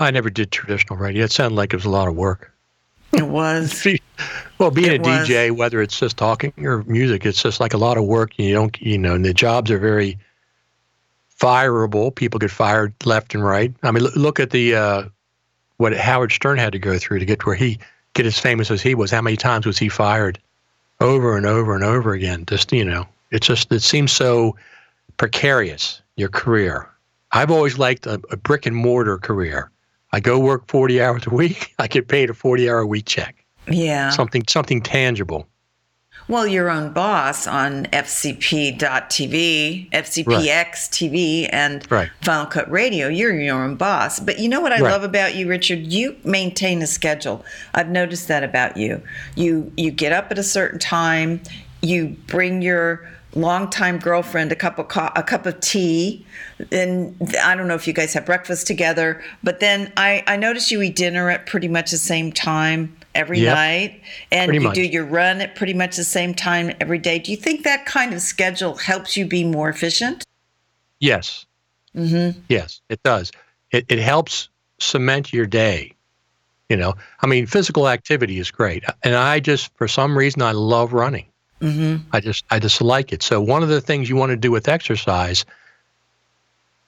I 0.00 0.10
never 0.10 0.28
did 0.28 0.50
traditional 0.50 0.98
radio. 0.98 1.22
It 1.22 1.30
sounded 1.30 1.54
like 1.54 1.72
it 1.72 1.76
was 1.76 1.84
a 1.84 1.90
lot 1.90 2.08
of 2.08 2.16
work. 2.16 2.52
It 3.12 3.26
was. 3.28 3.86
well, 4.58 4.70
being 4.70 4.92
it 4.92 5.06
a 5.06 5.10
was. 5.10 5.28
DJ, 5.28 5.50
whether 5.50 5.80
it's 5.80 5.98
just 5.98 6.16
talking 6.16 6.52
or 6.58 6.82
music, 6.84 7.24
it's 7.24 7.42
just 7.42 7.60
like 7.60 7.74
a 7.74 7.78
lot 7.78 7.96
of 7.96 8.04
work. 8.04 8.38
You 8.38 8.52
don't, 8.52 8.80
you 8.80 8.98
know, 8.98 9.14
and 9.14 9.24
the 9.24 9.34
jobs 9.34 9.70
are 9.70 9.78
very 9.78 10.18
fireable. 11.38 12.14
People 12.14 12.38
get 12.38 12.50
fired 12.50 12.92
left 13.04 13.34
and 13.34 13.44
right. 13.44 13.72
I 13.82 13.90
mean, 13.90 14.04
look 14.16 14.40
at 14.40 14.50
the 14.50 14.74
uh, 14.74 15.04
what 15.76 15.96
Howard 15.96 16.32
Stern 16.32 16.58
had 16.58 16.72
to 16.72 16.78
go 16.78 16.98
through 16.98 17.20
to 17.20 17.24
get 17.24 17.40
to 17.40 17.46
where 17.46 17.56
he 17.56 17.78
get 18.14 18.26
as 18.26 18.38
famous 18.38 18.70
as 18.70 18.82
he 18.82 18.94
was. 18.94 19.10
How 19.10 19.22
many 19.22 19.36
times 19.36 19.66
was 19.66 19.78
he 19.78 19.88
fired? 19.88 20.38
Over 21.00 21.36
and 21.36 21.46
over 21.46 21.76
and 21.76 21.84
over 21.84 22.12
again. 22.12 22.44
Just 22.46 22.72
you 22.72 22.84
know, 22.84 23.06
it's 23.30 23.46
just 23.46 23.70
it 23.70 23.82
seems 23.82 24.12
so 24.12 24.56
precarious 25.16 26.02
your 26.16 26.28
career. 26.28 26.90
I've 27.32 27.50
always 27.50 27.78
liked 27.78 28.06
a, 28.06 28.20
a 28.30 28.36
brick 28.36 28.66
and 28.66 28.74
mortar 28.74 29.18
career. 29.18 29.70
I 30.12 30.20
go 30.20 30.38
work 30.38 30.68
forty 30.68 31.02
hours 31.02 31.26
a 31.26 31.30
week. 31.30 31.74
I 31.78 31.86
get 31.86 32.08
paid 32.08 32.30
a 32.30 32.34
forty 32.34 32.68
hour 32.68 32.78
a 32.78 32.86
week 32.86 33.06
check. 33.06 33.44
Yeah, 33.70 34.10
something 34.10 34.44
something 34.48 34.80
tangible. 34.80 35.46
Well, 36.28 36.46
your 36.46 36.68
own 36.68 36.92
boss 36.92 37.46
on 37.46 37.86
FCP.TV, 37.86 39.90
FCPX 39.90 40.26
right. 40.26 40.74
TV, 40.74 41.48
and 41.50 41.90
right. 41.90 42.10
Final 42.20 42.44
Cut 42.44 42.70
Radio. 42.70 43.08
You're 43.08 43.40
your 43.40 43.64
own 43.64 43.76
boss. 43.76 44.20
But 44.20 44.38
you 44.38 44.46
know 44.46 44.60
what 44.60 44.72
I 44.72 44.80
right. 44.80 44.90
love 44.90 45.04
about 45.04 45.36
you, 45.36 45.48
Richard? 45.48 45.90
You 45.90 46.14
maintain 46.24 46.82
a 46.82 46.86
schedule. 46.86 47.46
I've 47.74 47.88
noticed 47.88 48.28
that 48.28 48.44
about 48.44 48.76
you. 48.76 49.00
You 49.36 49.72
you 49.78 49.90
get 49.90 50.12
up 50.12 50.30
at 50.30 50.38
a 50.38 50.42
certain 50.42 50.78
time. 50.78 51.40
You 51.80 52.08
bring 52.26 52.60
your 52.60 53.08
longtime 53.34 53.98
girlfriend 53.98 54.50
a 54.50 54.56
cup 54.56 54.78
of 54.78 54.88
co- 54.88 55.10
a 55.14 55.22
cup 55.22 55.44
of 55.46 55.58
tea 55.60 56.24
and 56.72 57.14
i 57.44 57.54
don't 57.54 57.68
know 57.68 57.74
if 57.74 57.86
you 57.86 57.92
guys 57.92 58.14
have 58.14 58.24
breakfast 58.24 58.66
together 58.66 59.22
but 59.42 59.60
then 59.60 59.92
i 59.96 60.24
i 60.26 60.36
notice 60.36 60.70
you 60.70 60.80
eat 60.80 60.96
dinner 60.96 61.28
at 61.28 61.46
pretty 61.46 61.68
much 61.68 61.90
the 61.90 61.98
same 61.98 62.32
time 62.32 62.96
every 63.18 63.40
yep. 63.40 63.56
night 63.56 64.00
and 64.30 64.48
pretty 64.48 64.62
you 64.62 64.68
much. 64.68 64.74
do 64.76 64.82
your 64.82 65.04
run 65.04 65.40
at 65.40 65.56
pretty 65.56 65.74
much 65.74 65.96
the 65.96 66.04
same 66.04 66.32
time 66.32 66.72
every 66.80 66.98
day. 66.98 67.18
Do 67.18 67.32
you 67.32 67.36
think 67.36 67.64
that 67.64 67.84
kind 67.84 68.14
of 68.14 68.20
schedule 68.22 68.76
helps 68.76 69.16
you 69.16 69.26
be 69.26 69.44
more 69.44 69.68
efficient? 69.68 70.24
Yes. 71.00 71.44
Mm-hmm. 71.96 72.38
Yes, 72.48 72.80
it 72.88 73.02
does. 73.02 73.32
It, 73.72 73.86
it 73.88 73.98
helps 73.98 74.48
cement 74.78 75.32
your 75.32 75.46
day. 75.46 75.92
You 76.68 76.76
know, 76.76 76.94
I 77.22 77.26
mean, 77.26 77.46
physical 77.46 77.88
activity 77.88 78.38
is 78.38 78.50
great. 78.50 78.84
And 79.02 79.14
I 79.14 79.40
just, 79.40 79.74
for 79.76 79.88
some 79.88 80.16
reason, 80.16 80.42
I 80.42 80.52
love 80.52 80.92
running. 80.92 81.26
Mm-hmm. 81.60 82.08
I 82.12 82.20
just, 82.20 82.44
I 82.50 82.58
just 82.58 82.80
like 82.80 83.12
it. 83.12 83.22
So 83.22 83.40
one 83.40 83.62
of 83.62 83.68
the 83.68 83.80
things 83.80 84.08
you 84.08 84.16
want 84.16 84.30
to 84.30 84.36
do 84.36 84.50
with 84.50 84.68
exercise 84.68 85.44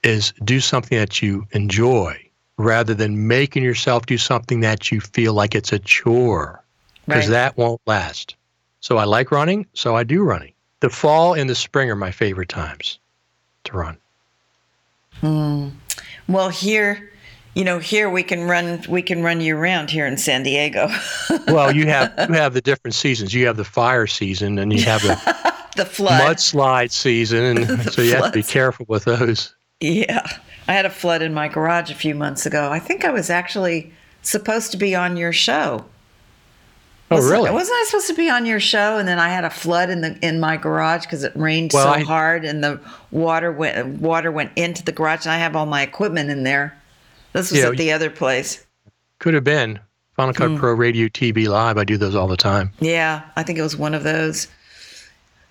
is 0.02 0.32
do 0.44 0.60
something 0.60 0.96
that 0.98 1.20
you 1.20 1.46
enjoy 1.52 2.18
rather 2.56 2.94
than 2.94 3.26
making 3.26 3.62
yourself 3.62 4.06
do 4.06 4.18
something 4.18 4.60
that 4.60 4.90
you 4.90 5.00
feel 5.00 5.32
like 5.32 5.54
it's 5.54 5.72
a 5.72 5.78
chore 5.78 6.62
because 7.06 7.26
right. 7.26 7.30
that 7.30 7.56
won't 7.56 7.80
last. 7.86 8.36
So 8.80 8.98
I 8.98 9.04
like 9.04 9.30
running, 9.30 9.66
so 9.74 9.96
I 9.96 10.04
do 10.04 10.22
running. 10.22 10.52
The 10.80 10.90
fall 10.90 11.34
and 11.34 11.48
the 11.50 11.54
spring 11.54 11.90
are 11.90 11.96
my 11.96 12.10
favorite 12.10 12.48
times 12.48 12.98
to 13.64 13.76
run. 13.76 13.96
Hmm. 15.20 15.68
Well, 16.28 16.48
here, 16.48 17.10
you 17.54 17.64
know, 17.64 17.78
here 17.78 18.08
we 18.08 18.22
can 18.22 18.44
run 18.44 18.82
we 18.88 19.02
can 19.02 19.22
run 19.22 19.40
you 19.40 19.56
around 19.56 19.90
here 19.90 20.06
in 20.06 20.16
San 20.16 20.42
Diego. 20.42 20.88
well, 21.48 21.74
you 21.74 21.86
have 21.86 22.12
you 22.28 22.34
have 22.34 22.54
the 22.54 22.60
different 22.60 22.94
seasons. 22.94 23.34
You 23.34 23.46
have 23.46 23.56
the 23.56 23.64
fire 23.64 24.06
season 24.06 24.58
and 24.58 24.72
you 24.72 24.84
have 24.84 25.02
the 25.02 25.16
the 25.76 25.84
flood 25.84 26.20
mudslide 26.22 26.92
season, 26.92 27.44
and 27.44 27.66
so 27.92 28.02
you 28.02 28.10
floods. 28.10 28.12
have 28.12 28.24
to 28.26 28.38
be 28.38 28.42
careful 28.42 28.86
with 28.88 29.04
those. 29.04 29.54
Yeah. 29.80 30.26
I 30.68 30.72
had 30.72 30.86
a 30.86 30.90
flood 30.90 31.22
in 31.22 31.34
my 31.34 31.48
garage 31.48 31.90
a 31.90 31.94
few 31.94 32.14
months 32.14 32.46
ago. 32.46 32.70
I 32.70 32.78
think 32.78 33.04
I 33.04 33.10
was 33.10 33.30
actually 33.30 33.92
supposed 34.22 34.70
to 34.72 34.76
be 34.76 34.94
on 34.94 35.16
your 35.16 35.32
show. 35.32 35.84
Oh, 37.10 37.16
wasn't, 37.16 37.32
really? 37.32 37.50
Wasn't 37.50 37.74
I 37.74 37.84
supposed 37.86 38.06
to 38.06 38.14
be 38.14 38.30
on 38.30 38.46
your 38.46 38.60
show? 38.60 38.96
And 38.98 39.08
then 39.08 39.18
I 39.18 39.30
had 39.30 39.44
a 39.44 39.50
flood 39.50 39.90
in 39.90 40.00
the 40.00 40.16
in 40.22 40.38
my 40.38 40.56
garage 40.56 41.02
because 41.02 41.24
it 41.24 41.32
rained 41.34 41.72
well, 41.74 41.84
so 41.84 41.90
I, 41.90 42.04
hard, 42.04 42.44
and 42.44 42.62
the 42.62 42.80
water 43.10 43.50
went 43.50 44.00
water 44.00 44.30
went 44.30 44.52
into 44.54 44.84
the 44.84 44.92
garage, 44.92 45.24
and 45.24 45.32
I 45.32 45.38
have 45.38 45.56
all 45.56 45.66
my 45.66 45.82
equipment 45.82 46.30
in 46.30 46.44
there. 46.44 46.79
This 47.32 47.50
was 47.50 47.62
at 47.62 47.76
the 47.76 47.92
other 47.92 48.10
place. 48.10 48.66
Could 49.18 49.34
have 49.34 49.44
been 49.44 49.78
Final 50.16 50.34
Cut 50.34 50.50
mm. 50.50 50.58
Pro 50.58 50.74
Radio 50.74 51.08
TV 51.08 51.48
Live. 51.48 51.78
I 51.78 51.84
do 51.84 51.96
those 51.96 52.14
all 52.14 52.26
the 52.26 52.36
time. 52.36 52.72
Yeah, 52.80 53.22
I 53.36 53.42
think 53.42 53.58
it 53.58 53.62
was 53.62 53.76
one 53.76 53.94
of 53.94 54.02
those. 54.02 54.48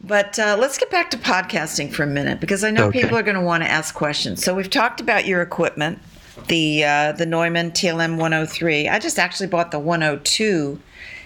But 0.02 0.39
uh, 0.39 0.58
let's 0.60 0.78
get 0.78 0.89
back 0.89 1.12
to 1.12 1.18
podcasting 1.18 1.92
for 1.92 2.04
a 2.04 2.08
minute 2.08 2.39
because 2.39 2.63
I 2.63 2.72
know 2.72 2.86
okay. 2.86 3.02
people 3.02 3.18
are 3.18 3.24
going 3.24 3.36
to 3.36 3.42
want 3.42 3.63
to 3.63 3.70
ask 3.70 3.94
questions. 3.94 4.44
So 4.44 4.56
we've 4.56 4.70
talked 4.70 5.02
about 5.02 5.26
your 5.26 5.42
equipment, 5.42 6.00
the 6.48 6.86
uh, 6.86 7.12
the 7.13 7.26
Neumann 7.26 7.72
TLM 7.72 8.18
103. 8.18 8.88
I 8.88 9.00
just 9.00 9.20
actually 9.20 9.48
bought 9.48 9.72
the 9.72 9.80
102 9.80 10.80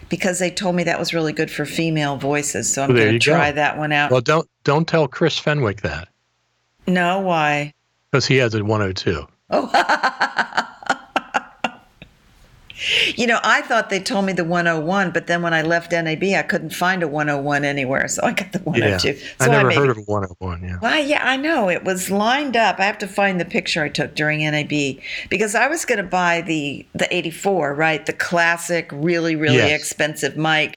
because 0.09 0.39
they 0.39 0.49
told 0.49 0.75
me 0.75 0.83
that 0.83 0.97
was 0.99 1.13
really 1.13 1.33
good 1.33 1.51
for 1.51 1.65
female 1.65 2.17
voices. 2.17 2.71
So 2.71 2.83
I'm 2.83 2.89
well, 2.89 2.97
going 2.97 3.13
to 3.13 3.19
try 3.19 3.51
go. 3.51 3.55
that 3.55 3.77
one 3.77 3.91
out. 3.91 4.09
Well, 4.11 4.21
don't 4.21 4.47
don't 4.63 4.87
tell 4.87 5.07
Chris 5.07 5.37
Fenwick 5.37 5.81
that. 5.81 6.07
No, 6.87 7.19
why? 7.19 7.73
Because 8.11 8.25
he 8.25 8.37
has 8.37 8.55
a 8.55 8.63
102. 8.63 9.27
Oh. 9.53 10.69
You 13.15 13.27
know, 13.27 13.39
I 13.43 13.61
thought 13.61 13.89
they 13.89 13.99
told 13.99 14.25
me 14.25 14.33
the 14.33 14.43
101, 14.43 15.11
but 15.11 15.27
then 15.27 15.41
when 15.41 15.53
I 15.53 15.61
left 15.61 15.91
NAB, 15.91 16.23
I 16.23 16.41
couldn't 16.41 16.71
find 16.71 17.01
a 17.01 17.07
101 17.07 17.63
anywhere, 17.63 18.07
so 18.07 18.23
I 18.23 18.33
got 18.33 18.51
the 18.51 18.59
102. 18.59 19.07
Yeah, 19.07 19.13
so 19.39 19.45
I 19.45 19.47
never 19.47 19.71
I 19.71 19.75
heard 19.75 19.89
of 19.89 19.97
a 19.97 20.01
101. 20.01 20.63
Yeah. 20.63 20.79
Well, 20.81 21.05
yeah, 21.05 21.25
I 21.25 21.37
know 21.37 21.69
it 21.69 21.83
was 21.83 22.11
lined 22.11 22.57
up. 22.57 22.79
I 22.79 22.83
have 22.83 22.97
to 22.99 23.07
find 23.07 23.39
the 23.39 23.45
picture 23.45 23.83
I 23.83 23.89
took 23.89 24.15
during 24.15 24.39
NAB 24.39 24.97
because 25.29 25.55
I 25.55 25.67
was 25.67 25.85
going 25.85 25.97
to 25.97 26.03
buy 26.03 26.41
the 26.41 26.85
the 26.93 27.13
84, 27.15 27.73
right, 27.73 28.05
the 28.05 28.13
classic, 28.13 28.89
really, 28.91 29.35
really 29.35 29.57
yes. 29.57 29.79
expensive 29.79 30.35
mic 30.35 30.75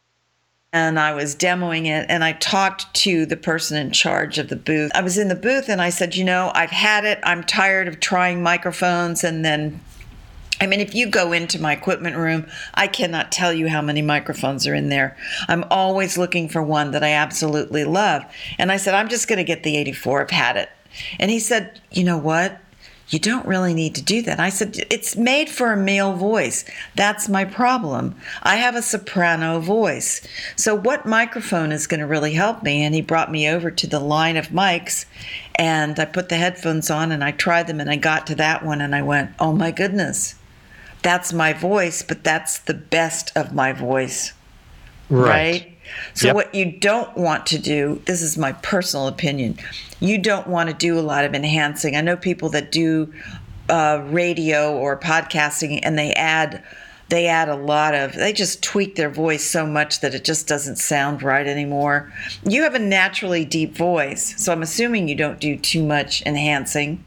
and 0.76 1.00
I 1.00 1.14
was 1.14 1.34
demoing 1.34 1.86
it 1.86 2.06
and 2.08 2.22
I 2.22 2.32
talked 2.32 2.92
to 3.02 3.24
the 3.24 3.36
person 3.36 3.78
in 3.78 3.90
charge 3.92 4.38
of 4.38 4.48
the 4.48 4.56
booth. 4.56 4.90
I 4.94 5.00
was 5.00 5.16
in 5.16 5.28
the 5.28 5.34
booth 5.34 5.68
and 5.68 5.80
I 5.80 5.90
said, 5.90 6.14
"You 6.14 6.24
know, 6.24 6.52
I've 6.54 6.70
had 6.70 7.04
it. 7.04 7.18
I'm 7.22 7.42
tired 7.42 7.88
of 7.88 7.98
trying 8.00 8.42
microphones 8.42 9.24
and 9.24 9.44
then 9.44 9.80
I 10.58 10.66
mean, 10.66 10.80
if 10.80 10.94
you 10.94 11.06
go 11.06 11.32
into 11.32 11.60
my 11.60 11.72
equipment 11.72 12.16
room, 12.16 12.46
I 12.72 12.86
cannot 12.86 13.30
tell 13.30 13.52
you 13.52 13.68
how 13.68 13.82
many 13.82 14.00
microphones 14.00 14.66
are 14.66 14.74
in 14.74 14.88
there. 14.88 15.14
I'm 15.48 15.64
always 15.70 16.16
looking 16.16 16.48
for 16.48 16.62
one 16.62 16.92
that 16.92 17.04
I 17.04 17.12
absolutely 17.12 17.84
love. 17.84 18.24
And 18.58 18.72
I 18.72 18.78
said, 18.78 18.94
I'm 18.94 19.08
just 19.08 19.28
going 19.28 19.36
to 19.36 19.44
get 19.44 19.64
the 19.64 19.76
84. 19.76 20.22
I've 20.22 20.30
had 20.30 20.56
it. 20.56 20.70
And 21.18 21.30
he 21.30 21.40
said, 21.40 21.78
You 21.90 22.04
know 22.04 22.16
what? 22.16 22.58
You 23.08 23.18
don't 23.20 23.46
really 23.46 23.72
need 23.72 23.94
to 23.94 24.02
do 24.02 24.22
that. 24.22 24.40
I 24.40 24.48
said, 24.48 24.84
It's 24.90 25.16
made 25.16 25.48
for 25.48 25.72
a 25.72 25.76
male 25.76 26.14
voice. 26.14 26.64
That's 26.94 27.28
my 27.28 27.44
problem. 27.44 28.16
I 28.42 28.56
have 28.56 28.74
a 28.74 28.82
soprano 28.82 29.60
voice. 29.60 30.26
So, 30.56 30.74
what 30.74 31.06
microphone 31.06 31.70
is 31.70 31.86
going 31.86 32.00
to 32.00 32.06
really 32.06 32.34
help 32.34 32.62
me? 32.62 32.82
And 32.82 32.94
he 32.94 33.02
brought 33.02 33.30
me 33.30 33.48
over 33.48 33.70
to 33.70 33.86
the 33.86 34.00
line 34.00 34.36
of 34.36 34.48
mics, 34.48 35.04
and 35.54 35.98
I 36.00 36.04
put 36.04 36.28
the 36.28 36.36
headphones 36.36 36.90
on 36.90 37.12
and 37.12 37.22
I 37.22 37.30
tried 37.30 37.68
them, 37.68 37.80
and 37.80 37.90
I 37.90 37.96
got 37.96 38.26
to 38.26 38.34
that 38.36 38.64
one, 38.64 38.80
and 38.80 38.94
I 38.94 39.02
went, 39.02 39.30
Oh 39.38 39.52
my 39.52 39.70
goodness 39.70 40.34
that's 41.06 41.32
my 41.32 41.52
voice, 41.52 42.02
but 42.02 42.24
that's 42.24 42.58
the 42.58 42.74
best 42.74 43.30
of 43.36 43.54
my 43.54 43.72
voice. 43.72 44.32
Right. 45.08 45.28
right? 45.28 45.75
So, 46.14 46.28
yep. 46.28 46.34
what 46.34 46.54
you 46.54 46.70
don't 46.72 47.16
want 47.16 47.46
to 47.46 47.58
do, 47.58 48.00
this 48.06 48.22
is 48.22 48.36
my 48.36 48.52
personal 48.52 49.06
opinion, 49.06 49.58
you 50.00 50.18
don't 50.18 50.46
want 50.46 50.68
to 50.68 50.74
do 50.74 50.98
a 50.98 51.00
lot 51.00 51.24
of 51.24 51.34
enhancing. 51.34 51.96
I 51.96 52.00
know 52.00 52.16
people 52.16 52.48
that 52.50 52.72
do 52.72 53.12
uh, 53.68 54.02
radio 54.06 54.76
or 54.76 54.98
podcasting 54.98 55.80
and 55.82 55.98
they 55.98 56.12
add 56.12 56.62
they 57.08 57.28
add 57.28 57.48
a 57.48 57.54
lot 57.54 57.94
of 57.94 58.14
they 58.14 58.32
just 58.32 58.62
tweak 58.62 58.96
their 58.96 59.10
voice 59.10 59.44
so 59.44 59.64
much 59.64 60.00
that 60.00 60.14
it 60.14 60.24
just 60.24 60.48
doesn't 60.48 60.76
sound 60.76 61.22
right 61.22 61.46
anymore 61.46 62.12
you 62.44 62.62
have 62.62 62.74
a 62.74 62.80
naturally 62.80 63.44
deep 63.44 63.76
voice 63.76 64.34
so 64.42 64.52
i'm 64.52 64.62
assuming 64.62 65.08
you 65.08 65.14
don't 65.14 65.40
do 65.40 65.56
too 65.56 65.82
much 65.82 66.22
enhancing 66.26 67.04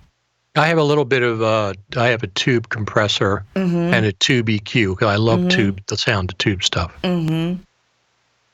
I 0.55 0.67
have 0.67 0.77
a 0.77 0.83
little 0.83 1.05
bit 1.05 1.21
of 1.21 1.41
uh, 1.41 1.73
I 1.95 2.07
have 2.07 2.23
a 2.23 2.27
tube 2.27 2.69
compressor 2.69 3.45
mm-hmm. 3.55 3.93
and 3.93 4.05
a 4.05 4.11
tube 4.11 4.47
EQ 4.47 4.95
because 4.95 5.07
I 5.07 5.15
love 5.15 5.39
mm-hmm. 5.39 5.49
tube 5.49 5.81
the 5.87 5.95
sound 5.95 6.31
of 6.31 6.37
tube 6.37 6.63
stuff. 6.63 6.91
Mm-hmm. 7.03 7.61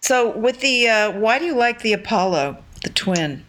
So 0.05 0.37
with 0.37 0.59
the 0.59 0.87
uh, 0.87 1.11
why 1.13 1.39
do 1.39 1.45
you 1.45 1.55
like 1.55 1.81
the 1.81 1.93
Apollo, 1.93 2.57
the 2.83 2.91
twin? 2.91 3.43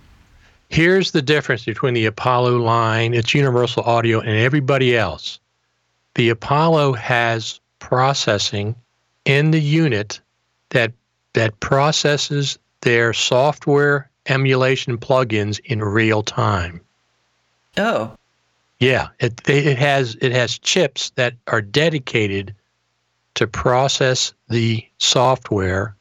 Here's 0.70 1.10
the 1.10 1.20
difference 1.20 1.66
between 1.66 1.92
the 1.92 2.06
Apollo 2.06 2.56
line, 2.56 3.12
it's 3.12 3.34
Universal 3.34 3.82
Audio, 3.82 4.20
and 4.20 4.30
everybody 4.30 4.96
else. 4.96 5.38
The 6.14 6.30
Apollo 6.30 6.94
has 6.94 7.60
processing 7.78 8.74
in 9.26 9.50
the 9.50 9.60
unit 9.60 10.18
that 10.70 10.94
that 11.34 11.60
processes 11.60 12.58
their 12.80 13.12
software 13.12 14.08
emulation 14.24 14.96
plugins 14.96 15.60
in 15.62 15.84
real 15.84 16.22
time. 16.22 16.80
Oh. 17.76 18.16
Yeah, 18.80 19.08
it 19.20 19.46
it 19.46 19.76
has 19.76 20.16
it 20.22 20.32
has 20.32 20.58
chips 20.58 21.10
that 21.16 21.34
are 21.48 21.60
dedicated 21.60 22.54
to 23.34 23.46
process 23.46 24.32
the 24.48 24.82
software 24.96 25.95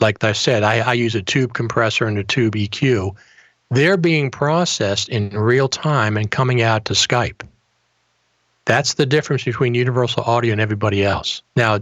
like 0.00 0.22
I 0.24 0.32
said, 0.32 0.62
I, 0.62 0.80
I 0.80 0.92
use 0.94 1.14
a 1.14 1.22
tube 1.22 1.52
compressor 1.52 2.06
and 2.06 2.18
a 2.18 2.24
tube 2.24 2.54
EQ. 2.54 3.14
They're 3.70 3.96
being 3.96 4.30
processed 4.30 5.08
in 5.08 5.30
real 5.30 5.68
time 5.68 6.16
and 6.16 6.30
coming 6.30 6.62
out 6.62 6.84
to 6.86 6.94
Skype. 6.94 7.42
That's 8.64 8.94
the 8.94 9.06
difference 9.06 9.44
between 9.44 9.74
Universal 9.74 10.24
Audio 10.24 10.52
and 10.52 10.60
everybody 10.60 11.04
else. 11.04 11.42
Now, 11.56 11.80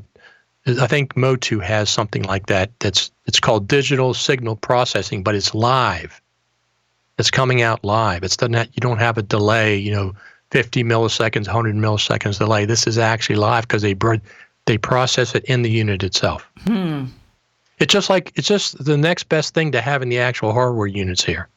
I 0.66 0.86
think 0.86 1.16
Motu 1.16 1.60
has 1.60 1.88
something 1.88 2.22
like 2.24 2.46
that. 2.46 2.70
That's 2.80 3.10
it's 3.26 3.40
called 3.40 3.68
digital 3.68 4.14
signal 4.14 4.56
processing, 4.56 5.22
but 5.22 5.34
it's 5.34 5.54
live. 5.54 6.20
It's 7.18 7.30
coming 7.30 7.62
out 7.62 7.84
live. 7.84 8.22
It's 8.22 8.36
doesn't 8.36 8.54
you 8.74 8.80
don't 8.80 8.98
have 8.98 9.18
a 9.18 9.22
delay. 9.22 9.76
You 9.76 9.92
know, 9.92 10.14
50 10.50 10.84
milliseconds, 10.84 11.46
100 11.46 11.74
milliseconds 11.74 12.38
delay. 12.38 12.64
This 12.64 12.86
is 12.86 12.98
actually 12.98 13.36
live 13.36 13.62
because 13.62 13.82
they 13.82 13.96
they 14.66 14.78
process 14.78 15.34
it 15.34 15.44
in 15.44 15.62
the 15.62 15.70
unit 15.70 16.02
itself. 16.02 16.48
Hmm. 16.64 17.06
It's 17.78 17.92
just 17.92 18.10
like 18.10 18.32
it's 18.34 18.48
just 18.48 18.84
the 18.84 18.96
next 18.96 19.28
best 19.28 19.54
thing 19.54 19.72
to 19.72 19.80
having 19.80 20.08
the 20.08 20.18
actual 20.18 20.52
hardware 20.52 20.86
units 20.86 21.24
here. 21.24 21.48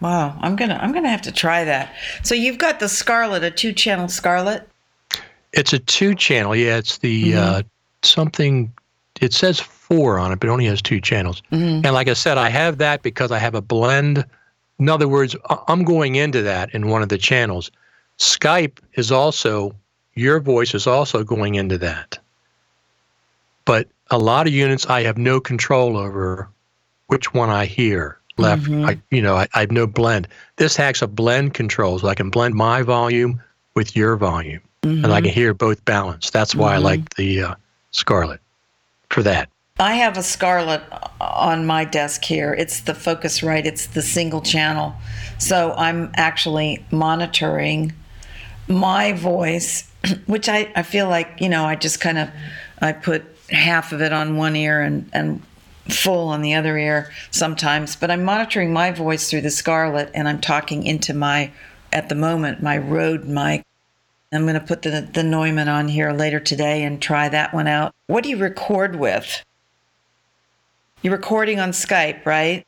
Wow, 0.00 0.36
I'm 0.40 0.56
gonna 0.56 0.78
I'm 0.80 0.92
gonna 0.92 1.10
have 1.10 1.22
to 1.22 1.32
try 1.32 1.64
that. 1.64 1.94
So 2.22 2.34
you've 2.34 2.58
got 2.58 2.80
the 2.80 2.88
Scarlett, 2.88 3.44
a 3.44 3.50
two 3.50 3.72
channel 3.72 4.08
Scarlett. 4.08 4.68
It's 5.52 5.72
a 5.72 5.78
two 5.78 6.14
channel. 6.14 6.56
Yeah, 6.56 6.76
it's 6.76 6.98
the 6.98 7.32
mm-hmm. 7.32 7.38
uh, 7.38 7.62
something. 8.02 8.72
It 9.20 9.34
says 9.34 9.60
four 9.60 10.18
on 10.18 10.32
it, 10.32 10.40
but 10.40 10.48
it 10.48 10.50
only 10.50 10.64
has 10.66 10.80
two 10.80 11.00
channels. 11.00 11.42
Mm-hmm. 11.52 11.84
And 11.84 11.92
like 11.92 12.08
I 12.08 12.14
said, 12.14 12.38
I 12.38 12.48
have 12.48 12.78
that 12.78 13.02
because 13.02 13.30
I 13.30 13.38
have 13.38 13.54
a 13.54 13.60
blend. 13.60 14.24
In 14.78 14.88
other 14.88 15.08
words, 15.08 15.36
I'm 15.68 15.84
going 15.84 16.14
into 16.14 16.40
that 16.42 16.74
in 16.74 16.88
one 16.88 17.02
of 17.02 17.10
the 17.10 17.18
channels. 17.18 17.70
Skype 18.18 18.78
is 18.94 19.12
also 19.12 19.74
your 20.14 20.40
voice 20.40 20.74
is 20.74 20.86
also 20.86 21.22
going 21.22 21.56
into 21.56 21.76
that. 21.78 22.18
But 23.64 23.88
a 24.10 24.18
lot 24.18 24.46
of 24.46 24.52
units 24.52 24.86
I 24.86 25.02
have 25.02 25.18
no 25.18 25.40
control 25.40 25.96
over 25.96 26.48
which 27.06 27.32
one 27.32 27.50
I 27.50 27.66
hear 27.66 28.18
left. 28.36 28.62
Mm-hmm. 28.62 28.86
I, 28.86 29.00
you 29.10 29.22
know, 29.22 29.36
I, 29.36 29.48
I, 29.54 29.60
have 29.60 29.70
no 29.70 29.86
blend. 29.86 30.28
This 30.56 30.76
has 30.76 31.02
a 31.02 31.06
blend 31.06 31.54
control, 31.54 31.98
so 31.98 32.08
I 32.08 32.14
can 32.14 32.30
blend 32.30 32.54
my 32.54 32.82
volume 32.82 33.42
with 33.74 33.96
your 33.96 34.16
volume, 34.16 34.62
mm-hmm. 34.82 35.04
and 35.04 35.12
I 35.12 35.20
can 35.20 35.30
hear 35.30 35.54
both 35.54 35.84
balanced. 35.84 36.32
That's 36.32 36.54
why 36.54 36.74
mm-hmm. 36.74 36.86
I 36.86 36.90
like 36.90 37.14
the 37.14 37.42
uh, 37.42 37.54
Scarlett 37.90 38.40
for 39.10 39.22
that. 39.22 39.48
I 39.78 39.94
have 39.94 40.18
a 40.18 40.22
Scarlett 40.22 40.82
on 41.20 41.64
my 41.64 41.84
desk 41.84 42.24
here. 42.24 42.52
It's 42.52 42.80
the 42.80 42.92
Focusrite. 42.92 43.64
It's 43.64 43.86
the 43.86 44.02
single 44.02 44.42
channel. 44.42 44.94
So 45.38 45.72
I'm 45.72 46.10
actually 46.16 46.84
monitoring 46.90 47.94
my 48.68 49.14
voice, 49.14 49.90
which 50.26 50.48
I, 50.50 50.70
I 50.76 50.82
feel 50.82 51.08
like, 51.08 51.40
you 51.40 51.48
know, 51.48 51.64
I 51.64 51.76
just 51.76 51.98
kind 51.98 52.18
of 52.18 52.28
I 52.80 52.92
put 52.92 53.24
half 53.50 53.92
of 53.92 54.00
it 54.00 54.12
on 54.12 54.36
one 54.36 54.56
ear 54.56 54.80
and, 54.80 55.08
and 55.12 55.42
full 55.88 56.28
on 56.28 56.42
the 56.42 56.54
other 56.54 56.78
ear 56.78 57.10
sometimes, 57.30 57.96
but 57.96 58.10
I'm 58.10 58.24
monitoring 58.24 58.72
my 58.72 58.90
voice 58.90 59.28
through 59.28 59.42
the 59.42 59.50
Scarlett 59.50 60.10
and 60.14 60.28
I'm 60.28 60.40
talking 60.40 60.84
into 60.84 61.14
my, 61.14 61.50
at 61.92 62.08
the 62.08 62.14
moment, 62.14 62.62
my 62.62 62.78
Rode 62.78 63.24
mic. 63.24 63.64
I'm 64.32 64.42
going 64.42 64.54
to 64.54 64.60
put 64.60 64.82
the, 64.82 65.08
the 65.12 65.24
Neumann 65.24 65.68
on 65.68 65.88
here 65.88 66.12
later 66.12 66.38
today 66.38 66.84
and 66.84 67.02
try 67.02 67.28
that 67.28 67.52
one 67.52 67.66
out. 67.66 67.92
What 68.06 68.22
do 68.22 68.30
you 68.30 68.36
record 68.36 68.94
with? 68.96 69.44
You're 71.02 71.16
recording 71.16 71.58
on 71.58 71.70
Skype, 71.70 72.24
right? 72.24 72.64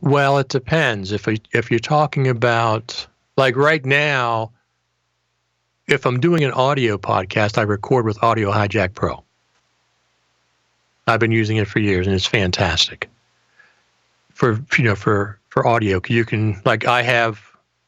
Well, 0.00 0.38
it 0.38 0.48
depends. 0.48 1.12
If 1.12 1.26
if 1.52 1.70
you're 1.70 1.80
talking 1.80 2.28
about 2.28 3.06
like 3.36 3.56
right 3.56 3.84
now, 3.84 4.52
if 5.88 6.06
I'm 6.06 6.20
doing 6.20 6.44
an 6.44 6.52
audio 6.52 6.98
podcast, 6.98 7.58
I 7.58 7.62
record 7.62 8.04
with 8.04 8.22
Audio 8.22 8.52
Hijack 8.52 8.94
Pro. 8.94 9.25
I've 11.06 11.20
been 11.20 11.32
using 11.32 11.56
it 11.56 11.68
for 11.68 11.78
years, 11.78 12.06
and 12.06 12.14
it's 12.14 12.26
fantastic. 12.26 13.08
For 14.30 14.60
you 14.76 14.84
know, 14.84 14.96
for 14.96 15.38
for 15.48 15.66
audio, 15.66 16.00
you 16.08 16.24
can 16.24 16.60
like 16.64 16.86
I 16.86 17.02
have. 17.02 17.40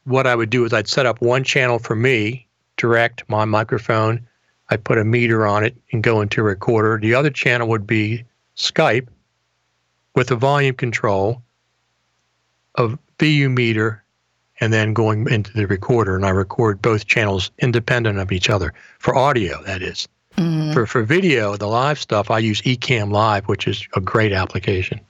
What 0.04 0.26
I 0.26 0.34
would 0.34 0.48
do 0.48 0.64
is 0.64 0.72
I'd 0.72 0.88
set 0.88 1.04
up 1.04 1.20
one 1.20 1.44
channel 1.44 1.78
for 1.78 1.94
me, 1.94 2.46
direct 2.78 3.28
my 3.28 3.44
microphone. 3.44 4.26
I 4.70 4.76
put 4.76 4.96
a 4.96 5.04
meter 5.04 5.46
on 5.46 5.64
it 5.64 5.76
and 5.92 6.02
go 6.02 6.22
into 6.22 6.40
a 6.40 6.44
recorder. 6.44 6.98
The 6.98 7.14
other 7.14 7.30
channel 7.30 7.68
would 7.68 7.86
be 7.86 8.24
Skype 8.56 9.08
with 10.14 10.30
a 10.30 10.36
volume 10.36 10.74
control, 10.74 11.42
a 12.76 12.98
VU 13.18 13.50
meter, 13.50 14.02
and 14.60 14.72
then 14.72 14.94
going 14.94 15.28
into 15.30 15.52
the 15.52 15.66
recorder. 15.66 16.16
And 16.16 16.24
I 16.24 16.30
record 16.30 16.80
both 16.80 17.06
channels 17.06 17.50
independent 17.58 18.18
of 18.18 18.32
each 18.32 18.48
other 18.48 18.72
for 18.98 19.14
audio, 19.14 19.62
that 19.64 19.82
is. 19.82 20.08
Mm-hmm. 20.38 20.72
For 20.72 20.86
for 20.86 21.02
video, 21.02 21.56
the 21.56 21.66
live 21.66 21.98
stuff, 21.98 22.30
I 22.30 22.38
use 22.38 22.62
Ecamm 22.62 23.10
Live, 23.10 23.48
which 23.48 23.66
is 23.66 23.88
a 23.96 24.00
great 24.00 24.32
application. 24.32 25.00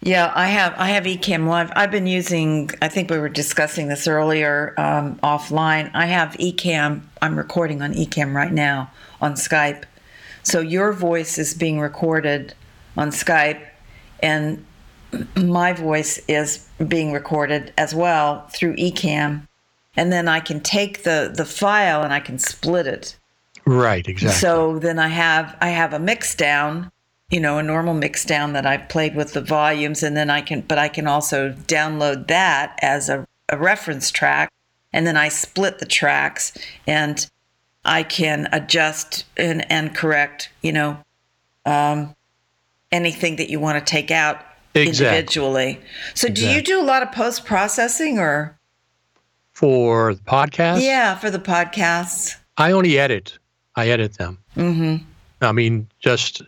Yeah, 0.00 0.32
I 0.32 0.46
have 0.46 0.74
I 0.78 0.90
have 0.90 1.04
Ecamm 1.04 1.48
Live. 1.48 1.72
I've 1.74 1.90
been 1.90 2.06
using. 2.06 2.70
I 2.80 2.86
think 2.88 3.10
we 3.10 3.18
were 3.18 3.28
discussing 3.28 3.88
this 3.88 4.06
earlier 4.06 4.74
um, 4.78 5.16
offline. 5.24 5.90
I 5.92 6.06
have 6.06 6.34
Ecamm. 6.34 7.02
I'm 7.20 7.36
recording 7.36 7.82
on 7.82 7.92
Ecamm 7.94 8.32
right 8.32 8.52
now 8.52 8.92
on 9.20 9.34
Skype. 9.34 9.82
So 10.44 10.60
your 10.60 10.92
voice 10.92 11.36
is 11.36 11.52
being 11.52 11.80
recorded 11.80 12.54
on 12.96 13.10
Skype, 13.10 13.60
and 14.22 14.64
my 15.34 15.72
voice 15.72 16.20
is 16.28 16.64
being 16.86 17.12
recorded 17.12 17.72
as 17.76 17.92
well 17.92 18.46
through 18.52 18.76
Ecamm. 18.76 19.48
And 19.96 20.12
then 20.12 20.28
I 20.28 20.38
can 20.38 20.60
take 20.60 21.02
the 21.02 21.32
the 21.34 21.44
file 21.44 22.04
and 22.04 22.12
I 22.12 22.20
can 22.20 22.38
split 22.38 22.86
it 22.86 23.16
Right, 23.66 24.06
exactly. 24.06 24.38
So 24.38 24.78
then 24.78 24.98
I 24.98 25.08
have 25.08 25.56
I 25.60 25.68
have 25.68 25.92
a 25.92 25.98
mix 25.98 26.34
down, 26.34 26.90
you 27.30 27.40
know, 27.40 27.58
a 27.58 27.62
normal 27.62 27.94
mix 27.94 28.24
down 28.24 28.52
that 28.54 28.66
I've 28.66 28.88
played 28.88 29.14
with 29.14 29.32
the 29.32 29.40
volumes 29.40 30.02
and 30.02 30.16
then 30.16 30.30
I 30.30 30.40
can 30.40 30.62
but 30.62 30.78
I 30.78 30.88
can 30.88 31.06
also 31.06 31.52
download 31.52 32.28
that 32.28 32.78
as 32.82 33.08
a, 33.08 33.26
a 33.48 33.56
reference 33.56 34.10
track 34.10 34.50
and 34.92 35.06
then 35.06 35.16
I 35.16 35.28
split 35.28 35.78
the 35.78 35.86
tracks 35.86 36.56
and 36.86 37.28
I 37.84 38.02
can 38.02 38.48
adjust 38.52 39.24
and, 39.36 39.70
and 39.70 39.94
correct, 39.94 40.50
you 40.62 40.72
know, 40.72 40.98
um, 41.64 42.14
anything 42.92 43.36
that 43.36 43.50
you 43.50 43.60
want 43.60 43.84
to 43.84 43.90
take 43.90 44.10
out 44.10 44.44
exactly. 44.74 45.06
individually. 45.06 45.80
So 46.14 46.28
exactly. 46.28 46.34
do 46.34 46.54
you 46.56 46.62
do 46.62 46.80
a 46.80 46.86
lot 46.86 47.02
of 47.02 47.12
post 47.12 47.44
processing 47.44 48.18
or 48.18 48.58
for 49.52 50.14
the 50.14 50.22
podcast? 50.22 50.82
Yeah, 50.82 51.14
for 51.14 51.30
the 51.30 51.38
podcasts. 51.38 52.36
I 52.56 52.72
only 52.72 52.98
edit. 52.98 53.38
I 53.80 53.88
edit 53.88 54.14
them. 54.14 54.38
Mm-hmm. 54.56 55.04
I 55.40 55.52
mean, 55.52 55.88
just 56.00 56.42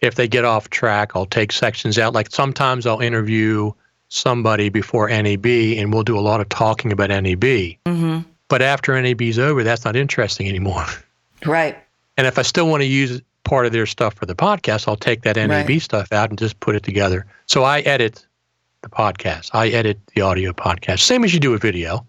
if 0.00 0.14
they 0.14 0.28
get 0.28 0.44
off 0.44 0.70
track, 0.70 1.12
I'll 1.14 1.26
take 1.26 1.52
sections 1.52 1.98
out. 1.98 2.14
Like 2.14 2.30
sometimes 2.30 2.86
I'll 2.86 3.00
interview 3.00 3.72
somebody 4.08 4.68
before 4.68 5.08
NAB 5.08 5.46
and 5.46 5.92
we'll 5.92 6.02
do 6.02 6.18
a 6.18 6.20
lot 6.20 6.40
of 6.40 6.48
talking 6.48 6.92
about 6.92 7.10
NAB. 7.10 7.40
Mm-hmm. 7.40 8.20
But 8.48 8.62
after 8.62 9.00
NAB's 9.00 9.38
over, 9.38 9.62
that's 9.62 9.84
not 9.84 9.96
interesting 9.96 10.48
anymore. 10.48 10.86
Right. 11.46 11.78
And 12.18 12.26
if 12.26 12.38
I 12.38 12.42
still 12.42 12.68
want 12.68 12.82
to 12.82 12.86
use 12.86 13.22
part 13.44 13.64
of 13.64 13.72
their 13.72 13.86
stuff 13.86 14.12
for 14.12 14.26
the 14.26 14.34
podcast, 14.34 14.86
I'll 14.86 14.94
take 14.94 15.22
that 15.22 15.36
NAB 15.36 15.68
right. 15.68 15.80
stuff 15.80 16.12
out 16.12 16.28
and 16.28 16.38
just 16.38 16.60
put 16.60 16.76
it 16.76 16.82
together. 16.82 17.24
So 17.46 17.64
I 17.64 17.80
edit 17.80 18.26
the 18.82 18.90
podcast. 18.90 19.48
I 19.54 19.68
edit 19.68 19.98
the 20.14 20.20
audio 20.20 20.52
podcast, 20.52 20.98
same 20.98 21.24
as 21.24 21.32
you 21.32 21.40
do 21.40 21.54
a 21.54 21.58
video. 21.58 22.06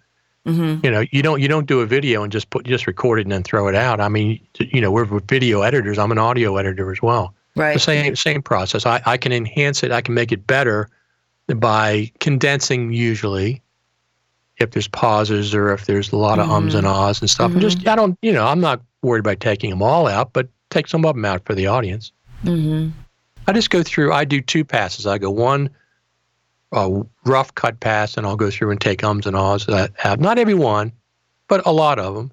Mm-hmm. 0.47 0.83
You 0.83 0.91
know, 0.91 1.03
you 1.11 1.21
don't 1.21 1.39
you 1.39 1.47
don't 1.47 1.67
do 1.67 1.81
a 1.81 1.85
video 1.85 2.23
and 2.23 2.31
just 2.31 2.49
put 2.49 2.65
just 2.65 2.87
record 2.87 3.19
it 3.19 3.23
and 3.23 3.31
then 3.31 3.43
throw 3.43 3.67
it 3.67 3.75
out. 3.75 3.99
I 3.99 4.09
mean, 4.09 4.39
you 4.59 4.81
know, 4.81 4.91
we're 4.91 5.05
video 5.05 5.61
editors. 5.61 5.99
I'm 5.99 6.11
an 6.11 6.17
audio 6.17 6.57
editor 6.57 6.91
as 6.91 7.01
well. 7.01 7.35
Right. 7.55 7.73
The 7.73 7.79
same 7.79 8.15
same 8.15 8.41
process. 8.41 8.85
I, 8.85 9.01
I 9.05 9.17
can 9.17 9.31
enhance 9.31 9.83
it. 9.83 9.91
I 9.91 10.01
can 10.01 10.15
make 10.15 10.31
it 10.31 10.47
better 10.47 10.89
by 11.55 12.11
condensing 12.19 12.91
usually 12.91 13.61
if 14.57 14.71
there's 14.71 14.87
pauses 14.87 15.53
or 15.53 15.73
if 15.73 15.85
there's 15.85 16.11
a 16.11 16.17
lot 16.17 16.39
of 16.39 16.45
mm-hmm. 16.45 16.53
ums 16.53 16.75
and 16.75 16.87
ahs 16.87 17.21
and 17.21 17.29
stuff. 17.29 17.49
Mm-hmm. 17.49 17.59
And 17.59 17.61
just 17.61 17.87
I 17.87 17.95
don't 17.95 18.17
you 18.23 18.31
know 18.31 18.47
I'm 18.47 18.61
not 18.61 18.81
worried 19.03 19.19
about 19.19 19.41
taking 19.41 19.69
them 19.69 19.83
all 19.83 20.07
out, 20.07 20.33
but 20.33 20.49
take 20.71 20.87
some 20.87 21.05
of 21.05 21.15
them 21.15 21.25
out 21.25 21.45
for 21.45 21.53
the 21.53 21.67
audience. 21.67 22.11
Mm-hmm. 22.43 22.89
I 23.47 23.53
just 23.53 23.69
go 23.69 23.83
through. 23.83 24.11
I 24.11 24.25
do 24.25 24.41
two 24.41 24.65
passes. 24.65 25.05
I 25.05 25.19
go 25.19 25.29
one 25.29 25.69
a 26.71 27.01
rough 27.25 27.53
cut 27.55 27.79
pass, 27.79 28.17
and 28.17 28.25
I'll 28.25 28.35
go 28.35 28.49
through 28.49 28.71
and 28.71 28.79
take 28.79 29.03
ums 29.03 29.25
and 29.25 29.35
ahs 29.35 29.65
that 29.65 29.91
have 29.97 30.19
not 30.19 30.39
every 30.39 30.53
one, 30.53 30.91
but 31.47 31.65
a 31.65 31.71
lot 31.71 31.99
of 31.99 32.15
them. 32.15 32.31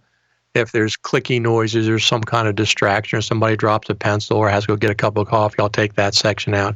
If 0.54 0.72
there's 0.72 0.96
clicky 0.96 1.40
noises 1.40 1.88
or 1.88 1.98
some 1.98 2.22
kind 2.22 2.48
of 2.48 2.56
distraction, 2.56 3.18
or 3.18 3.22
somebody 3.22 3.56
drops 3.56 3.90
a 3.90 3.94
pencil 3.94 4.38
or 4.38 4.48
has 4.48 4.64
to 4.64 4.68
go 4.68 4.76
get 4.76 4.90
a 4.90 4.94
cup 4.94 5.16
of 5.16 5.28
coffee, 5.28 5.56
I'll 5.58 5.68
take 5.68 5.94
that 5.94 6.14
section 6.14 6.54
out. 6.54 6.74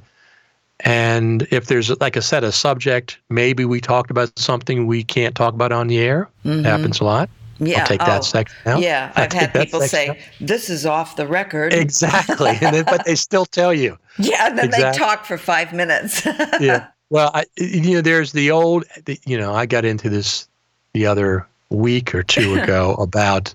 And 0.81 1.47
if 1.51 1.67
there's, 1.67 1.91
like 2.01 2.17
I 2.17 2.21
said, 2.21 2.45
a 2.45 2.53
subject, 2.53 3.19
maybe 3.29 3.65
we 3.65 3.81
talked 3.81 4.11
about 4.11 4.37
something 4.39 4.87
we 4.87 5.05
can't 5.05 5.35
talk 5.35 5.55
about 5.55 5.73
on 5.73 5.87
the 5.87 5.99
air. 5.99 6.29
Mm-hmm. 6.45 6.65
Happens 6.65 7.01
a 7.01 7.05
lot. 7.05 7.31
Yeah. 7.59 7.81
I'll 7.81 7.87
take 7.87 8.01
that 8.01 8.21
oh, 8.21 8.23
section 8.23 8.57
out. 8.67 8.81
Yeah. 8.81 9.13
I've 9.17 9.33
had 9.33 9.53
people 9.53 9.81
say, 9.83 10.09
out. 10.09 10.17
this 10.41 10.69
is 10.69 10.85
off 10.85 11.17
the 11.17 11.27
record. 11.27 11.73
Exactly. 11.73 12.59
and 12.61 12.75
then, 12.75 12.85
but 12.85 13.05
they 13.05 13.15
still 13.15 13.47
tell 13.47 13.73
you. 13.73 13.99
Yeah. 14.19 14.49
And 14.49 14.59
then 14.59 14.67
exactly. 14.67 14.91
they 14.93 14.99
talk 14.99 15.25
for 15.25 15.39
five 15.39 15.73
minutes. 15.73 16.27
yeah. 16.61 16.89
Well, 17.13 17.31
I, 17.35 17.45
you 17.59 17.93
know, 17.97 18.01
there's 18.01 18.33
the 18.33 18.51
old, 18.51 18.85
you 19.27 19.37
know, 19.37 19.53
I 19.53 19.67
got 19.67 19.85
into 19.85 20.09
this 20.09 20.49
the 20.95 21.05
other 21.05 21.47
week 21.69 22.15
or 22.15 22.23
two 22.23 22.55
ago 22.59 22.95
about 22.95 23.55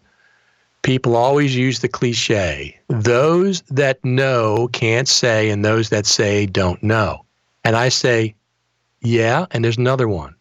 people 0.83 1.15
always 1.15 1.55
use 1.55 1.79
the 1.79 1.87
cliche 1.87 2.79
those 2.89 3.61
that 3.63 3.97
know 4.05 4.69
can't 4.73 5.07
say, 5.07 5.49
and 5.49 5.65
those 5.65 5.89
that 5.89 6.05
say 6.05 6.45
don't 6.45 6.81
know. 6.83 7.25
And 7.63 7.75
I 7.75 7.89
say, 7.89 8.35
yeah, 9.01 9.47
and 9.49 9.65
there's 9.65 9.79
another 9.79 10.07
one. 10.07 10.35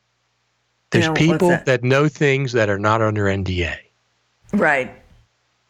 There's 0.91 1.07
Yeah, 1.07 1.15
people 1.15 1.49
that? 1.49 1.65
that 1.65 1.83
know 1.83 2.09
things 2.09 2.53
that 2.53 2.69
are 2.69 2.79
not 2.79 3.01
under 3.01 3.25
NDA, 3.25 3.77
Right. 4.53 4.91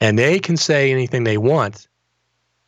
and 0.01 0.19
they 0.19 0.41
can 0.41 0.57
say 0.57 0.91
anything 0.91 1.23
they 1.23 1.39
want. 1.39 1.87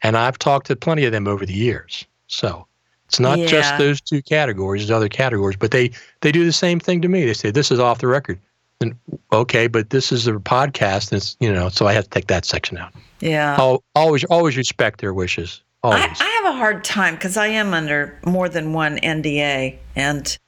And 0.03 0.17
I've 0.17 0.39
talked 0.39 0.69
to 0.69 0.77
plenty 0.77 1.05
of 1.05 1.11
them 1.11 1.27
over 1.27 1.45
the 1.45 1.53
years. 1.53 2.07
So 2.29 2.69
it's 3.09 3.19
not 3.19 3.39
just 3.39 3.79
those 3.79 4.03
two 4.03 4.21
categories, 4.21 4.83
there's 4.83 4.91
other 4.91 5.09
categories, 5.09 5.57
but 5.57 5.71
they, 5.71 5.91
they 6.21 6.31
do 6.31 6.45
the 6.45 6.53
same 6.53 6.79
thing 6.79 7.01
to 7.01 7.09
me. 7.09 7.25
They 7.25 7.33
say, 7.33 7.51
this 7.51 7.71
is 7.71 7.81
off 7.81 8.01
the 8.01 8.07
record. 8.07 8.39
And 8.83 8.95
okay, 9.33 9.67
but 9.67 9.89
this 9.89 10.13
is 10.13 10.27
a 10.27 10.33
podcast, 10.35 11.11
and 11.11 11.17
it's, 11.17 11.35
you 11.41 11.51
know, 11.51 11.71
so 11.71 11.87
I 11.87 11.95
have 11.95 12.05
to 12.05 12.11
take 12.11 12.27
that 12.27 12.45
section 12.45 12.77
out. 12.77 12.93
Yeah. 13.21 13.57
I'll 13.59 13.83
always, 13.95 14.25
always 14.25 14.59
respect 14.59 15.01
their 15.01 15.15
wishes. 15.15 15.63
Always. 15.83 16.21
I, 16.21 16.25
I 16.25 16.29
have 16.43 16.55
a 16.55 16.59
hard 16.59 16.85
time 16.85 17.15
because 17.15 17.39
I 17.39 17.47
am 17.47 17.73
under 17.73 18.19
more 18.27 18.49
than 18.49 18.75
one 18.75 18.99
NDA, 18.99 19.79
and 19.97 20.39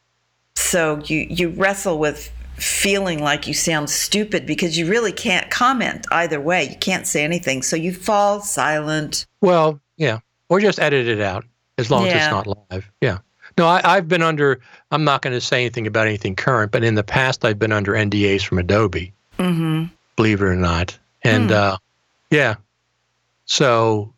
so 0.56 1.00
you 1.04 1.26
you 1.30 1.50
wrestle 1.50 1.98
with 1.98 2.32
feeling 2.56 3.22
like 3.22 3.46
you 3.46 3.54
sound 3.54 3.88
stupid 3.88 4.44
because 4.44 4.76
you 4.76 4.86
really 4.86 5.12
can't 5.12 5.48
comment 5.50 6.04
either 6.10 6.40
way. 6.40 6.68
You 6.68 6.76
can't 6.76 7.06
say 7.06 7.22
anything, 7.22 7.62
so 7.62 7.76
you 7.76 7.94
fall 7.94 8.40
silent. 8.40 9.26
Well, 9.40 9.80
yeah, 9.96 10.18
or 10.48 10.58
just 10.60 10.80
edit 10.80 11.06
it 11.06 11.20
out 11.20 11.44
as 11.80 11.90
long 11.90 12.06
as 12.06 12.14
it's 12.14 12.30
not 12.30 12.46
live. 12.70 12.90
Yeah. 13.00 13.18
No, 13.58 13.66
I, 13.66 13.80
I've 13.84 14.06
been 14.06 14.22
under. 14.22 14.60
I'm 14.92 15.02
not 15.04 15.22
going 15.22 15.32
to 15.34 15.40
say 15.40 15.60
anything 15.60 15.86
about 15.86 16.06
anything 16.06 16.36
current, 16.36 16.70
but 16.70 16.84
in 16.84 16.94
the 16.94 17.02
past, 17.02 17.44
I've 17.44 17.58
been 17.58 17.72
under 17.72 17.92
NDAs 17.92 18.44
from 18.44 18.58
Adobe. 18.58 19.12
Mm-hmm. 19.38 19.86
Believe 20.16 20.40
it 20.40 20.44
or 20.44 20.54
not, 20.54 20.96
and 21.24 21.50
Hmm. 21.50 21.56
uh, 21.56 21.76
yeah. 22.30 22.54
So, 23.46 24.12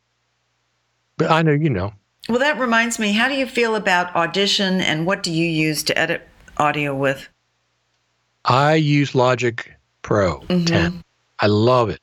but 1.16 1.30
I 1.30 1.42
know 1.42 1.52
you 1.52 1.70
know. 1.70 1.92
Well, 2.28 2.38
that 2.40 2.58
reminds 2.58 2.98
me. 2.98 3.12
How 3.12 3.28
do 3.28 3.34
you 3.34 3.46
feel 3.46 3.74
about 3.74 4.14
Audition, 4.14 4.80
and 4.80 5.06
what 5.06 5.22
do 5.22 5.32
you 5.32 5.46
use 5.46 5.82
to 5.84 5.96
edit 5.98 6.28
audio 6.58 6.94
with? 6.94 7.28
I 8.44 8.74
use 8.74 9.14
Logic 9.14 9.72
Pro 10.02 10.40
Mhm. 10.42 10.66
10. 10.66 11.04
I 11.40 11.46
love 11.46 11.88
it, 11.88 12.00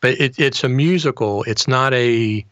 but 0.00 0.18
it, 0.20 0.38
it's 0.38 0.64
a 0.64 0.68
musical. 0.68 1.42
It's 1.44 1.68
not 1.68 1.94
a. 1.94 2.44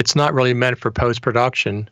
It's 0.00 0.16
not 0.16 0.32
really 0.32 0.54
meant 0.54 0.78
for 0.78 0.90
post 0.90 1.20
production. 1.20 1.88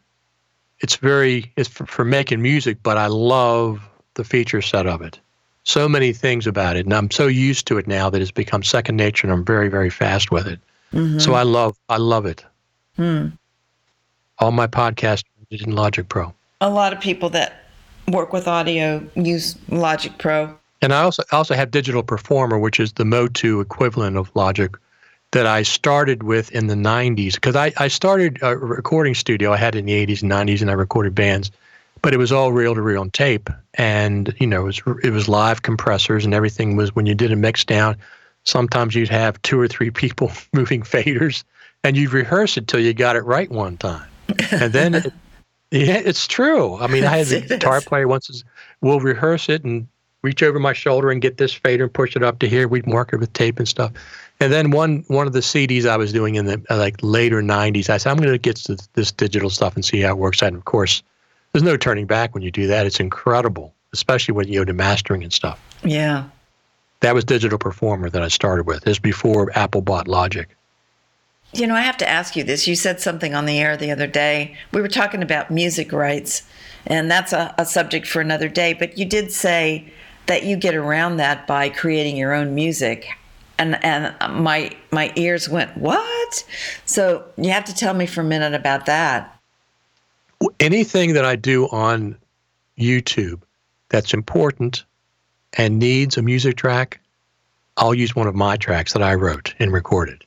It's 0.81 0.97
very 0.97 1.53
it's 1.57 1.69
for, 1.69 1.85
for 1.85 2.07
making 2.07 2.41
music, 2.41 2.79
but 2.83 2.97
I 2.97 3.07
love 3.07 3.87
the 4.15 4.25
feature 4.25 4.63
set 4.63 4.87
of 4.87 5.03
it. 5.03 5.21
So 5.65 5.91
many 5.91 6.15
things 6.15 6.47
about 6.47 6.77
it, 6.77 6.87
and 6.87 6.95
I'm 6.95 7.11
so 7.11 7.27
used 7.27 7.67
to 7.67 7.77
it 7.77 7.87
now 7.87 8.09
that 8.09 8.23
it's 8.23 8.31
become 8.31 8.63
second 8.63 8.97
nature, 8.97 9.27
and 9.27 9.35
I'm 9.35 9.45
very 9.45 9.69
very 9.69 9.91
fast 9.91 10.31
with 10.31 10.47
it. 10.47 10.59
Mhm. 10.95 11.21
So 11.21 11.35
I 11.35 11.43
love 11.43 11.77
I 11.91 11.99
love 11.99 12.25
it. 12.25 12.43
Hmm. 12.97 13.27
All 14.39 14.53
my 14.53 14.67
podcasts 14.67 15.25
are 15.25 15.57
in 15.67 15.73
Logic 15.77 16.09
Pro. 16.09 16.33
A 16.63 16.71
lot 16.71 16.95
of 16.95 17.01
people 17.01 17.29
that 17.31 17.65
work 18.11 18.33
with 18.33 18.49
audio 18.49 19.07
use 19.17 19.55
Logic 19.69 20.17
Pro. 20.17 20.57
And 20.81 20.95
I 20.95 21.03
also 21.03 21.25
also 21.31 21.55
have 21.55 21.71
Digital 21.71 22.03
Performer, 22.03 22.59
which 22.59 22.81
is 22.81 22.95
the 22.95 23.05
Motu 23.05 23.61
equivalent 23.61 24.17
of 24.17 24.31
Logic, 24.35 24.75
that 25.33 25.47
I 25.47 25.63
started 25.63 26.23
with 26.23 26.51
in 26.53 26.67
the 26.67 26.75
'90s. 26.75 27.35
Because 27.35 27.57
I, 27.57 27.73
I 27.77 27.89
started 27.89 28.39
a 28.43 28.57
recording 28.57 29.15
studio. 29.15 29.53
I 29.53 29.57
had 29.57 29.75
it 29.75 29.81
in 29.81 29.87
the 29.87 30.07
'80s 30.07 30.23
and 30.23 30.31
'90s, 30.31 30.61
and 30.61 30.71
I 30.71 30.75
recorded 30.75 31.15
bands, 31.15 31.51
but 32.03 32.15
it 32.15 32.19
was 32.19 32.33
all 32.33 32.53
reel 32.53 32.75
to 32.75 32.83
reel 32.83 33.01
on 33.01 33.11
tape. 33.11 33.51
And 33.75 34.35
you 34.39 34.47
know, 34.47 34.63
it 34.63 34.65
was 34.65 34.83
it 35.03 35.11
was 35.11 35.29
live 35.29 35.63
compressors 35.63 36.25
and 36.25 36.35
everything 36.35 36.77
was 36.77 36.95
when 36.95 37.07
you 37.07 37.15
did 37.15 37.33
a 37.33 37.37
mix 37.37 37.65
down. 37.65 37.97
Sometimes 38.45 38.95
you'd 38.95 39.09
have 39.09 39.41
two 39.43 39.61
or 39.61 39.69
three 39.69 39.91
people 40.03 40.33
moving 40.53 40.83
faders, 40.83 41.45
and 41.85 41.97
you'd 41.97 42.13
rehearse 42.13 42.57
it 42.57 42.69
till 42.69 42.81
you 42.81 42.95
got 42.95 43.17
it 43.17 43.23
right 43.23 43.51
one 43.51 43.77
time, 43.77 44.09
and 44.51 44.73
then. 44.73 44.95
It, 44.95 45.13
yeah, 45.71 45.99
it's 45.99 46.27
true. 46.27 46.77
I 46.77 46.87
mean, 46.87 47.05
I 47.05 47.19
had 47.19 47.31
a 47.31 47.41
guitar 47.43 47.83
player 47.83 48.09
once. 48.09 48.43
We'll 48.81 49.01
rehearse 49.01 49.51
it 49.51 49.65
and 49.65 49.87
reach 50.23 50.43
over 50.43 50.59
my 50.59 50.73
shoulder 50.73 51.11
and 51.11 51.21
get 51.21 51.37
this 51.37 51.53
fader 51.53 51.85
and 51.85 51.93
push 51.93 52.17
it 52.17 52.23
up 52.23 52.39
to 52.41 52.49
here. 52.49 52.69
We'd 52.69 52.87
mark 52.87 53.13
it 53.13 53.19
with 53.19 53.33
tape 53.33 53.59
and 53.59 53.69
stuff. 53.69 53.93
And 54.41 54.53
then 54.53 54.71
one 54.71 55.05
one 55.09 55.27
of 55.27 55.33
the 55.33 55.41
CDs 55.41 55.85
I 55.87 55.97
was 55.97 56.13
doing 56.13 56.37
in 56.37 56.45
the 56.47 56.63
uh, 56.71 56.77
like 56.77 56.97
later 57.03 57.43
'90s, 57.43 57.91
I 57.91 57.97
said 57.97 58.11
I'm 58.11 58.19
going 58.19 58.31
to 58.31 58.39
get 58.39 58.57
to 58.57 58.77
this 58.95 59.11
digital 59.11 59.51
stuff 59.51 59.75
and 59.75 59.85
see 59.85 60.01
how 60.01 60.11
it 60.11 60.19
works. 60.19 60.43
And 60.43 60.57
of 60.57 60.65
course, 60.65 61.03
there's 61.53 61.65
no 61.65 61.77
turning 61.77 62.07
back 62.07 62.35
when 62.35 62.43
you 62.43 62.51
do 62.51 62.67
that. 62.69 62.87
It's 62.87 63.01
incredible, 63.01 63.75
especially 63.93 64.33
when 64.35 64.47
you 64.49 64.61
go 64.61 64.65
to 64.65 64.73
mastering 64.73 65.25
and 65.25 65.33
stuff. 65.33 65.61
Yeah. 65.83 66.25
That 67.01 67.15
was 67.15 67.25
Digital 67.25 67.59
Performer 67.59 68.11
that 68.11 68.23
I 68.23 68.29
started 68.29 68.67
with. 68.67 68.83
This 68.83 68.93
is 68.93 68.99
before 68.99 69.57
Apple 69.57 69.83
bought 69.83 70.09
Logic. 70.09 70.49
You 71.53 71.67
know, 71.67 71.75
I 71.75 71.81
have 71.81 71.97
to 71.99 72.09
ask 72.09 72.37
you 72.37 72.45
this. 72.45 72.67
You 72.67 72.75
said 72.75 73.01
something 73.01 73.35
on 73.35 73.47
the 73.47 73.59
air 73.59 73.77
the 73.77 73.91
other 73.91 74.07
day. 74.07 74.57
We 74.73 74.83
were 74.83 74.89
talking 74.89 75.23
about 75.23 75.51
music 75.51 75.93
rights, 75.93 76.43
and 76.87 77.11
that's 77.11 77.33
a, 77.33 77.55
a 77.57 77.65
subject 77.65 78.07
for 78.07 78.21
another 78.21 78.49
day. 78.49 78.75
But 78.75 78.99
you 78.99 79.07
did 79.07 79.33
say 79.33 79.91
that 80.27 80.43
you 80.43 80.57
get 80.57 80.75
around 80.75 81.17
that 81.17 81.47
by 81.47 81.71
creating 81.71 82.17
your 82.17 82.35
own 82.35 82.55
music. 82.55 83.09
And, 83.59 83.83
and 83.85 84.15
my 84.43 84.71
my 84.93 85.13
ears 85.17 85.49
went 85.49 85.77
what? 85.77 86.45
So 86.85 87.25
you 87.37 87.51
have 87.51 87.65
to 87.65 87.75
tell 87.75 87.93
me 87.95 88.07
for 88.07 88.21
a 88.21 88.25
minute 88.25 88.55
about 88.55 88.87
that. 88.87 89.35
anything 90.61 91.15
that 91.15 91.25
I 91.25 91.35
do 91.37 91.67
on 91.69 92.17
YouTube 92.79 93.41
that's 93.89 94.15
important 94.15 94.85
and 95.55 95.79
needs 95.79 96.17
a 96.17 96.23
music 96.23 96.57
track, 96.57 97.01
I'll 97.77 97.95
use 97.95 98.15
one 98.15 98.29
of 98.29 98.35
my 98.37 98.57
tracks 98.57 98.93
that 98.93 99.03
I 99.03 99.15
wrote 99.15 99.55
and 99.59 99.73
recorded. 99.73 100.25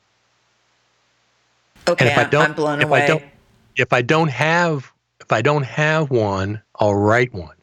Okay, 1.88 2.04
And 2.04 2.12
if 2.12 2.18
I 2.18 2.22
I'm- 2.22 2.30
don't, 2.30 2.44
I'm 2.44 2.54
blown 2.54 2.80
if 2.80 2.88
away. 2.88 3.04
I 3.04 3.06
don't, 3.06 3.24
if 3.76 3.92
I 3.92 4.02
don't 4.02 4.28
have, 4.30 4.92
if 5.20 5.32
I 5.32 5.40
don't 5.42 5.64
have 5.64 6.10
one, 6.10 6.60
I'll 6.76 6.94
write 6.94 7.32
one. 7.32 7.56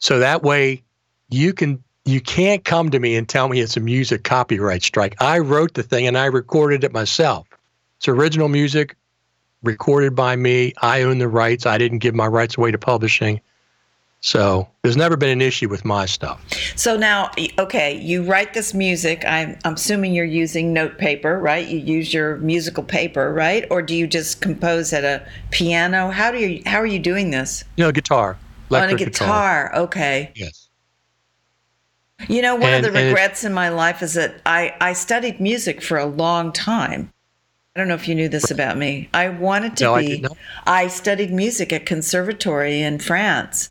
So 0.00 0.18
that 0.18 0.42
way, 0.42 0.82
you 1.30 1.52
can 1.52 1.82
you 2.08 2.22
can't 2.22 2.64
come 2.64 2.90
to 2.90 2.98
me 2.98 3.16
and 3.16 3.28
tell 3.28 3.48
me 3.48 3.60
it's 3.60 3.76
a 3.76 3.80
music 3.80 4.24
copyright 4.24 4.82
strike. 4.82 5.14
I 5.20 5.40
wrote 5.40 5.74
the 5.74 5.82
thing 5.82 6.06
and 6.06 6.16
I 6.16 6.24
recorded 6.24 6.82
it 6.82 6.90
myself. 6.90 7.46
It's 7.98 8.08
original 8.08 8.48
music, 8.48 8.96
recorded 9.62 10.16
by 10.16 10.34
me. 10.36 10.72
I 10.80 11.02
own 11.02 11.18
the 11.18 11.28
rights. 11.28 11.66
I 11.66 11.76
didn't 11.76 11.98
give 11.98 12.14
my 12.14 12.26
rights 12.26 12.56
away 12.56 12.70
to 12.70 12.78
publishing. 12.78 13.42
So 14.20 14.66
there's 14.82 14.96
never 14.96 15.18
been 15.18 15.28
an 15.28 15.42
issue 15.42 15.68
with 15.68 15.84
my 15.84 16.06
stuff. 16.06 16.42
So 16.76 16.96
now, 16.96 17.30
okay, 17.58 18.00
you 18.00 18.22
write 18.24 18.54
this 18.54 18.72
music. 18.72 19.22
I'm, 19.26 19.58
I'm 19.66 19.74
assuming 19.74 20.14
you're 20.14 20.24
using 20.24 20.72
note 20.72 20.96
paper, 20.96 21.38
right? 21.38 21.68
You 21.68 21.78
use 21.78 22.14
your 22.14 22.38
musical 22.38 22.82
paper, 22.82 23.34
right? 23.34 23.66
Or 23.70 23.82
do 23.82 23.94
you 23.94 24.06
just 24.06 24.40
compose 24.40 24.94
at 24.94 25.04
a 25.04 25.28
piano? 25.50 26.08
How 26.10 26.32
do 26.32 26.38
you 26.38 26.62
how 26.64 26.78
are 26.78 26.86
you 26.86 26.98
doing 26.98 27.30
this? 27.30 27.64
You 27.76 27.84
know, 27.84 27.92
guitar, 27.92 28.38
On 28.70 28.80
a 28.80 28.84
electric 28.86 29.12
guitar. 29.12 29.72
Okay. 29.76 30.32
Yes. 30.34 30.67
You 32.26 32.42
know, 32.42 32.56
one 32.56 32.64
And- 32.72 32.86
of 32.86 32.92
the 32.92 33.00
regrets 33.06 33.44
in 33.44 33.52
my 33.52 33.68
life 33.68 34.02
is 34.02 34.14
that 34.14 34.40
I, 34.44 34.74
I 34.80 34.92
studied 34.92 35.40
music 35.40 35.80
for 35.82 35.98
a 35.98 36.06
long 36.06 36.52
time. 36.52 37.12
I 37.76 37.80
don't 37.80 37.86
know 37.88 37.94
if 37.94 38.08
you 38.08 38.14
knew 38.16 38.28
this 38.28 38.50
about 38.50 38.76
me. 38.76 39.08
I 39.14 39.28
wanted 39.28 39.76
to 39.76 39.84
No, 39.84 39.96
be. 39.98 40.20
not. 40.20 40.36
I 40.66 40.88
studied 40.88 41.30
music 41.32 41.72
at 41.72 41.86
conservatory 41.86 42.80
in 42.82 42.98
France. 42.98 43.70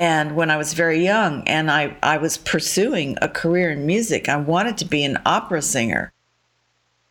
And 0.00 0.34
when 0.34 0.50
I 0.50 0.56
was 0.56 0.72
very 0.74 1.04
young, 1.04 1.46
and 1.46 1.70
I, 1.70 1.94
I 2.02 2.16
was 2.18 2.38
pursuing 2.38 3.18
a 3.20 3.28
career 3.28 3.72
in 3.72 3.84
music, 3.84 4.28
I 4.28 4.36
wanted 4.36 4.78
to 4.78 4.84
be 4.86 5.04
an 5.04 5.18
opera 5.26 5.60
singer. 5.60 6.12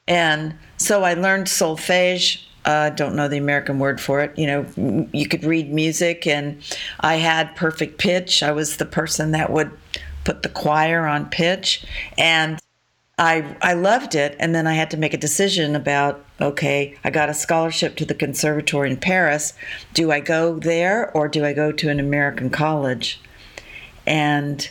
And 0.08 0.56
so 0.78 1.04
I 1.04 1.14
learned 1.14 1.48
solfege. 1.48 2.42
I 2.66 2.88
uh, 2.88 2.90
don't 2.90 3.16
know 3.16 3.28
the 3.28 3.38
American 3.38 3.78
word 3.80 4.02
for 4.02 4.22
it. 4.22 4.38
You 4.38 4.48
know, 4.48 4.66
m- 4.78 5.10
you 5.14 5.28
could 5.28 5.44
read 5.44 5.72
music, 5.72 6.26
and 6.26 6.62
I 7.02 7.16
had 7.16 7.56
perfect 7.56 7.98
pitch. 7.98 8.42
I 8.42 8.52
was 8.52 8.78
the 8.78 8.86
person 8.86 9.32
that 9.32 9.52
would 9.52 9.72
put 10.28 10.44
the 10.44 10.50
choir 10.50 11.08
on 11.08 11.30
pitch. 11.30 11.86
And 12.18 12.60
I 13.18 13.56
I 13.62 13.74
loved 13.74 14.14
it, 14.14 14.36
and 14.40 14.54
then 14.54 14.68
I 14.68 14.74
had 14.74 14.92
to 14.92 14.98
make 14.98 15.14
a 15.14 15.18
decision 15.18 15.76
about 15.76 16.24
okay, 16.40 16.96
I 17.04 17.10
got 17.10 17.30
a 17.30 17.34
scholarship 17.34 17.96
to 17.96 18.06
the 18.06 18.14
conservatory 18.14 18.92
in 18.92 18.98
Paris. 18.98 19.54
Do 19.94 20.12
I 20.12 20.20
go 20.20 20.60
there 20.60 21.10
or 21.18 21.28
do 21.28 21.44
I 21.44 21.54
go 21.54 21.72
to 21.72 21.90
an 21.90 22.00
American 22.00 22.52
college? 22.52 23.20
And 24.06 24.70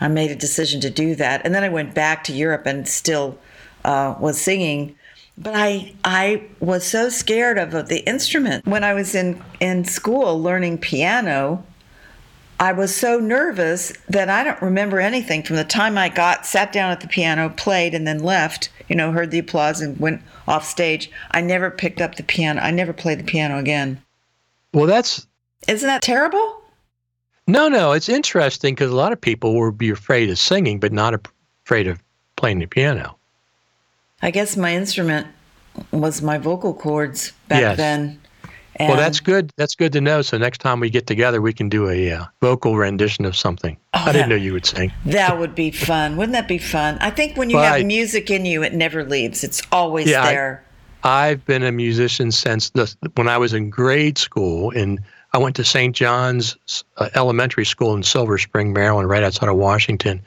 I 0.00 0.08
made 0.08 0.30
a 0.30 0.36
decision 0.36 0.80
to 0.82 0.90
do 0.90 1.16
that, 1.16 1.40
and 1.44 1.54
then 1.54 1.64
I 1.64 1.70
went 1.70 1.94
back 1.94 2.22
to 2.24 2.32
Europe 2.32 2.66
and 2.66 2.86
still 2.86 3.38
uh, 3.84 4.14
was 4.20 4.40
singing. 4.40 4.94
But 5.38 5.54
I 5.56 5.94
I 6.04 6.44
was 6.60 6.86
so 6.86 7.08
scared 7.08 7.58
of, 7.58 7.74
of 7.74 7.88
the 7.88 8.00
instrument 8.00 8.66
when 8.66 8.84
I 8.84 8.92
was 8.92 9.14
in 9.14 9.42
in 9.58 9.84
school 9.86 10.40
learning 10.40 10.78
piano. 10.78 11.64
I 12.58 12.72
was 12.72 12.94
so 12.94 13.18
nervous 13.18 13.92
that 14.08 14.30
I 14.30 14.42
don't 14.42 14.60
remember 14.62 14.98
anything 14.98 15.42
from 15.42 15.56
the 15.56 15.64
time 15.64 15.98
I 15.98 16.08
got, 16.08 16.46
sat 16.46 16.72
down 16.72 16.90
at 16.90 17.00
the 17.00 17.08
piano, 17.08 17.50
played, 17.50 17.94
and 17.94 18.06
then 18.06 18.20
left. 18.22 18.70
You 18.88 18.96
know, 18.96 19.12
heard 19.12 19.30
the 19.30 19.38
applause 19.40 19.80
and 19.80 19.98
went 20.00 20.22
off 20.48 20.64
stage. 20.64 21.10
I 21.32 21.40
never 21.42 21.70
picked 21.70 22.00
up 22.00 22.14
the 22.14 22.22
piano. 22.22 22.60
I 22.62 22.70
never 22.70 22.92
played 22.92 23.18
the 23.18 23.24
piano 23.24 23.58
again. 23.58 24.00
Well, 24.72 24.86
that's 24.86 25.26
Isn't 25.68 25.86
that 25.86 26.02
terrible? 26.02 26.62
no, 27.46 27.68
no. 27.68 27.92
It's 27.92 28.08
interesting 28.08 28.74
because 28.74 28.90
a 28.90 28.96
lot 28.96 29.12
of 29.12 29.20
people 29.20 29.54
will 29.54 29.70
be 29.72 29.90
afraid 29.90 30.30
of 30.30 30.38
singing, 30.38 30.80
but 30.80 30.92
not 30.92 31.14
afraid 31.64 31.86
of 31.88 32.02
playing 32.36 32.60
the 32.60 32.66
piano. 32.66 33.16
I 34.22 34.30
guess 34.30 34.56
my 34.56 34.74
instrument 34.74 35.26
was 35.90 36.22
my 36.22 36.38
vocal 36.38 36.72
cords 36.72 37.32
back 37.48 37.60
Yes. 37.60 37.76
then. 37.76 38.20
Well, 38.80 38.96
that's 38.96 39.20
good. 39.20 39.52
That's 39.56 39.74
good 39.74 39.92
to 39.92 40.00
know. 40.00 40.22
So 40.22 40.38
next 40.38 40.58
time 40.58 40.80
we 40.80 40.90
get 40.90 41.06
together, 41.06 41.40
we 41.40 41.52
can 41.52 41.68
do 41.68 41.88
a 41.88 42.10
uh, 42.12 42.24
vocal 42.40 42.76
rendition 42.76 43.24
of 43.24 43.36
something. 43.36 43.76
Oh, 43.94 43.98
I 44.00 44.06
didn't 44.12 44.14
that- 44.14 44.28
know 44.28 44.34
you 44.42 44.52
would 44.52 44.66
sing. 44.66 44.92
That 45.06 45.38
would 45.38 45.54
be 45.54 45.70
fun. 45.70 46.16
Wouldn't 46.16 46.32
that 46.34 46.48
be 46.48 46.58
fun? 46.58 46.98
I 47.00 47.10
think 47.10 47.36
when 47.36 47.50
you 47.50 47.56
Right. 47.56 47.78
have 47.78 47.86
music 47.86 48.30
in 48.30 48.44
you, 48.46 48.62
it 48.62 48.74
never 48.74 49.04
leaves. 49.04 49.44
It's 49.44 49.62
always 49.72 50.08
Yeah, 50.08 50.22
I- 50.22 50.32
there. 50.32 50.62
I've 51.04 51.44
been 51.44 51.62
a 51.62 51.70
musician 51.70 52.32
since 52.32 52.70
the, 52.70 52.92
when 53.14 53.28
I 53.28 53.38
was 53.38 53.54
in 53.54 53.70
grade 53.70 54.18
school, 54.18 54.70
and 54.72 54.98
I 55.32 55.38
went 55.38 55.54
to 55.56 55.64
St. 55.64 55.94
John's 55.94 56.56
uh, 56.96 57.08
Elementary 57.14 57.64
School 57.64 57.94
in 57.94 58.02
Silver 58.02 58.38
Spring, 58.38 58.72
Maryland, 58.72 59.08
right 59.08 59.22
outside 59.22 59.48
of 59.48 59.56
Washington, 59.56 60.20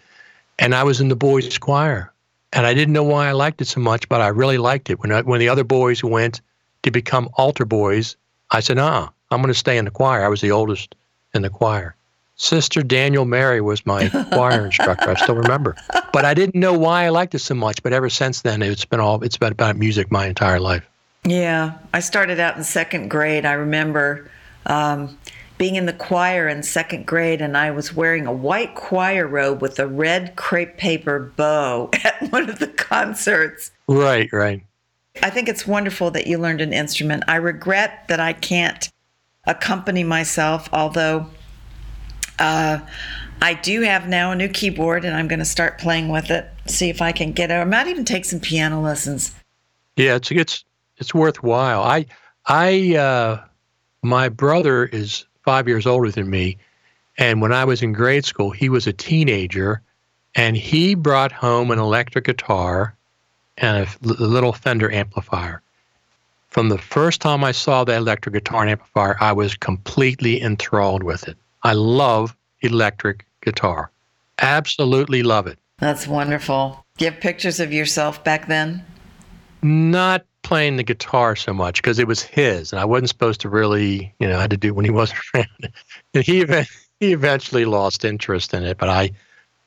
and 0.58 0.74
I 0.74 0.84
was 0.84 1.02
in 1.02 1.10
the 1.10 1.16
boys' 1.18 1.58
choir. 1.58 2.14
And 2.54 2.66
I 2.66 2.74
didn't 2.74 2.94
know 2.94 3.04
why 3.04 3.28
I 3.28 3.34
liked 3.34 3.62
it 3.62 3.66
so 3.68 3.80
much, 3.82 4.08
but 4.10 4.22
I 4.22 4.28
really 4.30 4.58
liked 4.58 4.90
it. 4.90 5.00
When 5.02 5.12
I, 5.12 5.22
when 5.22 5.40
the 5.40 5.50
other 5.50 5.64
boys 5.64 6.04
went 6.04 6.42
to 6.84 6.92
become 6.92 7.30
altar 7.34 7.66
boys, 7.66 8.16
I 8.52 8.60
said, 8.60 8.78
"Uh, 8.78 9.08
I'm 9.32 9.42
going 9.42 9.54
to 9.54 9.60
stay 9.60 9.78
in 9.78 9.86
the 9.86 9.92
choir." 9.92 10.24
I 10.24 10.28
was 10.28 10.42
the 10.42 10.52
oldest 10.52 10.96
in 11.34 11.42
the 11.42 11.50
choir. 11.50 11.96
Sister 12.36 12.82
Daniel 12.82 13.26
Mary 13.26 13.60
was 13.60 13.86
my 13.86 14.08
choir 14.32 14.66
instructor. 14.66 15.10
I 15.10 15.16
still 15.16 15.36
remember, 15.36 15.76
but 16.14 16.24
I 16.24 16.34
didn't 16.34 16.60
know 16.60 16.78
why 16.78 17.04
I 17.04 17.10
liked 17.10 17.36
it 17.36 17.40
so 17.40 17.54
much. 17.54 17.84
But 17.84 17.92
ever 17.92 18.10
since 18.10 18.42
then, 18.42 18.62
it's 18.62 18.86
been 18.86 19.00
all 19.00 19.22
it's 19.24 19.38
been 19.38 19.52
about 19.52 19.76
music 19.76 20.10
my 20.10 20.26
entire 20.26 20.60
life. 20.60 20.88
Yeah, 21.26 21.78
I 21.94 22.00
started 22.00 22.40
out 22.40 22.56
in 22.56 22.64
second 22.64 23.10
grade. 23.10 23.46
I 23.46 23.54
remember 23.54 24.32
um, 24.66 25.18
being 25.58 25.76
in 25.76 25.86
the 25.86 25.94
choir 25.94 26.48
in 26.48 26.64
second 26.64 27.06
grade, 27.06 27.42
and 27.42 27.58
I 27.58 27.72
was 27.72 27.94
wearing 27.94 28.26
a 28.26 28.32
white 28.32 28.74
choir 28.76 29.28
robe 29.28 29.62
with 29.62 29.78
a 29.78 29.86
red 29.86 30.38
crepe 30.38 30.78
paper 30.78 31.34
bow 31.36 31.90
at 32.06 32.32
one 32.32 32.50
of 32.50 32.60
the 32.60 32.68
concerts. 32.68 33.72
Right, 33.88 34.32
right. 34.32 34.64
I 35.24 35.30
think 35.30 35.50
it's 35.50 35.68
wonderful 35.68 36.12
that 36.12 36.28
you 36.28 36.38
learned 36.38 36.62
an 36.62 36.74
instrument. 36.74 37.24
I 37.28 37.36
regret 37.36 38.08
that 38.08 38.20
I 38.20 38.34
can't 38.34 38.90
accompany 39.46 40.04
myself, 40.04 40.70
although 40.72 41.28
uh, 42.38 42.80
I 43.42 43.54
do 43.54 43.82
have 43.82 44.08
now 44.08 44.32
a 44.32 44.36
new 44.36 44.50
keyboard 44.50 45.06
and 45.06 45.16
I'm 45.16 45.28
going 45.28 45.40
to 45.40 45.46
start 45.46 45.80
playing 45.80 46.10
with 46.10 46.30
it, 46.30 46.50
see 46.66 46.90
if 46.90 47.02
I 47.02 47.12
can 47.12 47.32
get 47.32 47.52
it. 47.52 47.56
I 47.56 47.64
might 47.64 47.88
even 47.88 48.06
take 48.06 48.26
some 48.26 48.40
piano 48.40 48.82
lessons. 48.82 49.34
Yeah, 49.96 50.16
it's 50.16 50.32
it's 50.32 50.64
it's 50.98 51.14
worthwhile. 51.14 51.84
I 51.84 52.06
I 52.46 52.96
uh, 52.96 53.44
my 54.04 54.30
brother 54.30 54.86
is 54.86 55.26
five 55.44 55.68
years 55.68 55.86
older 55.86 56.12
than 56.12 56.30
me, 56.30 56.58
and 57.18 57.42
when 57.42 57.52
I 57.52 57.66
was 57.66 57.82
in 57.82 57.94
grade 57.94 58.26
school, 58.26 58.52
he 58.52 58.70
was 58.70 58.88
a 58.88 58.94
teenager, 58.94 59.82
and 60.36 60.56
he 60.56 60.96
brought 60.96 61.32
home 61.32 61.72
an 61.72 61.80
electric 61.80 62.26
guitar 62.26 62.96
and 63.62 63.88
a 63.88 63.88
little 64.02 64.54
Fender 64.54 64.92
amplifier. 64.92 65.62
From 66.50 66.70
the 66.70 66.78
first 66.78 67.22
time 67.22 67.44
I 67.44 67.52
saw 67.52 67.84
that 67.84 67.98
electric 67.98 68.34
guitar 68.34 68.62
and 68.62 68.72
amplifier, 68.72 69.18
I 69.20 69.32
was 69.34 69.56
completely 69.56 70.42
enthralled 70.42 71.04
with 71.04 71.28
it. 71.28 71.38
I 71.64 71.74
love 71.74 72.36
electric 72.62 73.26
guitar. 73.42 73.92
Absolutely 74.40 75.22
love 75.22 75.46
it. 75.48 75.60
That's 75.78 76.08
wonderful. 76.08 76.84
Do 76.98 77.06
you 77.06 77.12
have 77.12 77.22
pictures 77.22 77.60
of 77.60 77.72
yourself 77.72 78.24
back 78.24 78.48
then? 78.48 78.84
not 79.62 80.26
playing 80.42 80.78
the 80.78 80.84
guitar 80.84 81.36
so 81.36 81.54
much 81.54 81.82
because 81.82 82.00
it 82.00 82.08
was 82.08 82.22
his 82.22 82.72
and 82.72 82.80
I 82.80 82.86
wasn't 82.86 83.10
supposed 83.10 83.42
to 83.42 83.50
really, 83.50 84.14
you 84.20 84.28
know, 84.28 84.38
I 84.38 84.42
had 84.42 84.52
to 84.52 84.58
do 84.58 84.74
when 84.74 84.86
he 84.86 84.92
wasn't 85.02 85.20
around. 85.34 85.72
And 86.14 86.24
he 86.24 86.42
even, 86.42 86.66
he 87.00 87.14
eventually 87.14 87.66
lost 87.66 88.06
interest 88.06 88.54
in 88.54 88.64
it, 88.64 88.78
but 88.78 88.90
I 88.90 89.12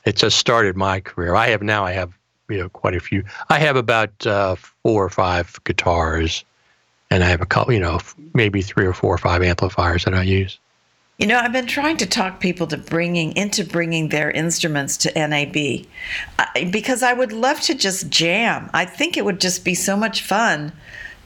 it 0.04 0.16
just 0.16 0.38
started 0.38 0.76
my 0.76 1.00
career. 1.00 1.36
I 1.36 1.48
have 1.48 1.62
now 1.62 1.84
I 1.84 1.92
have, 1.92 2.12
you 2.52 2.58
know, 2.58 2.68
quite 2.68 2.94
a 2.94 3.00
few. 3.00 3.24
I 3.48 3.58
have 3.58 3.76
about 3.76 4.26
uh, 4.26 4.54
four 4.54 5.04
or 5.04 5.10
five 5.10 5.58
guitars 5.64 6.44
and 7.12 7.22
I 7.22 7.28
have 7.28 7.42
a 7.42 7.46
couple, 7.46 7.74
you 7.74 7.80
know, 7.80 8.00
maybe 8.32 8.62
three 8.62 8.86
or 8.86 8.94
four 8.94 9.14
or 9.14 9.18
five 9.18 9.42
amplifiers 9.42 10.04
that 10.04 10.14
I 10.14 10.22
use. 10.22 10.58
You 11.18 11.26
know, 11.26 11.38
I've 11.38 11.52
been 11.52 11.66
trying 11.66 11.98
to 11.98 12.06
talk 12.06 12.40
people 12.40 12.66
to 12.68 12.78
bringing 12.78 13.36
into 13.36 13.64
bringing 13.64 14.08
their 14.08 14.30
instruments 14.30 14.96
to 14.98 15.12
NAB 15.14 15.86
I, 16.38 16.70
because 16.72 17.02
I 17.02 17.12
would 17.12 17.32
love 17.32 17.60
to 17.62 17.74
just 17.74 18.08
jam. 18.08 18.70
I 18.72 18.86
think 18.86 19.16
it 19.16 19.24
would 19.26 19.40
just 19.40 19.62
be 19.62 19.74
so 19.74 19.94
much 19.94 20.22
fun 20.22 20.72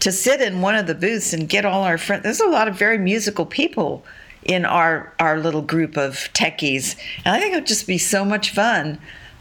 to 0.01 0.11
sit 0.11 0.43
in 0.43 0.61
one 0.61 0.75
of 0.75 0.89
the 0.89 0.95
booths 0.95 1.33
and 1.33 1.49
get 1.49 1.65
all 1.65 1.85
our 1.85 1.99
friends. 1.99 2.25
There's 2.25 2.41
a 2.41 2.49
lot 2.49 2.67
of 2.69 2.77
very 2.77 2.99
musical 2.99 3.47
people 3.47 4.05
in 4.43 4.65
our 4.65 5.15
our 5.19 5.39
little 5.39 5.63
group 5.63 5.97
of 5.97 6.29
techies, 6.35 6.97
and 7.25 7.35
I 7.35 7.41
think 7.41 7.53
it 7.53 7.57
would 7.57 7.67
just 7.67 7.87
be 7.87 7.99
so 7.99 8.25
much 8.25 8.51
fun 8.51 8.99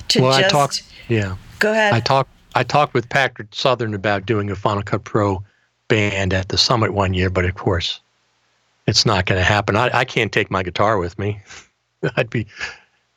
to 0.10 0.22
Well, 0.22 0.38
just 0.38 0.46
I 0.46 0.50
talked, 0.50 0.84
yeah. 1.10 1.36
Go 1.60 1.72
ahead. 1.72 1.94
I 1.94 2.00
talked 2.00 2.30
I 2.56 2.64
talked 2.64 2.94
with 2.94 3.10
Patrick 3.10 3.48
Southern 3.52 3.94
about 3.94 4.26
doing 4.26 4.50
a 4.50 4.56
Final 4.56 4.84
Cut 4.84 5.04
Pro 5.04 5.44
band 5.88 6.34
at 6.34 6.50
the 6.50 6.58
summit 6.58 6.94
one 6.94 7.14
year, 7.14 7.30
but 7.30 7.46
of 7.46 7.56
course, 7.56 8.00
it's 8.88 9.06
not 9.06 9.26
going 9.26 9.40
to 9.40 9.44
happen. 9.46 9.76
I, 9.76 9.90
I 9.94 10.06
can't 10.06 10.32
take 10.32 10.50
my 10.50 10.64
guitar 10.64 10.98
with 10.98 11.20
me. 11.20 11.42
I'd 12.18 12.30
be, 12.30 12.48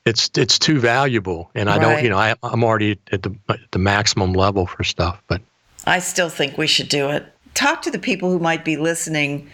it's 0.04 0.30
it's 0.36 0.58
too 0.58 0.80
valuable, 0.80 1.50
and 1.54 1.68
I 1.70 1.74
Right. 1.74 1.82
don't, 1.82 2.02
you 2.02 2.10
know, 2.10 2.18
I, 2.18 2.34
I'm 2.42 2.64
already 2.64 2.98
at 3.12 3.22
the 3.22 3.34
at 3.48 3.60
the 3.70 3.78
maximum 3.78 4.32
level 4.32 4.66
for 4.66 4.82
stuff. 4.84 5.22
But 5.28 5.40
I 5.86 5.98
still 6.00 6.28
think 6.28 6.58
we 6.58 6.66
should 6.66 6.88
do 6.88 7.08
it. 7.10 7.26
Talk 7.54 7.82
to 7.82 7.90
the 7.90 7.98
people 7.98 8.30
who 8.30 8.38
might 8.38 8.64
be 8.64 8.76
listening 8.76 9.50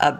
uh, 0.00 0.16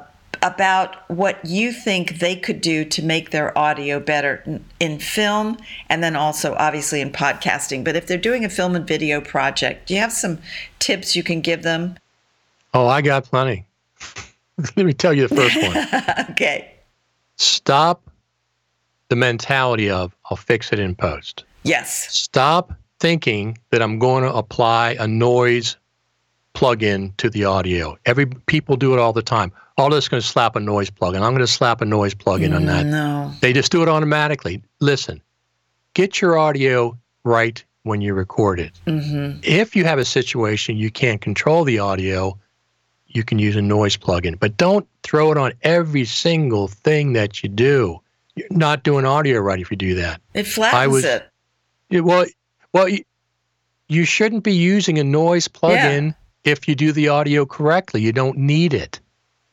about 0.46 1.08
what 1.10 1.44
you 1.44 1.72
think 1.72 2.18
they 2.18 2.36
could 2.36 2.60
do 2.60 2.84
to 2.84 3.02
make 3.02 3.30
their 3.30 3.56
audio 3.56 4.00
better 4.00 4.42
in- 4.80 4.98
film 4.98 5.58
and 5.88 6.02
then 6.02 6.16
also 6.16 6.54
obviously 6.58 7.00
in 7.00 7.10
podcasting. 7.10 7.84
But 7.84 7.96
if 7.96 8.06
they're 8.06 8.16
doing 8.16 8.44
a 8.44 8.48
film 8.48 8.74
and 8.74 8.86
video 8.86 9.20
project, 9.20 9.88
do 9.88 9.94
you 9.94 10.00
have 10.00 10.12
some 10.12 10.38
tips 10.78 11.14
you 11.16 11.22
can 11.22 11.40
give 11.40 11.62
them? 11.62 11.98
oh, 12.74 12.86
I 12.86 13.00
got 13.00 13.24
plenty. 13.24 13.64
Let 14.76 14.84
me 14.84 14.92
tell 14.92 15.14
you 15.14 15.26
the 15.26 15.34
first 15.34 15.56
one. 15.56 16.26
okay. 16.30 16.72
Stop 17.36 18.10
the 19.08 19.16
mentality 19.16 19.90
of 19.90 20.14
I'll 20.30 20.36
fix 20.36 20.72
it 20.72 20.78
in 20.78 20.94
post. 20.94 21.44
Yes. 21.62 22.14
stop 22.14 22.72
thinking 23.00 23.58
that 23.70 23.82
I'm 23.82 23.98
going 23.98 24.22
to 24.24 24.32
apply 24.32 24.96
a 25.00 25.06
noise 25.08 25.76
plug-in 26.54 27.12
to 27.18 27.28
the 27.28 27.44
audio. 27.44 27.98
Every 28.06 28.26
people 28.26 28.76
do 28.76 28.92
it 28.94 28.98
all 28.98 29.12
the 29.12 29.22
time. 29.22 29.52
All 29.78 29.90
just 29.90 30.10
going 30.10 30.22
to 30.22 30.26
slap 30.26 30.56
a 30.56 30.60
noise 30.60 30.88
plug-in. 30.88 31.22
I'm 31.22 31.32
going 31.32 31.40
to 31.40 31.46
slap 31.46 31.82
a 31.82 31.84
noise 31.84 32.14
plug-in 32.14 32.54
on 32.54 32.64
that. 32.66 32.86
No. 32.86 33.30
They 33.40 33.52
just 33.52 33.70
do 33.70 33.82
it 33.82 33.88
automatically. 33.88 34.62
Listen, 34.80 35.20
get 35.92 36.20
your 36.20 36.38
audio 36.38 36.96
right 37.24 37.62
when 37.82 38.00
you 38.00 38.14
record 38.14 38.58
it. 38.58 38.72
Mm-hmm. 38.86 39.40
If 39.42 39.76
you 39.76 39.84
have 39.84 39.98
a 39.98 40.04
situation 40.04 40.76
you 40.76 40.90
can't 40.90 41.20
control 41.20 41.62
the 41.64 41.78
audio, 41.78 42.38
you 43.06 43.22
can 43.22 43.38
use 43.38 43.54
a 43.54 43.62
noise 43.62 43.96
plug-in. 43.96 44.36
But 44.36 44.56
don't 44.56 44.88
throw 45.02 45.30
it 45.30 45.36
on 45.36 45.52
every 45.62 46.06
single 46.06 46.68
thing 46.68 47.12
that 47.12 47.42
you 47.42 47.50
do. 47.50 48.00
You're 48.34 48.48
not 48.50 48.82
doing 48.82 49.04
audio 49.04 49.40
right 49.40 49.60
if 49.60 49.70
you 49.70 49.76
do 49.76 49.94
that. 49.96 50.20
It 50.32 50.46
flattens 50.46 50.82
I 50.82 50.86
was- 50.86 51.04
it. 51.04 51.28
Yeah, 51.88 52.00
well, 52.00 52.26
well, 52.72 52.88
you, 52.88 53.04
you 53.88 54.04
shouldn't 54.04 54.42
be 54.42 54.54
using 54.54 54.98
a 54.98 55.04
noise 55.04 55.46
plug-in 55.48 56.14
if 56.44 56.66
you 56.66 56.74
do 56.74 56.90
the 56.92 57.08
audio 57.08 57.46
correctly. 57.46 58.00
You 58.00 58.12
don't 58.12 58.36
need 58.36 58.74
it 58.74 59.00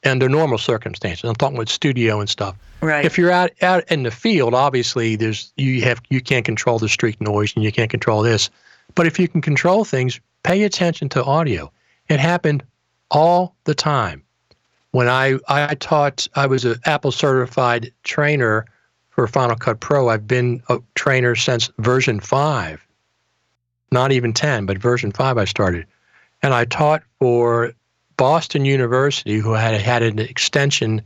under 0.06 0.30
normal 0.30 0.58
circumstances. 0.58 1.24
I'm 1.30 1.36
talking 1.36 1.58
with 1.58 1.70
studio 1.70 2.20
and 2.20 2.30
stuff. 2.30 2.56
Right. 2.82 3.06
If 3.06 3.18
you're 3.18 3.32
out 3.32 3.52
out 3.62 3.90
in 3.92 4.04
the 4.04 4.12
field, 4.12 4.54
obviously 4.54 5.16
there's 5.16 5.54
you 5.58 5.82
have 5.84 6.02
you 6.10 6.22
can't 6.22 6.46
control 6.46 6.80
the 6.80 6.90
street 6.90 7.20
noise 7.22 7.54
and 7.56 7.64
you 7.64 7.72
can't 7.72 7.90
control 7.90 8.22
this. 8.22 8.50
But 8.96 9.08
if 9.08 9.20
you 9.20 9.28
can 9.28 9.42
control 9.42 9.86
things, 9.86 10.20
pay 10.44 10.64
attention 10.64 11.10
to 11.10 11.24
audio. 11.24 11.72
It 12.10 12.20
happened 12.20 12.64
all 13.10 13.56
the 13.64 13.76
time. 13.76 14.24
When 14.92 15.08
I 15.08 15.40
I 15.48 15.76
taught, 15.76 16.28
I 16.36 16.46
was 16.46 16.66
an 16.66 16.76
Apple 16.86 17.12
certified 17.12 17.92
trainer 18.04 18.66
for 19.10 19.28
Final 19.28 19.56
Cut 19.56 19.80
Pro. 19.80 20.10
I've 20.10 20.28
been 20.28 20.62
a 20.70 20.80
trainer 20.96 21.36
since 21.36 21.72
version 21.78 22.20
five, 22.20 22.86
not 23.92 24.12
even 24.12 24.34
ten, 24.34 24.66
but 24.66 24.78
version 24.78 25.12
five 25.12 25.38
I 25.38 25.46
started, 25.46 25.86
and 26.42 26.54
I 26.54 26.66
taught 26.66 27.04
for 27.20 27.74
Boston 28.24 28.64
University, 28.64 29.36
who 29.36 29.52
had 29.52 29.82
had 29.82 30.02
an 30.02 30.18
extension 30.18 31.02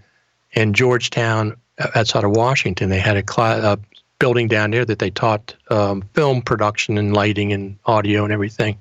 in 0.51 0.71
Georgetown 0.71 1.57
uh, 1.79 1.87
outside 1.95 2.23
of 2.23 2.29
Washington. 2.29 2.91
They 2.91 2.99
had 2.99 3.17
a, 3.17 3.41
a 3.41 3.79
building 4.19 4.47
down 4.47 4.69
there 4.69 4.85
that 4.85 4.99
they 4.99 5.09
taught 5.09 5.55
um, 5.71 6.03
film 6.13 6.43
production 6.43 6.95
and 6.95 7.15
lighting 7.15 7.51
and 7.51 7.75
audio 7.87 8.23
and 8.23 8.31
everything. 8.31 8.77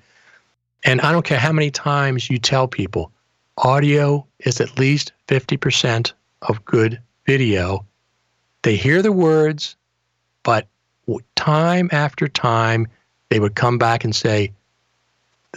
And 0.85 1.01
I 1.01 1.13
don't 1.13 1.25
care 1.25 1.39
how 1.39 1.51
many 1.51 1.71
times 1.71 2.29
you 2.29 2.37
tell 2.37 2.69
people, 2.69 3.11
audio 3.57 4.27
is 4.41 4.61
at 4.61 4.79
least 4.79 5.13
50% 5.29 6.13
of 6.43 6.63
good 6.67 7.01
video. 7.25 7.87
They 8.65 8.77
hear 8.77 9.01
the 9.01 9.13
words, 9.13 9.77
but 10.43 10.69
time 11.37 11.89
after 11.91 12.29
time, 12.29 12.87
they 13.31 13.41
would 13.41 13.55
come 13.55 13.79
back 13.79 14.05
and 14.05 14.15
say, 14.15 14.53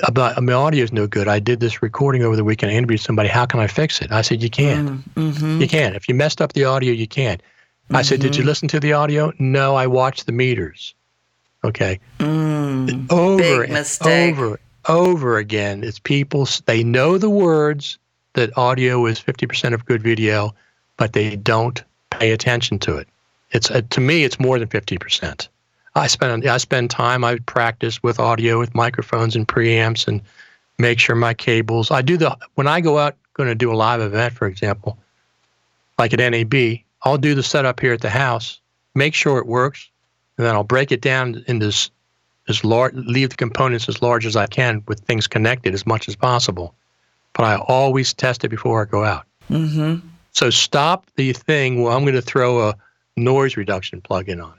about 0.03 0.41
my 0.41 0.53
audio 0.53 0.83
is 0.83 0.91
no 0.91 1.07
good. 1.07 1.27
I 1.27 1.39
did 1.39 1.59
this 1.59 1.81
recording 1.81 2.23
over 2.23 2.35
the 2.35 2.43
weekend. 2.43 2.71
I 2.71 2.75
interviewed 2.75 3.01
somebody. 3.01 3.29
How 3.29 3.45
can 3.45 3.59
I 3.59 3.67
fix 3.67 4.01
it? 4.01 4.11
I 4.11 4.21
said, 4.21 4.41
you 4.41 4.49
can't. 4.49 5.03
Mm-hmm. 5.15 5.61
You 5.61 5.67
can't. 5.67 5.95
If 5.95 6.07
you 6.07 6.15
messed 6.15 6.41
up 6.41 6.53
the 6.53 6.65
audio, 6.65 6.91
you 6.91 7.07
can't. 7.07 7.41
I 7.91 8.01
said, 8.03 8.19
Did 8.19 8.35
you 8.35 8.43
listen 8.43 8.67
to 8.69 8.79
the 8.79 8.93
audio? 8.93 9.33
No, 9.39 9.75
I 9.75 9.87
watched 9.87 10.25
the 10.25 10.31
meters. 10.31 10.93
Okay. 11.63 11.99
Mm, 12.19 13.11
over 13.11 13.61
big 13.63 13.71
mistake. 13.71 14.37
over 14.37 14.59
over 14.87 15.37
again. 15.37 15.83
It's 15.83 15.99
people 15.99 16.47
they 16.65 16.83
know 16.83 17.17
the 17.17 17.29
words 17.29 17.97
that 18.33 18.57
audio 18.57 19.05
is 19.07 19.19
50% 19.19 19.73
of 19.73 19.85
good 19.85 20.01
video, 20.01 20.55
but 20.97 21.13
they 21.13 21.35
don't 21.35 21.83
pay 22.11 22.31
attention 22.31 22.79
to 22.79 22.97
it. 22.97 23.07
It's 23.51 23.71
uh, 23.71 23.81
to 23.89 24.01
me 24.01 24.23
it's 24.23 24.39
more 24.39 24.59
than 24.59 24.67
50%. 24.67 25.47
I 25.95 26.07
spend 26.07 26.47
I 26.47 26.57
spend 26.57 26.89
time 26.89 27.23
I 27.23 27.39
practice 27.45 28.01
with 28.03 28.19
audio 28.19 28.59
with 28.59 28.75
microphones 28.75 29.35
and 29.35 29.47
preamps 29.47 30.07
and 30.07 30.21
make 30.77 30.99
sure 30.99 31.15
my 31.15 31.33
cables. 31.33 31.91
I 31.91 32.01
do 32.01 32.17
the 32.17 32.37
when 32.55 32.67
I 32.67 32.81
go 32.81 32.97
out 32.97 33.15
going 33.33 33.49
to 33.49 33.55
do 33.55 33.71
a 33.71 33.75
live 33.75 34.01
event 34.01 34.33
for 34.33 34.47
example, 34.47 34.97
like 35.97 36.13
at 36.13 36.19
NAB, 36.19 36.79
I'll 37.03 37.17
do 37.17 37.35
the 37.35 37.43
setup 37.43 37.79
here 37.79 37.93
at 37.93 38.01
the 38.01 38.09
house, 38.09 38.59
make 38.95 39.13
sure 39.13 39.37
it 39.39 39.47
works, 39.47 39.89
and 40.37 40.45
then 40.45 40.55
I'll 40.55 40.63
break 40.63 40.91
it 40.91 41.01
down 41.01 41.43
into 41.47 41.67
this 41.67 41.91
as 42.49 42.63
large, 42.63 42.93
leave 42.95 43.29
the 43.29 43.35
components 43.35 43.87
as 43.87 44.01
large 44.01 44.25
as 44.25 44.35
I 44.35 44.47
can 44.47 44.83
with 44.87 44.99
things 45.01 45.27
connected 45.27 45.73
as 45.73 45.85
much 45.85 46.07
as 46.09 46.15
possible. 46.15 46.73
But 47.33 47.43
I 47.43 47.57
always 47.57 48.13
test 48.13 48.43
it 48.43 48.49
before 48.49 48.81
I 48.81 48.85
go 48.85 49.03
out. 49.03 49.25
Mm-hmm. 49.49 50.05
So 50.31 50.49
stop 50.49 51.05
the 51.15 51.31
thing. 51.33 51.81
Well, 51.81 51.95
I'm 51.95 52.03
going 52.03 52.15
to 52.15 52.21
throw 52.21 52.69
a 52.69 52.75
noise 53.15 53.55
reduction 53.55 54.01
plug-in 54.01 54.41
on 54.41 54.53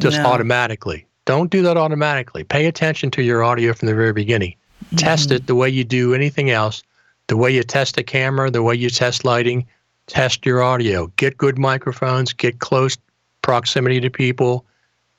just 0.00 0.18
No. 0.18 0.26
automatically. 0.26 1.06
Don't 1.24 1.50
do 1.50 1.62
that 1.62 1.76
automatically. 1.76 2.44
Pay 2.44 2.66
attention 2.66 3.10
to 3.12 3.22
your 3.22 3.44
audio 3.44 3.72
from 3.72 3.86
the 3.86 3.94
very 3.94 4.12
beginning. 4.12 4.54
Test 4.96 5.28
mm-hmm. 5.28 5.36
it 5.36 5.46
the 5.46 5.54
way 5.54 5.68
you 5.68 5.84
do 5.84 6.14
anything 6.14 6.50
else, 6.50 6.82
the 7.28 7.36
way 7.36 7.50
you 7.50 7.62
test 7.62 7.98
a 7.98 8.02
camera, 8.02 8.50
the 8.50 8.62
way 8.62 8.74
you 8.74 8.90
test 8.90 9.24
lighting. 9.24 9.66
Test 10.06 10.44
your 10.44 10.62
audio. 10.62 11.06
Get 11.16 11.36
good 11.36 11.58
microphones. 11.58 12.32
Get 12.32 12.58
close 12.58 12.96
proximity 13.42 14.00
to 14.00 14.10
people. 14.10 14.66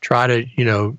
Try 0.01 0.27
to, 0.27 0.45
you 0.55 0.65
know, 0.65 0.97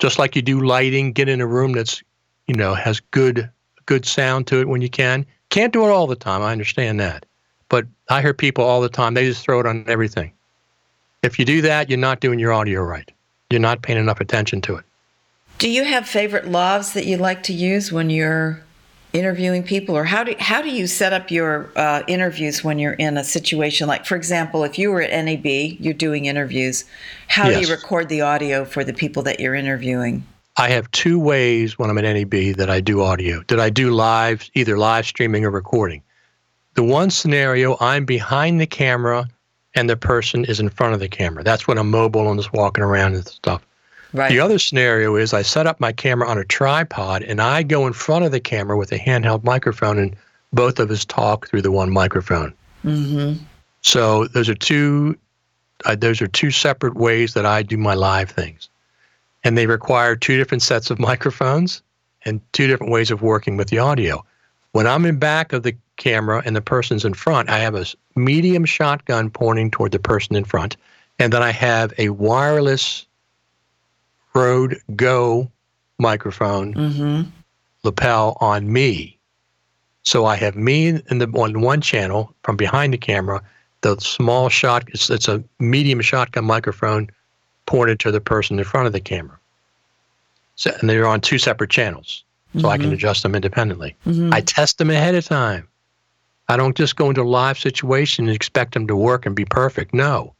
just 0.00 0.18
like 0.18 0.34
you 0.34 0.42
do 0.42 0.62
lighting, 0.62 1.12
get 1.12 1.28
in 1.28 1.40
a 1.40 1.46
room 1.46 1.72
that's, 1.72 2.02
you 2.46 2.54
know, 2.54 2.74
has 2.74 3.00
good 3.00 3.48
good 3.86 4.04
sound 4.04 4.46
to 4.48 4.60
it 4.60 4.68
when 4.68 4.82
you 4.82 4.90
can. 4.90 5.24
Can't 5.50 5.72
do 5.72 5.84
it 5.84 5.90
all 5.90 6.06
the 6.06 6.16
time. 6.16 6.42
I 6.42 6.52
understand 6.52 7.00
that. 7.00 7.24
But 7.68 7.86
I 8.10 8.20
hear 8.20 8.34
people 8.34 8.64
all 8.64 8.80
the 8.80 8.88
time, 8.88 9.14
they 9.14 9.26
just 9.26 9.42
throw 9.42 9.60
it 9.60 9.66
on 9.66 9.84
everything. 9.86 10.32
If 11.22 11.38
you 11.38 11.44
do 11.44 11.62
that, 11.62 11.88
you're 11.88 11.98
not 11.98 12.20
doing 12.20 12.38
your 12.38 12.52
audio 12.52 12.82
right. 12.82 13.10
You're 13.50 13.60
not 13.60 13.82
paying 13.82 13.98
enough 13.98 14.20
attention 14.20 14.60
to 14.62 14.76
it. 14.76 14.84
Do 15.58 15.68
you 15.68 15.84
have 15.84 16.06
favorite 16.06 16.44
lavs 16.44 16.92
that 16.92 17.06
you 17.06 17.16
like 17.16 17.42
to 17.44 17.52
use 17.52 17.90
when 17.90 18.10
you're 18.10 18.62
interviewing 19.12 19.62
people, 19.62 19.96
or 19.96 20.04
how 20.04 20.22
do 20.22 20.34
how 20.38 20.62
do 20.62 20.68
you 20.68 20.86
set 20.86 21.12
up 21.12 21.30
your 21.30 21.70
uh, 21.76 22.02
interviews 22.06 22.62
when 22.62 22.78
you're 22.78 22.92
in 22.92 23.16
a 23.16 23.24
situation 23.24 23.88
like, 23.88 24.04
for 24.04 24.14
example, 24.14 24.64
if 24.64 24.78
you 24.78 24.90
were 24.90 25.02
at 25.02 25.24
NAB, 25.24 25.46
you're 25.80 25.94
doing 25.94 26.26
interviews. 26.26 26.84
How 27.26 27.48
do 27.48 27.58
you 27.58 27.68
record 27.68 28.08
the 28.08 28.20
audio 28.20 28.64
for 28.64 28.84
the 28.84 28.92
people 28.92 29.22
that 29.24 29.40
you're 29.40 29.54
interviewing? 29.54 30.24
I 30.56 30.68
have 30.70 30.90
two 30.90 31.18
ways 31.18 31.78
when 31.78 31.88
I'm 31.88 31.98
at 31.98 32.02
NAB 32.02 32.56
that 32.56 32.68
I 32.68 32.80
do 32.80 33.00
audio, 33.00 33.42
that 33.48 33.60
I 33.60 33.70
do 33.70 33.90
live, 33.90 34.48
either 34.54 34.76
live 34.76 35.06
streaming 35.06 35.44
or 35.44 35.50
recording. 35.50 36.02
The 36.74 36.82
one 36.82 37.10
scenario, 37.10 37.76
I'm 37.80 38.04
behind 38.04 38.60
the 38.60 38.66
camera 38.66 39.28
and 39.74 39.88
the 39.88 39.96
person 39.96 40.44
is 40.44 40.60
in 40.60 40.68
front 40.68 40.94
of 40.94 41.00
the 41.00 41.08
camera. 41.08 41.44
That's 41.44 41.66
when 41.66 41.78
I'm 41.78 41.90
mobile 41.90 42.30
and 42.30 42.38
just 42.38 42.52
walking 42.52 42.84
around 42.84 43.14
and 43.14 43.26
stuff. 43.26 43.64
Right. 44.12 44.30
The 44.30 44.40
other 44.40 44.58
scenario 44.58 45.16
is 45.16 45.34
I 45.34 45.42
set 45.42 45.66
up 45.66 45.80
my 45.80 45.92
camera 45.92 46.28
on 46.28 46.38
a 46.38 46.44
tripod 46.44 47.22
and 47.22 47.40
I 47.42 47.62
go 47.62 47.86
in 47.86 47.92
front 47.92 48.24
of 48.24 48.32
the 48.32 48.40
camera 48.40 48.76
with 48.76 48.90
a 48.92 48.98
handheld 48.98 49.44
microphone 49.44 49.98
and 49.98 50.16
both 50.52 50.78
of 50.78 50.90
us 50.90 51.04
talk 51.04 51.46
through 51.48 51.62
the 51.62 51.70
one 51.70 51.90
microphone. 51.90 52.54
hmm 52.82 53.34
So 53.82 54.26
those 54.28 54.48
are 54.48 54.54
two 54.54 55.18
uh, 55.84 55.94
those 55.94 56.20
are 56.20 56.26
two 56.26 56.50
separate 56.50 56.96
ways 56.96 57.34
that 57.34 57.46
I 57.46 57.62
do 57.62 57.76
my 57.76 57.94
live 57.94 58.30
things. 58.30 58.68
And 59.44 59.56
they 59.56 59.66
require 59.66 60.16
two 60.16 60.36
different 60.36 60.62
sets 60.62 60.90
of 60.90 60.98
microphones 61.10 61.82
and 62.24 62.40
two 62.52 62.66
different 62.66 62.92
ways 62.92 63.10
of 63.10 63.22
working 63.22 63.56
with 63.56 63.68
the 63.68 63.78
audio. 63.78 64.24
When 64.72 64.86
I'm 64.86 65.06
in 65.06 65.18
back 65.18 65.52
of 65.52 65.62
the 65.62 65.76
camera 65.96 66.42
and 66.44 66.54
the 66.54 66.60
person's 66.60 67.04
in 67.04 67.14
front, 67.14 67.48
I 67.48 67.58
have 67.58 67.74
a 67.74 67.86
medium 68.16 68.64
shotgun 68.64 69.30
pointing 69.30 69.70
toward 69.70 69.92
the 69.92 69.98
person 69.98 70.36
in 70.36 70.44
front, 70.44 70.76
and 71.18 71.32
then 71.32 71.42
I 71.42 71.50
have 71.50 71.92
a 71.98 72.10
wireless 72.10 73.06
Rode 74.34 74.80
Go 74.94 75.50
microphone 75.98 76.72
hmm 76.72 77.22
lapel 77.84 78.36
on 78.40 78.72
me. 78.72 79.18
So 80.02 80.26
I 80.26 80.36
have 80.36 80.56
me 80.56 80.88
in 80.88 81.18
the 81.18 81.28
on 81.28 81.60
one 81.60 81.80
channel 81.80 82.34
from 82.42 82.56
behind 82.56 82.92
the 82.92 82.98
camera, 82.98 83.42
the 83.82 83.96
small 84.00 84.48
shot 84.48 84.84
it's, 84.88 85.08
it's 85.10 85.28
a 85.28 85.42
medium 85.60 86.00
shotgun 86.00 86.44
microphone 86.44 87.08
pointed 87.66 88.00
to 88.00 88.10
the 88.10 88.20
person 88.20 88.58
in 88.58 88.64
front 88.64 88.86
of 88.86 88.92
the 88.92 89.00
camera. 89.00 89.38
So 90.56 90.72
and 90.80 90.90
they're 90.90 91.06
on 91.06 91.20
two 91.20 91.38
separate 91.38 91.70
channels. 91.70 92.24
So 92.56 92.68
I 92.68 92.78
can 92.78 92.92
adjust 92.92 93.22
them 93.22 93.34
independently. 93.34 93.94
hmm 94.04 94.32
I 94.32 94.40
test 94.40 94.78
them 94.78 94.90
ahead 94.90 95.14
of 95.14 95.24
time. 95.24 95.68
I 96.48 96.56
don't 96.56 96.76
just 96.76 96.96
go 96.96 97.10
into 97.10 97.22
a 97.22 97.24
live 97.24 97.58
situation 97.58 98.26
and 98.26 98.34
expect 98.34 98.72
them 98.72 98.86
to 98.86 98.96
work 98.96 99.26
and 99.26 99.36
be 99.36 99.44
perfect. 99.44 99.92
No. 99.92 100.34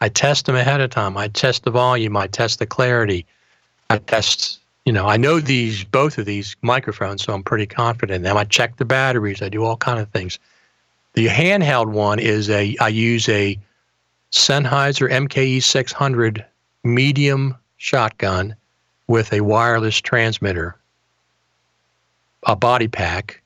I 0.00 0.10
test 0.10 0.44
them 0.44 0.54
ahead 0.54 0.82
of 0.82 0.90
time. 0.90 1.16
I 1.16 1.28
test 1.28 1.64
the 1.64 1.70
volume. 1.70 2.16
I 2.16 2.26
test 2.26 2.58
the 2.58 2.66
clarity. 2.66 3.24
I 3.88 3.98
test, 3.98 4.60
you 4.84 4.92
know, 4.92 5.06
I 5.06 5.16
know 5.16 5.40
these, 5.40 5.82
both 5.84 6.18
of 6.18 6.26
these 6.26 6.56
microphones, 6.60 7.24
so 7.24 7.32
I'm 7.32 7.42
pretty 7.42 7.66
confident 7.66 8.16
in 8.16 8.22
them. 8.22 8.36
I 8.36 8.44
check 8.44 8.76
the 8.76 8.84
batteries. 8.84 9.40
I 9.40 9.48
do 9.48 9.64
all 9.64 9.78
kind 9.78 9.98
of 9.98 10.10
things. 10.10 10.38
The 11.14 11.28
handheld 11.28 11.90
one 11.90 12.18
is 12.18 12.50
a, 12.50 12.76
I 12.78 12.88
use 12.88 13.26
a 13.30 13.58
Sennheiser 14.32 15.10
MKE 15.10 15.62
600 15.62 16.44
medium 16.84 17.56
shotgun 17.78 18.54
with 19.06 19.32
a 19.32 19.40
wireless 19.40 19.98
transmitter 20.00 20.76
a 22.46 22.56
body 22.56 22.88
pack 22.88 23.42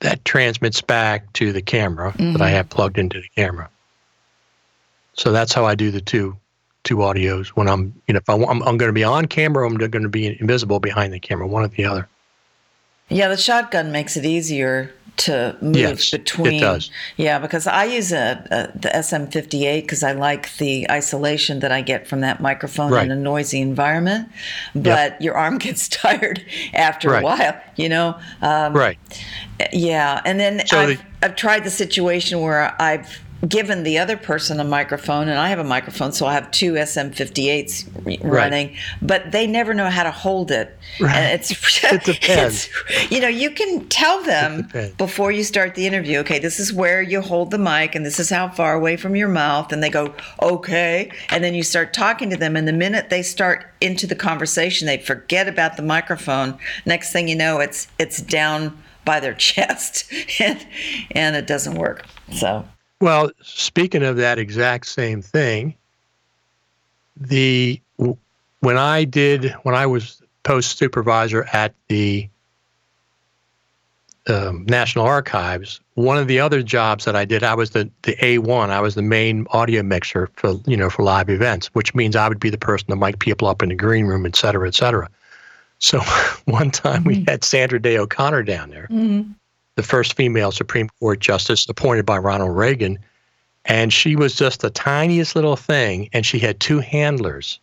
that 0.00 0.24
transmits 0.24 0.80
back 0.80 1.32
to 1.32 1.52
the 1.52 1.62
camera 1.62 2.12
that 2.18 2.20
I 2.20 2.26
mm-hmm. 2.26 2.42
have 2.42 2.68
plugged 2.68 2.98
into 2.98 3.20
the 3.20 3.28
camera. 3.34 3.70
So 5.14 5.32
that's 5.32 5.52
how 5.52 5.64
I 5.64 5.74
do 5.74 5.90
the 5.90 6.00
two 6.00 6.36
two 6.84 6.96
audios 6.96 7.48
when 7.48 7.68
I'm 7.68 7.94
you 8.08 8.14
know 8.14 8.18
if 8.18 8.28
I, 8.28 8.34
I'm, 8.34 8.62
I'm 8.62 8.76
going 8.76 8.88
to 8.88 8.92
be 8.92 9.04
on 9.04 9.26
camera, 9.26 9.66
I'm 9.66 9.76
going 9.76 10.02
to 10.02 10.08
be 10.08 10.38
invisible 10.40 10.80
behind 10.80 11.12
the 11.12 11.20
camera, 11.20 11.46
one 11.46 11.64
or 11.64 11.68
the 11.68 11.84
other. 11.84 12.08
Yeah, 13.12 13.28
the 13.28 13.36
shotgun 13.36 13.92
makes 13.92 14.16
it 14.16 14.24
easier 14.24 14.90
to 15.18 15.56
move 15.60 15.76
Yes, 15.76 16.12
it 16.14 16.24
between. 16.24 16.60
does. 16.60 16.90
Yeah, 17.18 17.38
because 17.38 17.66
I 17.66 17.84
use 17.84 18.12
a, 18.12 18.42
a 18.50 18.78
the 18.78 18.88
SM58 18.88 19.82
because 19.82 20.02
I 20.02 20.12
like 20.12 20.56
the 20.56 20.90
isolation 20.90 21.60
that 21.60 21.70
I 21.70 21.82
get 21.82 22.06
from 22.08 22.20
that 22.22 22.40
microphone 22.40 22.90
Right. 22.92 23.04
in 23.04 23.12
a 23.12 23.16
noisy 23.16 23.60
environment. 23.60 24.28
But 24.74 25.20
your 25.20 25.34
arm 25.36 25.58
gets 25.66 25.86
tired 25.88 26.42
after 26.72 27.10
Right. 27.10 27.20
a 27.22 27.24
while, 27.24 27.60
you 27.76 27.88
know. 27.90 28.18
Um, 28.40 28.72
Right. 28.72 28.98
Yeah, 29.72 30.20
and 30.24 30.40
then 30.40 30.66
So 30.66 30.78
I've, 30.78 30.88
the- 30.98 31.04
I've 31.26 31.36
tried 31.36 31.64
the 31.64 31.70
situation 31.70 32.40
where 32.40 32.74
I've 32.80 33.20
given 33.48 33.82
the 33.82 33.98
other 33.98 34.16
person 34.16 34.60
a 34.60 34.64
microphone, 34.64 35.28
and 35.28 35.38
I 35.38 35.48
have 35.48 35.58
a 35.58 35.64
microphone, 35.64 36.12
so 36.12 36.26
I 36.26 36.34
have 36.34 36.50
two 36.52 36.74
SM58s 36.74 38.22
r- 38.22 38.28
running, 38.30 38.76
but 39.00 39.32
they 39.32 39.46
never 39.46 39.74
know 39.74 39.90
how 39.90 40.04
to 40.04 40.10
hold 40.10 40.50
it. 40.50 40.76
Right. 41.00 41.16
And 41.16 41.40
it's, 41.40 41.50
It 41.84 42.04
depends. 42.04 42.68
it's- 42.88 43.10
you 43.10 43.20
know, 43.20 43.28
you 43.28 43.50
can 43.50 43.88
tell 43.88 44.22
them 44.22 44.68
before 44.96 45.32
you 45.32 45.42
start 45.44 45.74
the 45.74 45.86
interview, 45.86 46.18
okay, 46.20 46.38
this 46.38 46.60
is 46.60 46.72
where 46.72 47.02
you 47.02 47.20
hold 47.20 47.50
the 47.50 47.58
mic, 47.58 47.94
and 47.94 48.06
this 48.06 48.20
is 48.20 48.30
how 48.30 48.48
far 48.48 48.74
away 48.74 48.96
from 48.96 49.16
your 49.16 49.28
mouth, 49.28 49.72
and 49.72 49.82
they 49.82 49.90
go, 49.90 50.14
okay, 50.40 51.10
and 51.30 51.42
then 51.42 51.54
you 51.54 51.62
start 51.62 51.92
talking 51.92 52.30
to 52.30 52.36
them, 52.36 52.56
and 52.56 52.66
the 52.68 52.72
minute 52.72 53.10
they 53.10 53.22
start 53.22 53.66
into 53.80 54.06
the 54.06 54.14
conversation, 54.14 54.86
they 54.86 54.98
forget 54.98 55.48
about 55.48 55.76
the 55.76 55.82
microphone. 55.82 56.56
Next 56.86 57.12
thing 57.12 57.26
you 57.28 57.36
know, 57.36 57.58
it's 57.60 57.88
it's 57.98 58.20
down 58.22 58.78
by 59.04 59.18
their 59.18 59.34
chest, 59.48 60.10
and 60.38 60.64
and 61.10 61.34
it 61.34 61.46
doesn't 61.48 61.74
work. 61.74 62.04
So. 62.32 62.64
Well, 63.02 63.32
speaking 63.42 64.04
of 64.04 64.16
that 64.18 64.38
exact 64.38 64.86
same 64.86 65.22
thing, 65.22 65.74
the 67.16 67.80
when 68.60 68.76
I 68.78 69.02
did 69.02 69.50
when 69.64 69.74
I 69.74 69.86
was 69.86 70.22
post 70.44 70.78
supervisor 70.78 71.48
at 71.52 71.74
the 71.88 72.28
um, 74.28 74.64
National 74.66 75.04
Archives, 75.04 75.80
one 75.94 76.16
of 76.16 76.28
the 76.28 76.38
other 76.38 76.62
jobs 76.62 77.04
that 77.04 77.16
I 77.16 77.24
did, 77.24 77.42
I 77.42 77.56
was 77.56 77.70
the 77.70 77.90
the 78.02 78.14
A1. 78.14 78.70
I 78.70 78.80
was 78.80 78.94
the 78.94 79.02
main 79.02 79.48
audio 79.50 79.82
mixer 79.82 80.30
for 80.34 80.60
you 80.64 80.76
know 80.76 80.88
for 80.88 81.02
live 81.02 81.28
events, 81.28 81.74
which 81.74 81.96
means 81.96 82.14
I 82.14 82.28
would 82.28 82.38
be 82.38 82.50
the 82.50 82.56
person 82.56 82.86
to 82.90 82.94
mic 82.94 83.18
people 83.18 83.48
up 83.48 83.64
in 83.64 83.70
the 83.70 83.74
green 83.74 84.06
room, 84.06 84.26
et 84.26 84.36
cetera, 84.36 84.68
et 84.68 84.76
cetera. 84.76 85.10
So 85.80 85.98
one 86.44 86.70
time 86.70 87.02
we 87.02 87.24
had 87.26 87.42
Sandra 87.42 87.82
Day 87.82 87.98
O'Connor 87.98 88.44
down 88.44 88.70
there, 88.70 88.86
the 89.76 89.82
first 89.82 90.14
female 90.14 90.52
Supreme 90.52 90.88
Court 91.00 91.20
justice 91.20 91.66
appointed 91.68 92.06
by 92.06 92.18
Ronald 92.18 92.56
Reagan, 92.56 92.98
and 93.64 93.92
she 93.92 94.16
was 94.16 94.34
just 94.34 94.60
the 94.60 94.70
tiniest 94.70 95.34
little 95.34 95.56
thing, 95.56 96.08
and 96.12 96.26
she 96.26 96.38
had 96.38 96.60
two 96.60 96.80
handlers. 96.80 97.60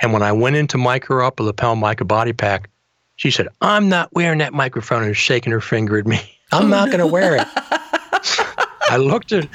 And 0.00 0.12
when 0.12 0.22
I 0.22 0.32
went 0.32 0.56
in 0.56 0.66
to 0.68 0.78
mic 0.78 1.04
her 1.06 1.22
up, 1.22 1.40
a 1.40 1.42
lapel 1.42 1.74
mic, 1.74 2.00
a 2.00 2.04
body 2.04 2.32
pack, 2.32 2.70
she 3.16 3.30
said, 3.30 3.48
"I'm 3.60 3.88
not 3.88 4.12
wearing 4.14 4.38
that 4.38 4.52
microphone," 4.52 5.02
and 5.02 5.16
shaking 5.16 5.52
her 5.52 5.60
finger 5.60 5.98
at 5.98 6.06
me. 6.06 6.20
I'm 6.52 6.70
not 6.70 6.86
going 6.88 7.00
to 7.00 7.06
wear 7.06 7.36
it. 7.36 7.46
I 8.90 8.96
looked 8.96 9.32
at 9.32 9.46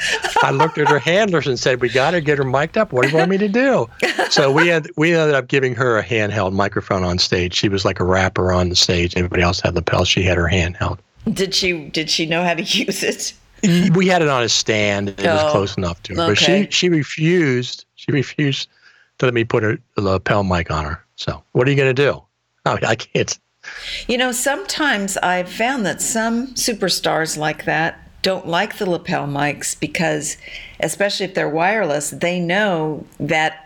I 0.43 0.51
looked 0.51 0.77
at 0.77 0.87
her 0.89 0.99
handlers 0.99 1.47
and 1.47 1.57
said, 1.57 1.81
"We 1.81 1.89
got 1.89 2.11
to 2.11 2.21
get 2.21 2.37
her 2.37 2.43
mic'd 2.43 2.77
up. 2.77 2.91
What 2.91 3.03
do 3.03 3.09
you 3.09 3.17
want 3.17 3.29
me 3.29 3.37
to 3.37 3.47
do?" 3.47 3.89
So 4.29 4.51
we 4.51 4.67
had 4.67 4.89
we 4.97 5.15
ended 5.15 5.35
up 5.35 5.47
giving 5.47 5.73
her 5.75 5.97
a 5.97 6.03
handheld 6.03 6.53
microphone 6.53 7.03
on 7.03 7.17
stage. 7.17 7.55
She 7.55 7.69
was 7.69 7.85
like 7.85 7.99
a 7.99 8.03
rapper 8.03 8.51
on 8.51 8.69
the 8.69 8.75
stage. 8.75 9.15
Everybody 9.15 9.41
else 9.41 9.59
had 9.59 9.75
lapels. 9.75 10.07
She 10.07 10.21
had 10.23 10.37
her 10.37 10.47
handheld. 10.47 10.99
Did 11.31 11.53
she 11.53 11.87
did 11.89 12.09
she 12.09 12.25
know 12.25 12.43
how 12.43 12.53
to 12.53 12.63
use 12.63 13.03
it? 13.03 13.33
We 13.95 14.07
had 14.07 14.21
it 14.21 14.27
on 14.27 14.43
a 14.43 14.49
stand. 14.49 15.09
It 15.09 15.25
oh, 15.25 15.35
was 15.35 15.51
close 15.51 15.77
enough 15.77 16.03
to 16.03 16.15
her, 16.15 16.21
okay. 16.23 16.31
but 16.31 16.37
she 16.37 16.67
she 16.69 16.89
refused. 16.89 17.85
She 17.95 18.11
refused 18.11 18.69
to 19.19 19.25
let 19.25 19.33
me 19.33 19.43
put 19.43 19.63
a, 19.63 19.79
a 19.97 20.01
lapel 20.01 20.43
mic 20.43 20.69
on 20.69 20.85
her. 20.85 21.03
So 21.15 21.43
what 21.53 21.67
are 21.67 21.71
you 21.71 21.77
going 21.77 21.95
to 21.95 22.01
do? 22.03 22.21
I, 22.65 22.79
I 22.85 22.95
can't. 22.95 23.39
You 24.07 24.17
know, 24.17 24.31
sometimes 24.33 25.15
I've 25.17 25.49
found 25.49 25.85
that 25.85 26.01
some 26.01 26.47
superstars 26.47 27.37
like 27.37 27.63
that 27.65 27.99
don't 28.21 28.47
like 28.47 28.77
the 28.77 28.89
lapel 28.89 29.27
mics 29.27 29.79
because, 29.79 30.37
especially 30.79 31.25
if 31.25 31.33
they're 31.33 31.49
wireless, 31.49 32.09
they 32.09 32.39
know 32.39 33.05
that 33.19 33.62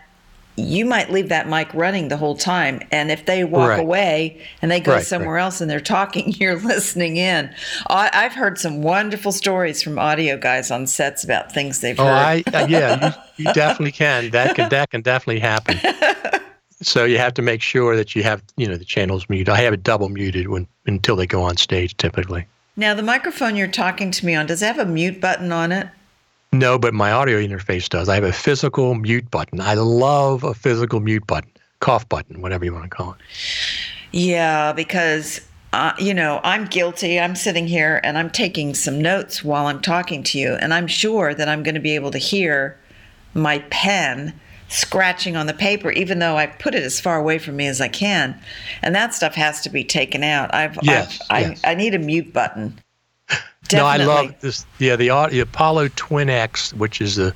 you 0.58 0.84
might 0.84 1.10
leave 1.10 1.28
that 1.28 1.48
mic 1.48 1.72
running 1.72 2.08
the 2.08 2.16
whole 2.16 2.36
time. 2.36 2.80
And 2.90 3.10
if 3.10 3.26
they 3.26 3.44
walk 3.44 3.70
right. 3.70 3.80
away 3.80 4.40
and 4.60 4.70
they 4.70 4.80
go 4.80 4.94
right, 4.94 5.06
somewhere 5.06 5.34
right. 5.36 5.44
else 5.44 5.60
and 5.60 5.70
they're 5.70 5.80
talking, 5.80 6.32
you're 6.38 6.58
listening 6.58 7.16
in. 7.16 7.54
I, 7.88 8.10
have 8.12 8.32
heard 8.32 8.58
some 8.58 8.82
wonderful 8.82 9.32
stories 9.32 9.82
from 9.82 9.98
audio 9.98 10.36
guys 10.36 10.70
on 10.70 10.86
sets 10.86 11.24
about 11.24 11.52
things 11.52 11.80
they've 11.80 11.98
oh, 11.98 12.04
heard. 12.04 12.12
I, 12.12 12.42
uh, 12.52 12.66
yeah, 12.66 13.14
you, 13.36 13.44
you 13.46 13.52
definitely 13.54 13.92
can. 13.92 14.30
That 14.30 14.56
can 14.56 14.68
that 14.70 14.90
can 14.90 15.02
definitely 15.02 15.40
happen. 15.40 15.78
so 16.82 17.04
you 17.04 17.18
have 17.18 17.34
to 17.34 17.42
make 17.42 17.62
sure 17.62 17.96
that 17.96 18.14
you 18.14 18.22
have 18.22 18.42
you 18.56 18.66
know 18.66 18.76
the 18.76 18.84
channels 18.84 19.28
muted. 19.28 19.48
I 19.48 19.60
have 19.62 19.72
it 19.72 19.82
double 19.82 20.08
muted 20.08 20.48
when 20.48 20.66
until 20.86 21.16
they 21.16 21.26
go 21.26 21.42
on 21.42 21.56
stage 21.56 21.96
typically. 21.96 22.46
Now 22.76 22.94
the 22.94 23.02
microphone 23.02 23.56
you're 23.56 23.68
talking 23.68 24.10
to 24.10 24.26
me 24.26 24.34
on 24.34 24.46
does 24.46 24.62
it 24.62 24.66
have 24.66 24.78
a 24.78 24.86
mute 24.86 25.20
button 25.20 25.52
on 25.52 25.72
it? 25.72 25.88
No, 26.52 26.78
but 26.78 26.94
my 26.94 27.12
audio 27.12 27.38
interface 27.38 27.88
does. 27.88 28.08
I 28.08 28.14
have 28.14 28.24
a 28.24 28.32
physical 28.32 28.94
mute 28.94 29.30
button. 29.30 29.60
I 29.60 29.74
love 29.74 30.44
a 30.44 30.54
physical 30.54 31.00
mute 31.00 31.26
button, 31.26 31.50
cough 31.80 32.08
button, 32.08 32.40
whatever 32.40 32.64
you 32.64 32.72
want 32.72 32.84
to 32.84 32.90
call 32.90 33.12
it. 33.12 33.18
Yeah, 34.12 34.72
because 34.72 35.40
uh, 35.72 35.92
you 35.98 36.14
know, 36.14 36.40
I'm 36.44 36.64
guilty. 36.64 37.20
I'm 37.20 37.36
sitting 37.36 37.66
here 37.66 38.00
and 38.02 38.16
I'm 38.16 38.30
taking 38.30 38.74
some 38.74 39.00
notes 39.00 39.44
while 39.44 39.66
I'm 39.66 39.82
talking 39.82 40.22
to 40.24 40.38
you, 40.38 40.54
and 40.54 40.72
I'm 40.72 40.86
sure 40.86 41.34
that 41.34 41.48
I'm 41.48 41.62
going 41.62 41.74
to 41.74 41.80
be 41.80 41.94
able 41.94 42.10
to 42.12 42.18
hear 42.18 42.78
my 43.34 43.58
pen 43.70 44.38
scratching 44.68 45.36
on 45.36 45.46
the 45.46 45.54
paper, 45.54 45.90
even 45.92 46.18
though 46.18 46.36
I 46.36 46.46
put 46.46 46.74
it 46.74 46.82
as 46.82 47.00
far 47.00 47.18
away 47.18 47.38
from 47.38 47.56
me 47.56 47.66
as 47.66 47.80
I 47.80 47.88
can. 47.88 48.38
And 48.82 48.94
that 48.94 49.14
stuff 49.14 49.34
has 49.34 49.60
to 49.62 49.70
be 49.70 49.84
taken 49.84 50.22
out. 50.22 50.52
I've, 50.54 50.78
yes, 50.82 51.20
I've 51.30 51.48
yes. 51.48 51.60
I, 51.64 51.72
I 51.72 51.74
need 51.74 51.94
a 51.94 51.98
mute 51.98 52.32
button. 52.32 52.78
No, 53.72 53.86
I 53.86 53.96
love 53.98 54.34
this. 54.40 54.66
Yeah, 54.78 54.96
the, 54.96 55.08
the 55.30 55.40
Apollo 55.40 55.88
Twin 55.96 56.30
X, 56.30 56.72
which 56.74 57.00
is 57.00 57.16
the 57.16 57.34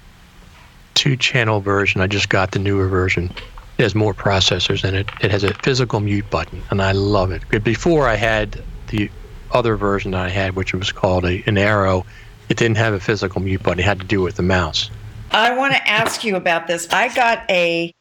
two-channel 0.95 1.61
version. 1.61 2.01
I 2.01 2.07
just 2.07 2.29
got 2.29 2.53
the 2.53 2.59
newer 2.59 2.89
version. 2.89 3.33
It 3.79 3.83
has 3.83 3.95
more 3.95 4.15
processors 4.15 4.87
in 4.87 4.95
it. 4.95 5.09
It 5.21 5.31
has 5.31 5.45
a 5.45 5.55
physical 5.55 6.01
mute 6.01 6.29
button, 6.31 6.63
and 6.71 6.83
I 6.83 6.93
love 6.93 7.31
it. 7.31 7.65
Before 7.65 8.09
I 8.09 8.17
had 8.17 8.63
the 8.89 9.11
other 9.53 9.77
version 9.77 10.13
that 10.13 10.21
I 10.21 10.29
had, 10.29 10.57
which 10.57 10.73
was 10.75 10.93
called 10.93 11.25
a, 11.25 11.43
an 11.47 11.59
Arrow, 11.59 12.07
it 12.49 12.57
didn't 12.57 12.77
have 12.77 12.95
a 12.95 13.01
physical 13.01 13.41
mute 13.41 13.63
button. 13.63 13.81
It 13.81 13.85
had 13.85 14.01
to 14.01 14.07
do 14.07 14.21
with 14.21 14.37
the 14.37 14.43
mouse. 14.43 14.91
I 15.31 15.57
want 15.57 15.75
to 15.75 15.89
ask 15.89 16.25
you 16.25 16.37
about 16.37 16.67
this. 16.67 16.89
I 16.93 17.15
got 17.15 17.51
a 17.51 17.93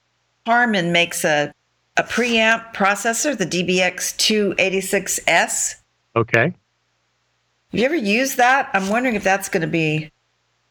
Harman 0.46 0.92
makes 0.92 1.24
a 1.24 1.54
a 1.98 2.04
preamp 2.04 2.74
processor, 2.74 3.38
the 3.38 3.46
DBX 3.46 4.16
286S. 4.56 5.76
Okay. 6.16 6.54
Have 7.72 7.80
you 7.80 7.86
ever 7.86 7.96
used 7.96 8.36
that? 8.36 8.70
I'm 8.74 8.90
wondering 8.90 9.16
if 9.16 9.24
that's 9.24 9.48
going 9.48 9.62
to 9.62 9.68
be 9.68 10.12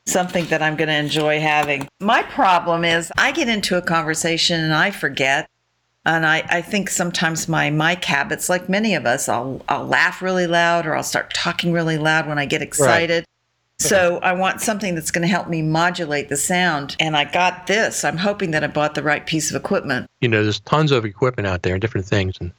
something 0.05 0.44
that 0.46 0.61
I'm 0.61 0.76
going 0.76 0.88
to 0.88 0.94
enjoy 0.94 1.40
having. 1.40 1.88
My 1.98 2.22
problem 2.22 2.84
is 2.84 3.11
I 3.16 3.32
get 3.32 3.48
into 3.48 3.78
a 3.78 3.82
conversation 3.82 4.61
and 4.61 4.74
I 4.74 4.90
forget. 4.90 5.48
And 6.05 6.26
I, 6.26 6.44
I 6.48 6.61
think 6.62 6.90
sometimes 6.90 7.48
my 7.48 7.70
mic 7.70 8.05
habits, 8.05 8.51
like 8.51 8.68
many 8.68 8.94
of 8.94 9.07
us, 9.07 9.28
I'll, 9.28 9.62
I'll 9.68 9.86
laugh 9.86 10.20
really 10.20 10.46
loud 10.46 10.86
or 10.86 10.94
I'll 10.94 11.03
start 11.03 11.32
talking 11.32 11.72
really 11.72 11.96
loud 11.96 12.26
when 12.26 12.38
I 12.38 12.44
get 12.44 12.61
excited. 12.61 13.20
Right. 13.20 13.26
So 13.78 14.18
I 14.22 14.32
want 14.32 14.61
something 14.61 14.94
that's 14.94 15.11
going 15.11 15.22
to 15.22 15.28
help 15.28 15.48
me 15.48 15.62
modulate 15.62 16.28
the 16.28 16.36
sound. 16.36 16.96
And 17.01 17.16
I 17.16 17.24
got 17.24 17.66
this. 17.66 18.05
I'm 18.05 18.18
hoping 18.18 18.51
that 18.51 18.62
I 18.62 18.66
bought 18.66 18.94
the 18.94 19.03
right 19.03 19.26
piece 19.26 19.48
of 19.51 19.57
equipment. 19.57 20.07
You 20.20 20.28
know, 20.28 20.42
there's 20.42 20.61
tons 20.61 20.90
of 20.90 21.07
equipment 21.07 21.46
out 21.46 21.62
there, 21.62 21.74
and 21.74 21.80
different 21.80 22.07
things, 22.07 22.34
and 22.40 22.53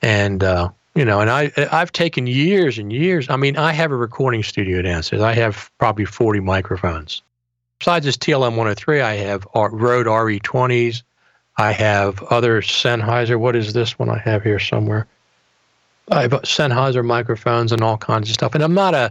and 0.00 0.44
uh, 0.44 0.68
you 0.94 1.04
know, 1.04 1.20
and 1.20 1.30
I 1.30 1.50
I've 1.70 1.92
taken 1.92 2.26
years 2.26 2.78
and 2.78 2.92
years. 2.92 3.28
I 3.30 3.36
mean, 3.36 3.56
I 3.56 3.72
have 3.72 3.90
a 3.90 3.96
recording 3.96 4.42
studio 4.42 4.82
downstairs. 4.82 5.22
I 5.22 5.32
have 5.34 5.70
probably 5.78 6.04
40 6.04 6.40
microphones. 6.40 7.22
Besides 7.78 8.06
this 8.06 8.16
TLM 8.16 8.50
103, 8.50 9.00
I 9.00 9.14
have 9.14 9.46
Rode 9.54 10.06
RE20s. 10.06 11.02
I 11.58 11.72
have 11.72 12.22
other 12.24 12.62
Sennheiser. 12.62 13.38
What 13.38 13.56
is 13.56 13.72
this 13.72 13.98
one 13.98 14.08
I 14.08 14.18
have 14.18 14.42
here 14.42 14.58
somewhere? 14.58 15.06
I 16.10 16.22
have 16.22 16.30
Sennheiser 16.30 17.04
microphones 17.04 17.72
and 17.72 17.82
all 17.82 17.98
kinds 17.98 18.28
of 18.28 18.34
stuff. 18.34 18.54
And 18.54 18.62
I'm 18.62 18.74
not 18.74 18.94
a 18.94 19.10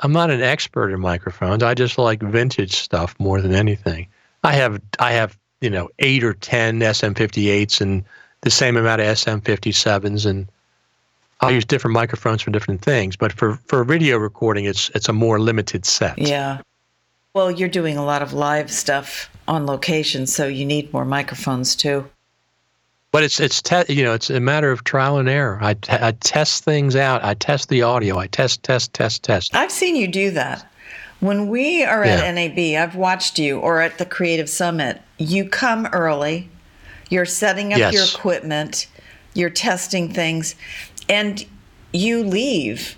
I'm 0.00 0.12
not 0.12 0.30
an 0.30 0.42
expert 0.42 0.90
in 0.90 1.00
microphones. 1.00 1.62
I 1.62 1.74
just 1.74 1.98
like 1.98 2.22
vintage 2.22 2.74
stuff 2.74 3.14
more 3.18 3.40
than 3.40 3.54
anything. 3.54 4.06
I 4.44 4.52
have 4.54 4.80
I 4.98 5.12
have 5.12 5.36
you 5.60 5.70
know 5.70 5.88
eight 5.98 6.24
or 6.24 6.34
ten 6.34 6.80
SM58s 6.80 7.80
and 7.80 8.04
the 8.42 8.50
same 8.50 8.76
amount 8.76 9.00
of 9.00 9.08
SM57s, 9.08 10.24
and 10.24 10.48
I'll 11.40 11.52
use 11.52 11.64
different 11.64 11.94
microphones 11.94 12.42
for 12.42 12.50
different 12.50 12.82
things. 12.82 13.16
But 13.16 13.32
for 13.32 13.54
for 13.66 13.84
video 13.84 14.18
recording, 14.18 14.64
it's 14.64 14.90
it's 14.94 15.08
a 15.08 15.12
more 15.12 15.38
limited 15.38 15.84
set. 15.84 16.18
Yeah. 16.18 16.60
Well, 17.34 17.50
you're 17.50 17.68
doing 17.68 17.96
a 17.96 18.04
lot 18.04 18.22
of 18.22 18.32
live 18.32 18.70
stuff 18.70 19.30
on 19.46 19.66
location, 19.66 20.26
so 20.26 20.46
you 20.48 20.64
need 20.64 20.92
more 20.92 21.04
microphones 21.04 21.76
too. 21.76 22.08
But 23.10 23.22
it's 23.22 23.40
it's 23.40 23.62
te- 23.62 23.92
you 23.92 24.02
know 24.04 24.12
it's 24.12 24.30
a 24.30 24.40
matter 24.40 24.70
of 24.70 24.84
trial 24.84 25.18
and 25.18 25.28
error. 25.28 25.58
I, 25.62 25.74
t- 25.74 25.92
I 25.92 26.12
test 26.12 26.64
things 26.64 26.96
out. 26.96 27.24
I 27.24 27.34
test 27.34 27.68
the 27.68 27.82
audio. 27.82 28.18
I 28.18 28.26
test 28.26 28.62
test 28.62 28.92
test 28.92 29.22
test. 29.22 29.54
I've 29.54 29.72
seen 29.72 29.96
you 29.96 30.08
do 30.08 30.30
that. 30.32 30.66
When 31.20 31.48
we 31.48 31.84
are 31.84 32.04
yeah. 32.04 32.22
at 32.22 32.34
NAB, 32.34 32.58
I've 32.80 32.94
watched 32.94 33.38
you, 33.38 33.58
or 33.58 33.80
at 33.80 33.98
the 33.98 34.06
Creative 34.06 34.48
Summit. 34.48 35.00
You 35.18 35.48
come 35.48 35.86
early. 35.86 36.48
You're 37.10 37.26
setting 37.26 37.72
up 37.72 37.78
yes. 37.78 37.94
your 37.94 38.04
equipment. 38.04 38.86
You're 39.34 39.50
testing 39.50 40.12
things, 40.12 40.54
and 41.08 41.44
you 41.92 42.22
leave. 42.22 42.96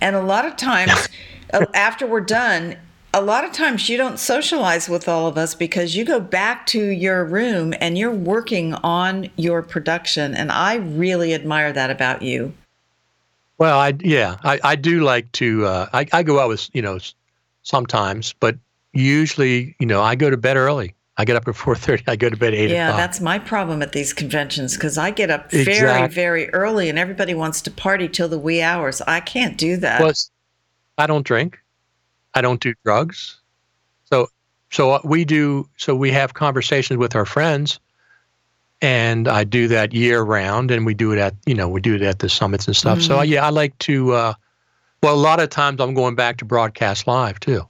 And 0.00 0.16
a 0.16 0.22
lot 0.22 0.44
of 0.44 0.56
times, 0.56 1.08
after 1.74 2.06
we're 2.06 2.20
done, 2.20 2.76
a 3.14 3.20
lot 3.20 3.44
of 3.44 3.52
times 3.52 3.88
you 3.88 3.96
don't 3.96 4.18
socialize 4.18 4.88
with 4.88 5.06
all 5.06 5.26
of 5.26 5.36
us 5.36 5.54
because 5.54 5.94
you 5.94 6.04
go 6.04 6.18
back 6.18 6.66
to 6.66 6.82
your 6.82 7.24
room 7.24 7.74
and 7.80 7.98
you're 7.98 8.10
working 8.10 8.74
on 8.74 9.30
your 9.36 9.62
production. 9.62 10.34
And 10.34 10.50
I 10.50 10.76
really 10.76 11.34
admire 11.34 11.72
that 11.72 11.90
about 11.90 12.22
you. 12.22 12.54
Well, 13.58 13.78
I 13.78 13.94
yeah, 14.00 14.38
I, 14.42 14.58
I 14.64 14.76
do 14.76 15.02
like 15.02 15.30
to. 15.32 15.66
Uh, 15.66 15.88
I 15.92 16.06
I 16.12 16.22
go 16.22 16.40
out 16.40 16.48
with 16.48 16.68
you 16.72 16.82
know 16.82 16.98
sometimes, 17.62 18.32
but 18.40 18.56
usually 18.92 19.76
you 19.78 19.86
know 19.86 20.02
I 20.02 20.16
go 20.16 20.30
to 20.30 20.36
bed 20.36 20.56
early. 20.56 20.94
I 21.16 21.24
get 21.24 21.36
up 21.36 21.46
at 21.46 21.56
four 21.56 21.74
thirty. 21.74 22.04
I 22.06 22.16
go 22.16 22.28
to 22.28 22.36
bed 22.36 22.54
eight. 22.54 22.70
Yeah, 22.70 22.88
o'clock. 22.88 23.00
that's 23.00 23.20
my 23.20 23.38
problem 23.38 23.82
at 23.82 23.92
these 23.92 24.12
conventions 24.12 24.74
because 24.74 24.98
I 24.98 25.10
get 25.10 25.30
up 25.30 25.50
very 25.50 25.62
exactly. 25.62 26.14
very 26.14 26.50
early, 26.50 26.88
and 26.88 26.98
everybody 26.98 27.34
wants 27.34 27.60
to 27.62 27.70
party 27.70 28.08
till 28.08 28.28
the 28.28 28.38
wee 28.38 28.62
hours. 28.62 29.00
I 29.02 29.20
can't 29.20 29.56
do 29.56 29.76
that. 29.78 30.00
Well, 30.00 30.12
I 30.98 31.06
don't 31.06 31.26
drink. 31.26 31.58
I 32.34 32.40
don't 32.40 32.60
do 32.60 32.74
drugs. 32.84 33.40
So 34.04 34.28
so 34.70 35.00
we 35.04 35.24
do 35.24 35.68
so 35.76 35.94
we 35.94 36.10
have 36.10 36.34
conversations 36.34 36.98
with 36.98 37.14
our 37.14 37.26
friends 37.26 37.78
and 38.80 39.28
I 39.28 39.44
do 39.44 39.68
that 39.68 39.94
year 39.94 40.22
round 40.22 40.70
and 40.70 40.84
we 40.84 40.92
do 40.92 41.12
it 41.12 41.18
at 41.18 41.34
you 41.46 41.54
know 41.54 41.68
we 41.68 41.80
do 41.80 41.94
it 41.94 42.02
at 42.02 42.18
the 42.18 42.28
summits 42.28 42.66
and 42.66 42.76
stuff. 42.76 42.98
Mm-hmm. 42.98 43.06
So 43.06 43.22
yeah, 43.22 43.46
I 43.46 43.50
like 43.50 43.78
to 43.78 44.12
uh, 44.12 44.34
well 45.02 45.14
a 45.14 45.16
lot 45.16 45.40
of 45.40 45.50
times 45.50 45.80
I'm 45.80 45.94
going 45.94 46.14
back 46.14 46.38
to 46.38 46.44
broadcast 46.44 47.06
live 47.06 47.38
too. 47.40 47.66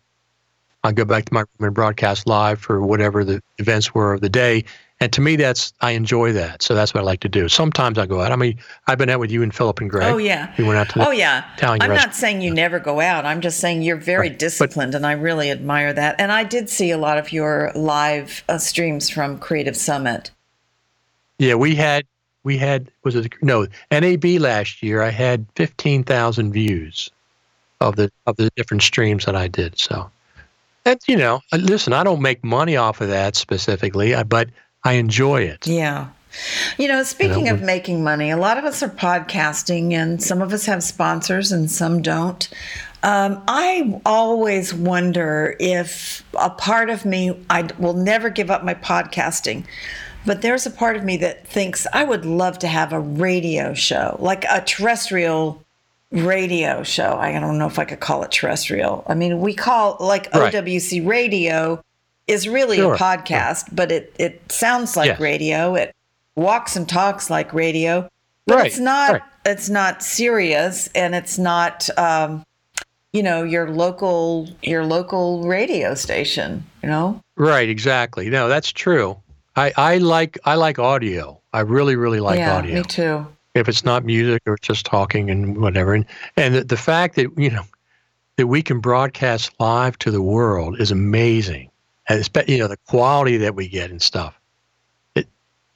I 0.85 0.93
go 0.93 1.05
back 1.05 1.27
to 1.27 1.35
my 1.35 1.41
room 1.41 1.49
and 1.61 1.75
broadcast 1.75 2.27
live 2.27 2.61
for 2.61 2.81
whatever 2.81 3.25
the 3.25 3.43
events 3.59 3.95
were 3.95 4.15
of 4.15 4.21
the 4.21 4.29
day 4.29 4.65
and 5.03 5.13
to 5.15 5.21
me, 5.21 5.35
that's 5.35 5.73
I 5.81 5.91
enjoy 5.91 6.33
that. 6.35 6.63
So 6.63 6.77
that's 6.77 6.95
what 6.95 7.01
I 7.01 7.03
like 7.03 7.19
to 7.21 7.29
do. 7.29 7.49
Sometimes 7.49 7.99
I 7.99 8.07
go 8.07 8.21
out. 8.21 8.31
I 8.31 8.37
mean, 8.37 8.57
I've 8.87 8.99
been 8.99 9.11
out 9.11 9.19
with 9.19 9.33
you 9.33 9.43
and 9.43 9.53
Philip 9.53 9.81
and 9.81 9.91
Greg. 9.91 10.13
Oh 10.13 10.17
yeah, 10.17 10.55
we 10.57 10.63
went 10.63 10.79
out 10.79 10.91
to. 10.91 11.09
oh 11.09 11.11
yeah. 11.11 11.43
Italian 11.57 11.83
I'm 11.83 11.91
restaurant. 11.91 12.11
not 12.11 12.15
saying 12.15 12.41
you 12.41 12.55
never 12.55 12.79
go 12.79 13.01
out. 13.01 13.27
I'm 13.27 13.41
just 13.41 13.59
saying 13.59 13.83
you're 13.83 13.97
very 13.97 14.29
right. 14.29 14.39
disciplined, 14.39 14.93
but, 14.93 14.99
and 14.99 15.07
I 15.07 15.13
really 15.15 15.51
admire 15.51 15.93
that. 15.93 16.21
And 16.21 16.31
I 16.31 16.45
did 16.45 16.71
see 16.71 16.93
a 16.93 16.99
lot 16.99 17.19
of 17.19 17.33
your 17.33 17.73
live 17.75 18.45
uh, 18.49 18.59
streams 18.59 19.11
from 19.11 19.41
Creative 19.41 19.77
Summit. 19.77 20.31
Yeah, 21.41 21.57
we 21.57 21.75
had 21.75 22.07
we 22.45 22.57
had 22.57 22.89
was 23.03 23.17
it 23.17 23.33
no 23.43 23.67
NAB 23.91 24.25
last 24.39 24.85
year? 24.85 25.03
I 25.03 25.11
had 25.11 25.47
fifteen 25.57 26.05
thousand 26.05 26.53
views 26.53 27.11
of 27.81 27.97
the 27.97 28.13
of 28.29 28.37
the 28.37 28.51
different 28.55 28.85
streams 28.85 29.25
that 29.25 29.35
I 29.35 29.49
did. 29.49 29.81
So. 29.81 30.09
And 30.85 31.01
you 31.07 31.17
know, 31.17 31.41
listen, 31.53 31.93
I 31.93 32.05
don't 32.05 32.23
make 32.23 32.45
money 32.45 32.77
off 32.77 33.01
of 33.01 33.09
that 33.09 33.37
specifically, 33.37 34.15
but 34.25 34.51
I 34.85 34.95
enjoy 34.95 35.43
it. 35.43 35.67
Yeah. 35.67 36.09
You 36.79 36.89
know, 36.89 37.03
speaking 37.03 37.47
you 37.47 37.53
know, 37.53 37.55
of 37.55 37.63
making 37.63 38.03
money, 38.03 38.31
a 38.31 38.37
lot 38.37 38.59
of 38.59 38.65
us 38.65 38.83
are 38.83 38.89
podcasting 38.89 39.93
and 39.93 40.23
some 40.23 40.41
of 40.41 40.53
us 40.53 40.65
have 40.67 40.83
sponsors 40.83 41.53
and 41.53 41.71
some 41.71 42.01
don't. 42.03 42.49
Um, 43.03 43.43
I 43.49 44.01
always 44.07 44.73
wonder 44.73 45.57
if 45.59 46.25
a 46.39 46.51
part 46.51 46.89
of 46.89 47.05
me, 47.05 47.37
I 47.51 47.69
will 47.79 47.95
never 47.95 48.31
give 48.31 48.51
up 48.51 48.65
my 48.65 48.75
podcasting, 48.75 49.65
but 50.25 50.41
there's 50.41 50.67
a 50.67 50.71
part 50.71 50.97
of 50.97 51.05
me 51.05 51.17
that 51.19 51.47
thinks 51.47 51.87
I 51.93 52.05
would 52.05 52.25
love 52.25 52.61
to 52.61 52.69
have 52.69 52.93
a 52.93 53.01
radio 53.01 53.75
show, 53.75 54.17
like 54.21 54.45
a 54.49 54.61
terrestrial 54.61 55.63
radio 56.13 56.83
show. 56.83 57.17
I 57.19 57.33
don't 57.39 57.59
know 57.59 57.67
if 57.67 57.79
I 57.79 57.85
could 57.85 58.01
call 58.01 58.23
it 58.23 58.31
terrestrial. 58.31 59.05
I 59.09 59.15
mean, 59.15 59.41
we 59.41 59.55
call 59.55 59.97
like 59.99 60.33
right. 60.35 60.53
OWC 60.53 61.07
radio 61.07 61.83
is 62.27 62.49
really 62.49 62.77
sure. 62.77 62.95
a 62.95 62.99
podcast, 62.99 63.75
but 63.75 63.91
it, 63.91 64.15
it 64.19 64.53
sounds 64.53 64.97
like 64.97 65.09
yes. 65.09 65.21
radio. 65.21 65.75
It 65.75 65.95
walks 66.37 66.77
and 66.77 66.89
talks 66.89 67.31
like 67.31 67.53
radio, 67.53 68.09
but 68.47 68.57
right. 68.57 68.67
it's 68.67 68.79
not, 68.79 69.13
right. 69.13 69.23
it's 69.47 69.69
not 69.69 70.03
serious 70.03 70.89
and 70.95 71.15
it's 71.15 71.39
not, 71.39 71.89
um, 71.99 72.45
you 73.13 73.23
know 73.23 73.43
your 73.43 73.71
local 73.71 74.49
your 74.63 74.85
local 74.85 75.47
radio 75.47 75.95
station 75.95 76.65
you 76.83 76.89
know 76.89 77.21
right 77.37 77.69
exactly 77.69 78.31
no 78.31 78.49
that's 78.49 78.73
true 78.73 79.21
i 79.55 79.71
i 79.77 79.99
like 79.99 80.39
i 80.45 80.55
like 80.55 80.79
audio 80.79 81.39
i 81.53 81.61
really 81.61 81.95
really 81.95 82.21
like 82.21 82.39
yeah, 82.39 82.57
audio 82.57 82.75
me 82.77 82.83
too 82.83 83.27
if 83.55 83.69
it's 83.69 83.85
not 83.85 84.05
music 84.05 84.43
or 84.47 84.57
just 84.59 84.87
talking 84.87 85.31
and 85.31 85.61
whatever 85.61 85.95
and 85.95 86.07
and 86.37 86.55
the, 86.55 86.65
the 86.65 86.77
fact 86.77 87.17
that 87.17 87.27
you 87.37 87.51
know 87.51 87.65
that 88.37 88.47
we 88.47 88.63
can 88.63 88.81
broadcast 88.81 89.53
live 89.61 89.99
to 89.99 90.11
the 90.11 90.23
world 90.23 90.81
is 90.81 90.91
amazing 90.91 91.71
and 92.09 92.19
it's, 92.19 92.31
you 92.49 92.59
know 92.59 92.69
the 92.69 92.79
quality 92.89 93.37
that 93.37 93.55
we 93.55 93.69
get 93.69 93.91
and 93.91 94.03
stuff 94.03 94.39
it 95.15 95.29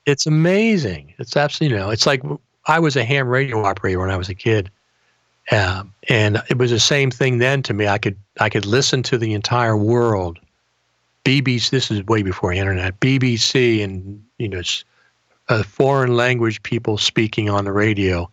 it's 0.07 0.27
amazing 0.27 1.13
it's 1.19 1.37
absolutely 1.37 1.77
you 1.77 1.83
know 1.83 1.91
it's 1.91 2.07
like 2.07 2.23
i 2.67 2.79
was 2.79 2.97
a 2.97 3.05
ham 3.05 3.29
radio 3.29 3.63
operator 3.65 3.99
when 3.99 4.11
i 4.11 4.17
was 4.17 4.29
a 4.29 4.35
kid 4.35 4.71
um, 5.51 5.93
and 6.09 6.43
it 6.49 6.59
was 6.59 6.71
the 6.71 6.81
same 6.81 7.11
thing 7.11 7.39
then 7.39 7.63
to 7.63 7.75
me. 7.75 7.87
I 7.87 7.99
could 7.99 8.17
I 8.41 8.49
could 8.49 8.67
listen 8.67 9.03
to 9.05 9.19
the 9.19 9.35
entire 9.35 9.77
world. 9.77 10.39
BBC. 11.25 11.71
This 11.71 11.91
is 11.91 12.05
way 12.07 12.23
before 12.23 12.53
internet. 12.53 12.99
BBC 13.01 13.83
and 13.83 14.23
you 14.39 14.49
know, 14.49 14.63
uh, 15.49 15.63
foreign 15.63 16.17
language 16.17 16.63
people 16.63 16.99
speaking 16.99 17.49
on 17.49 17.65
the 17.65 17.73
radio, 17.73 18.31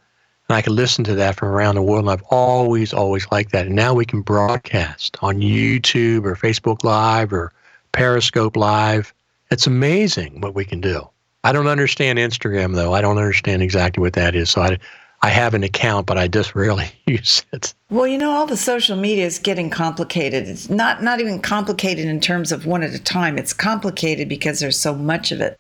and 0.50 0.56
I 0.56 0.62
could 0.62 0.74
listen 0.74 1.04
to 1.06 1.16
that 1.16 1.36
from 1.36 1.50
around 1.50 1.76
the 1.76 1.82
world. 1.82 2.04
And 2.06 2.12
I've 2.12 2.24
always 2.30 2.94
always 2.94 3.28
liked 3.32 3.52
that. 3.52 3.68
And 3.68 3.76
now 3.76 3.94
we 3.94 4.06
can 4.06 4.22
broadcast 4.22 5.18
on 5.22 5.38
YouTube 5.38 6.26
or 6.26 6.36
Facebook 6.36 6.84
Live 6.84 7.32
or 7.32 7.52
Periscope 7.92 8.58
Live. 8.58 9.14
It's 9.52 9.68
amazing 9.68 10.42
what 10.42 10.56
we 10.56 10.66
can 10.66 10.82
do. 10.82 11.08
I 11.44 11.52
don't 11.52 11.68
understand 11.68 12.20
Instagram 12.20 12.76
though. 12.76 12.94
I 12.94 13.02
don't 13.02 13.18
understand 13.18 13.62
exactly 13.62 14.02
what 14.02 14.14
that 14.14 14.36
is. 14.36 14.50
So 14.50 14.62
I 14.62 14.78
I 15.22 15.30
have 15.30 15.54
an 15.54 15.64
account, 15.64 16.06
but 16.06 16.18
I 16.18 16.28
just 16.28 16.54
rarely 16.56 16.92
use 17.06 17.46
it. 17.54 17.74
Well, 17.90 18.08
you 18.08 18.18
know, 18.18 18.32
all 18.32 18.46
the 18.46 18.58
social 18.58 18.98
media 18.98 19.26
is 19.26 19.40
getting 19.40 19.70
complicated. 19.70 20.48
It's 20.48 20.70
not 20.70 21.02
not 21.02 21.20
even 21.22 21.40
complicated 21.40 22.06
in 22.06 22.20
terms 22.20 22.52
of 22.52 22.66
one 22.66 22.84
at 22.84 22.94
a 22.94 23.00
time. 23.00 23.38
It's 23.38 23.54
complicated 23.54 24.28
because 24.28 24.60
there's 24.60 24.80
so 24.80 24.94
much 24.94 25.32
of 25.32 25.42
it. 25.42 25.58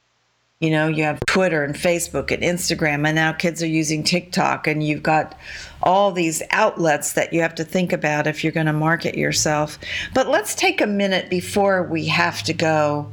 You 0.63 0.69
know, 0.69 0.87
you 0.87 1.03
have 1.03 1.19
Twitter 1.25 1.61
and 1.65 1.75
Facebook 1.75 2.31
and 2.31 2.41
Instagram, 2.41 3.05
and 3.05 3.15
now 3.15 3.33
kids 3.33 3.61
are 3.61 3.67
using 3.67 4.01
TikTok, 4.01 4.65
and 4.65 4.81
you've 4.81 5.03
got 5.03 5.37
all 5.81 6.13
these 6.13 6.41
outlets 6.51 7.13
that 7.13 7.33
you 7.33 7.41
have 7.41 7.53
to 7.55 7.65
think 7.65 7.91
about 7.91 8.27
if 8.27 8.45
you're 8.45 8.53
going 8.53 8.67
to 8.67 8.71
market 8.71 9.17
yourself. 9.17 9.77
But 10.13 10.29
let's 10.29 10.55
take 10.55 10.79
a 10.79 10.87
minute 10.87 11.29
before 11.29 11.83
we 11.83 12.05
have 12.07 12.43
to 12.43 12.53
go 12.53 13.11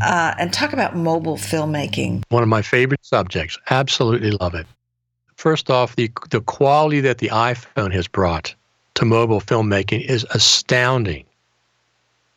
uh, 0.00 0.36
and 0.38 0.54
talk 0.54 0.72
about 0.72 0.96
mobile 0.96 1.36
filmmaking. 1.36 2.22
One 2.30 2.42
of 2.42 2.48
my 2.48 2.62
favorite 2.62 3.04
subjects. 3.04 3.58
Absolutely 3.68 4.30
love 4.30 4.54
it. 4.54 4.66
First 5.36 5.70
off, 5.70 5.96
the, 5.96 6.10
the 6.30 6.40
quality 6.40 7.02
that 7.02 7.18
the 7.18 7.28
iPhone 7.28 7.92
has 7.92 8.08
brought 8.08 8.54
to 8.94 9.04
mobile 9.04 9.42
filmmaking 9.42 10.00
is 10.08 10.24
astounding. 10.30 11.26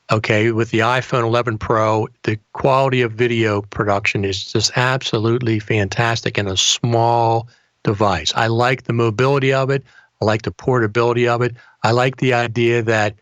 Okay, 0.09 0.51
with 0.53 0.71
the 0.71 0.79
iPhone 0.79 1.23
11 1.23 1.57
Pro, 1.57 2.07
the 2.23 2.39
quality 2.53 3.01
of 3.01 3.11
video 3.11 3.61
production 3.61 4.23
is 4.23 4.53
just 4.53 4.71
absolutely 4.77 5.59
fantastic 5.59 6.37
in 6.37 6.47
a 6.47 6.55
small 6.55 7.49
device. 7.83 8.31
I 8.33 8.47
like 8.47 8.83
the 8.83 8.93
mobility 8.93 9.51
of 9.51 9.69
it. 9.69 9.83
I 10.21 10.25
like 10.25 10.43
the 10.43 10.51
portability 10.51 11.27
of 11.27 11.41
it. 11.41 11.55
I 11.83 11.91
like 11.91 12.17
the 12.17 12.33
idea 12.33 12.81
that 12.83 13.15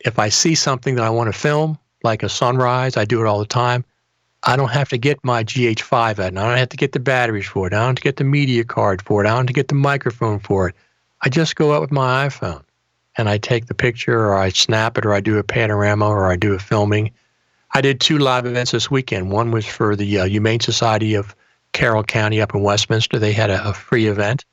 if 0.00 0.18
I 0.18 0.28
see 0.28 0.54
something 0.54 0.96
that 0.96 1.04
I 1.04 1.10
want 1.10 1.32
to 1.32 1.38
film, 1.38 1.78
like 2.04 2.22
a 2.22 2.28
sunrise, 2.28 2.98
I 2.98 3.06
do 3.06 3.22
it 3.22 3.26
all 3.26 3.38
the 3.38 3.46
time. 3.46 3.82
I 4.42 4.56
don't 4.56 4.70
have 4.70 4.90
to 4.90 4.98
get 4.98 5.24
my 5.24 5.44
GH5 5.44 6.18
at, 6.18 6.20
and 6.20 6.38
I 6.38 6.46
don't 6.46 6.58
have 6.58 6.68
to 6.70 6.76
get 6.76 6.92
the 6.92 7.00
batteries 7.00 7.46
for 7.46 7.68
it. 7.68 7.72
I 7.72 7.78
don't 7.78 7.86
have 7.86 7.96
to 7.96 8.02
get 8.02 8.16
the 8.16 8.24
media 8.24 8.64
card 8.64 9.00
for 9.00 9.24
it. 9.24 9.28
I 9.28 9.30
don't 9.30 9.38
have 9.38 9.46
to 9.46 9.52
get 9.54 9.68
the 9.68 9.76
microphone 9.76 10.40
for 10.40 10.68
it. 10.68 10.74
I 11.22 11.30
just 11.30 11.56
go 11.56 11.72
out 11.72 11.80
with 11.80 11.92
my 11.92 12.26
iPhone 12.28 12.64
and 13.16 13.28
I 13.28 13.38
take 13.38 13.66
the 13.66 13.74
picture 13.74 14.26
or 14.26 14.34
I 14.34 14.48
snap 14.50 14.98
it 14.98 15.04
or 15.04 15.12
I 15.12 15.20
do 15.20 15.38
a 15.38 15.44
panorama 15.44 16.06
or 16.06 16.30
I 16.30 16.36
do 16.36 16.54
a 16.54 16.58
filming. 16.58 17.10
I 17.74 17.80
did 17.80 18.00
two 18.00 18.18
live 18.18 18.46
events 18.46 18.72
this 18.72 18.90
weekend. 18.90 19.30
One 19.30 19.50
was 19.50 19.66
for 19.66 19.96
the 19.96 20.20
uh, 20.20 20.24
Humane 20.24 20.60
Society 20.60 21.14
of 21.14 21.34
Carroll 21.72 22.04
County 22.04 22.40
up 22.40 22.54
in 22.54 22.62
Westminster. 22.62 23.18
They 23.18 23.32
had 23.32 23.50
a, 23.50 23.68
a 23.68 23.72
free 23.72 24.06
event. 24.06 24.44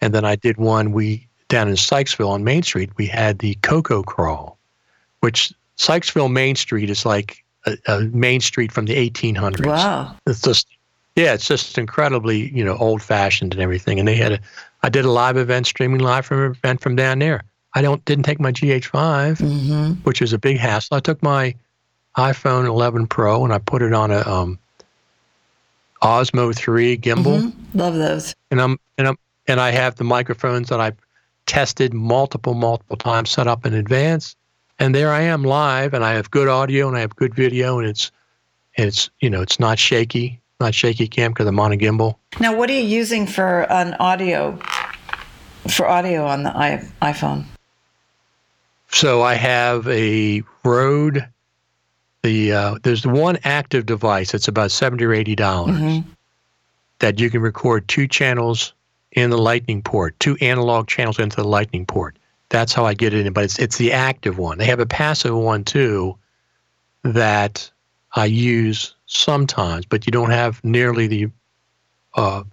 And 0.00 0.14
then 0.14 0.24
I 0.24 0.36
did 0.36 0.58
one 0.58 0.92
we 0.92 1.26
down 1.48 1.68
in 1.68 1.74
Sykesville 1.74 2.28
on 2.28 2.44
Main 2.44 2.62
Street. 2.62 2.90
We 2.96 3.06
had 3.06 3.38
the 3.38 3.54
Cocoa 3.62 4.02
Crawl, 4.02 4.58
which 5.20 5.52
Sykesville 5.78 6.30
Main 6.30 6.56
Street 6.56 6.90
is 6.90 7.06
like 7.06 7.44
a, 7.66 7.76
a 7.86 8.00
main 8.00 8.40
street 8.40 8.72
from 8.72 8.86
the 8.86 8.94
1800s. 8.94 9.66
Wow. 9.66 10.14
It's 10.26 10.42
just, 10.42 10.66
yeah, 11.14 11.34
it's 11.34 11.46
just 11.46 11.78
incredibly, 11.78 12.50
you 12.54 12.64
know, 12.64 12.76
old 12.76 13.02
fashioned 13.02 13.54
and 13.54 13.62
everything. 13.62 13.98
And 13.98 14.06
they 14.06 14.16
had 14.16 14.32
a, 14.32 14.40
I 14.82 14.88
did 14.88 15.04
a 15.04 15.10
live 15.10 15.36
event 15.36 15.66
streaming 15.66 16.00
live 16.00 16.26
from 16.26 16.42
an 16.42 16.50
event 16.52 16.80
from 16.80 16.96
down 16.96 17.20
there. 17.20 17.42
I 17.76 17.82
don't 17.82 18.04
didn't 18.04 18.24
take 18.24 18.40
my 18.40 18.50
GH5, 18.50 19.38
mm-hmm. 19.38 19.92
which 20.02 20.20
is 20.20 20.32
a 20.32 20.38
big 20.38 20.58
hassle. 20.58 20.96
I 20.96 21.00
took 21.00 21.22
my 21.22 21.54
iPhone 22.16 22.66
11 22.66 23.06
Pro 23.06 23.44
and 23.44 23.52
I 23.52 23.58
put 23.58 23.82
it 23.82 23.92
on 23.92 24.10
a 24.10 24.26
um, 24.26 24.58
Osmo 26.02 26.52
3 26.56 26.98
gimbal. 26.98 27.42
Mm-hmm. 27.42 27.78
Love 27.78 27.94
those. 27.94 28.34
And 28.50 28.60
I'm 28.60 28.80
and 28.98 29.06
I'm 29.06 29.18
and 29.46 29.60
I 29.60 29.70
have 29.70 29.94
the 29.94 30.04
microphones 30.04 30.70
that 30.70 30.80
I've 30.80 30.96
tested 31.46 31.94
multiple 31.94 32.54
multiple 32.54 32.96
times, 32.96 33.30
set 33.30 33.46
up 33.46 33.64
in 33.64 33.74
advance 33.74 34.34
and 34.78 34.94
there 34.94 35.12
I 35.12 35.22
am 35.22 35.42
live, 35.42 35.94
and 35.94 36.04
I 36.04 36.12
have 36.14 36.30
good 36.30 36.48
audio 36.48 36.88
and 36.88 36.96
I 36.96 37.00
have 37.00 37.16
good 37.16 37.34
video, 37.34 37.78
and 37.78 37.88
it's 37.88 38.10
it's 38.74 39.10
you 39.20 39.30
know 39.30 39.42
it's 39.42 39.58
not 39.58 39.78
shaky, 39.78 40.40
not 40.60 40.74
shaky 40.74 41.08
cam 41.08 41.32
because 41.32 41.46
I'm 41.46 41.58
on 41.58 41.72
a 41.72 41.76
gimbal. 41.76 42.16
Now, 42.40 42.56
what 42.56 42.68
are 42.70 42.74
you 42.74 42.86
using 42.86 43.26
for 43.26 43.70
an 43.72 43.94
audio 43.94 44.58
for 45.70 45.88
audio 45.88 46.26
on 46.26 46.42
the 46.42 46.50
iPhone? 47.02 47.46
So 48.96 49.20
I 49.20 49.34
have 49.34 49.86
a 49.88 50.42
Rode. 50.64 51.28
The 52.22 52.52
uh, 52.52 52.78
there's 52.82 53.06
one 53.06 53.36
active 53.44 53.84
device 53.84 54.32
that's 54.32 54.48
about 54.48 54.70
seventy 54.70 55.04
or 55.04 55.12
eighty 55.12 55.36
dollars 55.36 55.76
mm-hmm. 55.76 56.08
that 57.00 57.20
you 57.20 57.28
can 57.28 57.42
record 57.42 57.86
two 57.88 58.08
channels 58.08 58.72
in 59.12 59.28
the 59.28 59.36
Lightning 59.36 59.82
port, 59.82 60.18
two 60.18 60.38
analog 60.40 60.88
channels 60.88 61.18
into 61.18 61.36
the 61.36 61.44
Lightning 61.44 61.84
port. 61.84 62.16
That's 62.48 62.72
how 62.72 62.86
I 62.86 62.94
get 62.94 63.12
it 63.12 63.26
in, 63.26 63.34
but 63.34 63.44
it's 63.44 63.58
it's 63.58 63.76
the 63.76 63.92
active 63.92 64.38
one. 64.38 64.56
They 64.56 64.64
have 64.64 64.80
a 64.80 64.86
passive 64.86 65.36
one 65.36 65.62
too 65.62 66.16
that 67.02 67.70
I 68.14 68.24
use 68.24 68.94
sometimes, 69.04 69.84
but 69.84 70.06
you 70.06 70.10
don't 70.10 70.30
have 70.30 70.64
nearly 70.64 71.06
the 71.06 71.28
uh, 72.14 72.44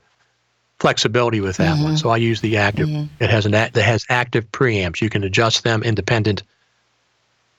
flexibility 0.80 1.42
with 1.42 1.58
that 1.58 1.76
mm-hmm. 1.76 1.84
one. 1.84 1.98
So 1.98 2.10
I 2.10 2.18
use 2.18 2.42
the 2.42 2.58
active. 2.58 2.88
Mm-hmm. 2.88 3.24
It 3.24 3.30
has 3.30 3.46
an 3.46 3.52
that 3.54 3.76
has 3.76 4.06
active 4.10 4.52
preamps. 4.52 5.02
You 5.02 5.10
can 5.10 5.24
adjust 5.24 5.64
them 5.64 5.84
independent 5.84 6.44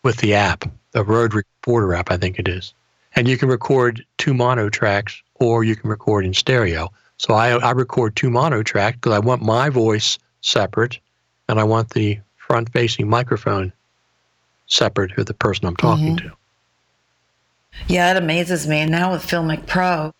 with 0.02 0.18
the 0.18 0.34
app, 0.34 0.64
the 0.92 1.02
Rode 1.02 1.34
Recorder 1.34 1.94
app, 1.94 2.10
I 2.10 2.16
think 2.16 2.38
it 2.38 2.48
is, 2.48 2.74
and 3.16 3.26
you 3.26 3.38
can 3.38 3.48
record 3.48 4.04
two 4.18 4.34
mono 4.34 4.68
tracks 4.68 5.22
or 5.36 5.64
you 5.64 5.74
can 5.74 5.88
record 5.90 6.26
in 6.26 6.34
stereo. 6.34 6.92
So 7.16 7.34
I 7.34 7.50
I 7.52 7.70
record 7.70 8.16
two 8.16 8.30
mono 8.30 8.62
tracks 8.62 8.96
because 8.96 9.12
I 9.12 9.18
want 9.18 9.42
my 9.42 9.70
voice 9.70 10.18
separate 10.42 10.98
and 11.48 11.58
I 11.58 11.64
want 11.64 11.90
the 11.90 12.20
front 12.36 12.70
facing 12.72 13.08
microphone 13.08 13.72
separate 14.66 15.16
of 15.18 15.26
the 15.26 15.34
person 15.34 15.66
I'm 15.66 15.76
talking 15.76 16.16
mm-hmm. 16.16 16.28
to. 16.28 16.36
Yeah, 17.88 18.12
it 18.12 18.16
amazes 18.16 18.66
me. 18.66 18.78
And 18.78 18.90
now 18.90 19.12
with 19.12 19.26
Filmic 19.26 19.66
Pro, 19.66 20.12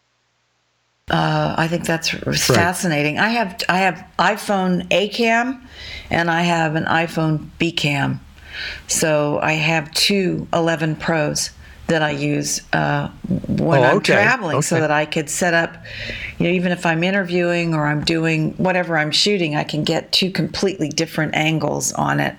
uh, 1.10 1.54
I 1.58 1.68
think 1.68 1.84
that's 1.84 2.14
right. 2.14 2.36
fascinating. 2.36 3.18
I 3.18 3.28
have 3.28 3.60
I 3.68 3.78
have 3.78 4.06
iPhone 4.18 4.86
A 4.90 5.08
cam, 5.08 5.66
and 6.10 6.30
I 6.30 6.42
have 6.42 6.76
an 6.76 6.84
iPhone 6.84 7.50
B 7.58 7.72
cam. 7.72 8.20
So 8.86 9.40
I 9.42 9.52
have 9.52 9.90
two 9.92 10.46
11 10.52 10.96
Pros 10.96 11.50
that 11.88 12.02
I 12.02 12.12
use 12.12 12.62
uh, 12.72 13.08
when 13.28 13.80
oh, 13.80 13.84
I'm 13.84 14.00
traveling, 14.00 14.56
okay. 14.56 14.62
so 14.62 14.80
that 14.80 14.90
I 14.90 15.04
could 15.04 15.28
set 15.28 15.52
up, 15.52 15.76
you 16.38 16.46
know, 16.46 16.52
even 16.52 16.72
if 16.72 16.86
I'm 16.86 17.04
interviewing 17.04 17.74
or 17.74 17.86
I'm 17.86 18.02
doing 18.02 18.52
whatever 18.54 18.96
I'm 18.96 19.10
shooting, 19.10 19.54
I 19.54 19.64
can 19.64 19.84
get 19.84 20.10
two 20.10 20.30
completely 20.30 20.88
different 20.88 21.34
angles 21.34 21.92
on 21.92 22.20
it. 22.20 22.36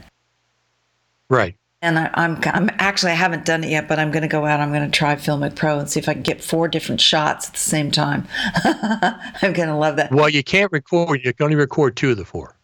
Right. 1.30 1.56
And 1.82 2.00
I, 2.00 2.06
am 2.16 2.38
I'm, 2.44 2.70
I'm 2.70 2.70
actually 2.80 3.12
I 3.12 3.16
haven't 3.16 3.46
done 3.46 3.64
it 3.64 3.70
yet, 3.70 3.88
but 3.88 4.00
I'm 4.00 4.10
going 4.12 4.24
to 4.24 4.28
go 4.28 4.46
out. 4.46 4.60
I'm 4.60 4.72
going 4.72 4.90
to 4.90 4.98
try 4.98 5.16
Filmic 5.16 5.56
Pro 5.56 5.78
and 5.78 5.90
see 5.90 6.00
if 6.00 6.10
I 6.10 6.14
can 6.14 6.24
get 6.24 6.44
four 6.44 6.68
different 6.68 7.00
shots 7.02 7.48
at 7.48 7.54
the 7.54 7.60
same 7.60 7.92
time. 7.92 8.28
I'm 8.64 9.54
going 9.54 9.68
to 9.70 9.76
love 9.76 9.98
that. 9.98 10.12
Well, 10.12 10.30
you 10.30 10.44
can't 10.44 10.72
record. 10.72 11.24
You 11.24 11.34
can 11.34 11.44
only 11.44 11.56
record 11.56 11.96
two 11.96 12.12
of 12.12 12.18
the 12.18 12.26
four. 12.26 12.56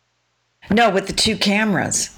No, 0.72 0.90
with 0.90 1.08
the 1.08 1.14
two 1.14 1.38
cameras. 1.38 2.18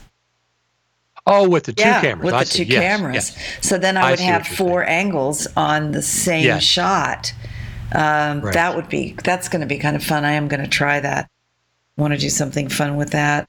Oh, 1.26 1.48
with 1.50 1.64
the 1.66 1.74
two 1.74 1.84
yeah, 1.84 2.02
cameras. 2.02 2.26
with 2.26 2.34
I 2.34 2.40
the 2.44 2.46
see. 2.50 2.66
two 2.66 2.72
Yes, 2.72 2.82
cameras. 3.00 3.16
yes. 3.16 3.58
So 3.68 3.78
then 3.78 3.98
I 3.98 4.08
I 4.08 4.10
would 4.12 4.20
see 4.20 4.26
have 4.26 4.46
four 4.48 4.84
angles 4.88 5.48
on 5.58 5.92
the 5.92 6.02
same 6.02 6.44
Yes. 6.46 6.64
shot. 6.64 7.34
Um, 7.94 8.42
Right. 8.42 8.54
That 8.54 8.76
would 8.76 8.90
be 8.90 9.16
that's 9.24 9.50
going 9.50 9.62
to 9.62 9.68
be 9.68 9.78
kind 9.78 9.96
of 9.96 10.04
fun. 10.04 10.26
I 10.26 10.34
am 10.34 10.48
going 10.48 10.62
to 10.64 10.70
try 10.70 11.00
that. 11.00 11.30
Want 11.98 12.14
to 12.14 12.20
do 12.20 12.30
something 12.30 12.70
fun 12.70 12.96
with 12.98 13.12
that? 13.12 13.48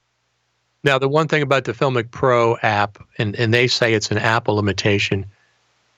Now, 0.84 0.98
the 0.98 1.08
one 1.08 1.28
thing 1.28 1.42
about 1.42 1.64
the 1.64 1.72
Filmic 1.72 2.10
Pro 2.10 2.56
app, 2.58 2.98
and, 3.18 3.34
and 3.36 3.52
they 3.54 3.66
say 3.66 3.94
it's 3.94 4.10
an 4.10 4.18
Apple 4.18 4.56
limitation, 4.56 5.24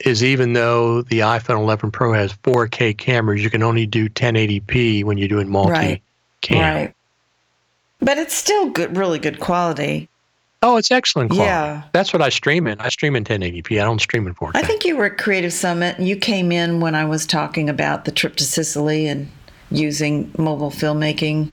is 0.00 0.22
even 0.22 0.52
though 0.52 1.02
the 1.02 1.20
iPhone 1.20 1.58
11 1.58 1.90
Pro 1.90 2.12
has 2.12 2.32
4K 2.44 2.96
cameras, 2.96 3.42
you 3.42 3.50
can 3.50 3.62
only 3.62 3.84
do 3.86 4.08
1080p 4.08 5.04
when 5.04 5.18
you're 5.18 5.28
doing 5.28 5.48
multi 5.48 5.70
Right. 5.72 6.02
cam. 6.42 6.74
Right. 6.76 6.94
But 8.00 8.18
it's 8.18 8.34
still 8.34 8.68
good, 8.70 8.96
really 8.96 9.18
good 9.18 9.40
quality. 9.40 10.08
Oh, 10.62 10.76
it's 10.76 10.90
excellent 10.90 11.30
quality. 11.30 11.48
Yeah. 11.48 11.82
That's 11.92 12.12
what 12.12 12.22
I 12.22 12.28
stream 12.28 12.66
in. 12.66 12.78
I 12.80 12.88
stream 12.88 13.16
in 13.16 13.24
1080p. 13.24 13.80
I 13.80 13.84
don't 13.84 14.00
stream 14.00 14.26
in 14.26 14.34
4K. 14.34 14.52
I 14.54 14.62
think 14.62 14.84
you 14.84 14.96
were 14.96 15.06
at 15.06 15.18
Creative 15.18 15.52
Summit 15.52 15.98
and 15.98 16.06
you 16.06 16.16
came 16.16 16.52
in 16.52 16.80
when 16.80 16.94
I 16.94 17.04
was 17.04 17.26
talking 17.26 17.68
about 17.68 18.04
the 18.04 18.12
trip 18.12 18.36
to 18.36 18.44
Sicily 18.44 19.06
and 19.08 19.30
using 19.70 20.30
mobile 20.38 20.70
filmmaking 20.70 21.50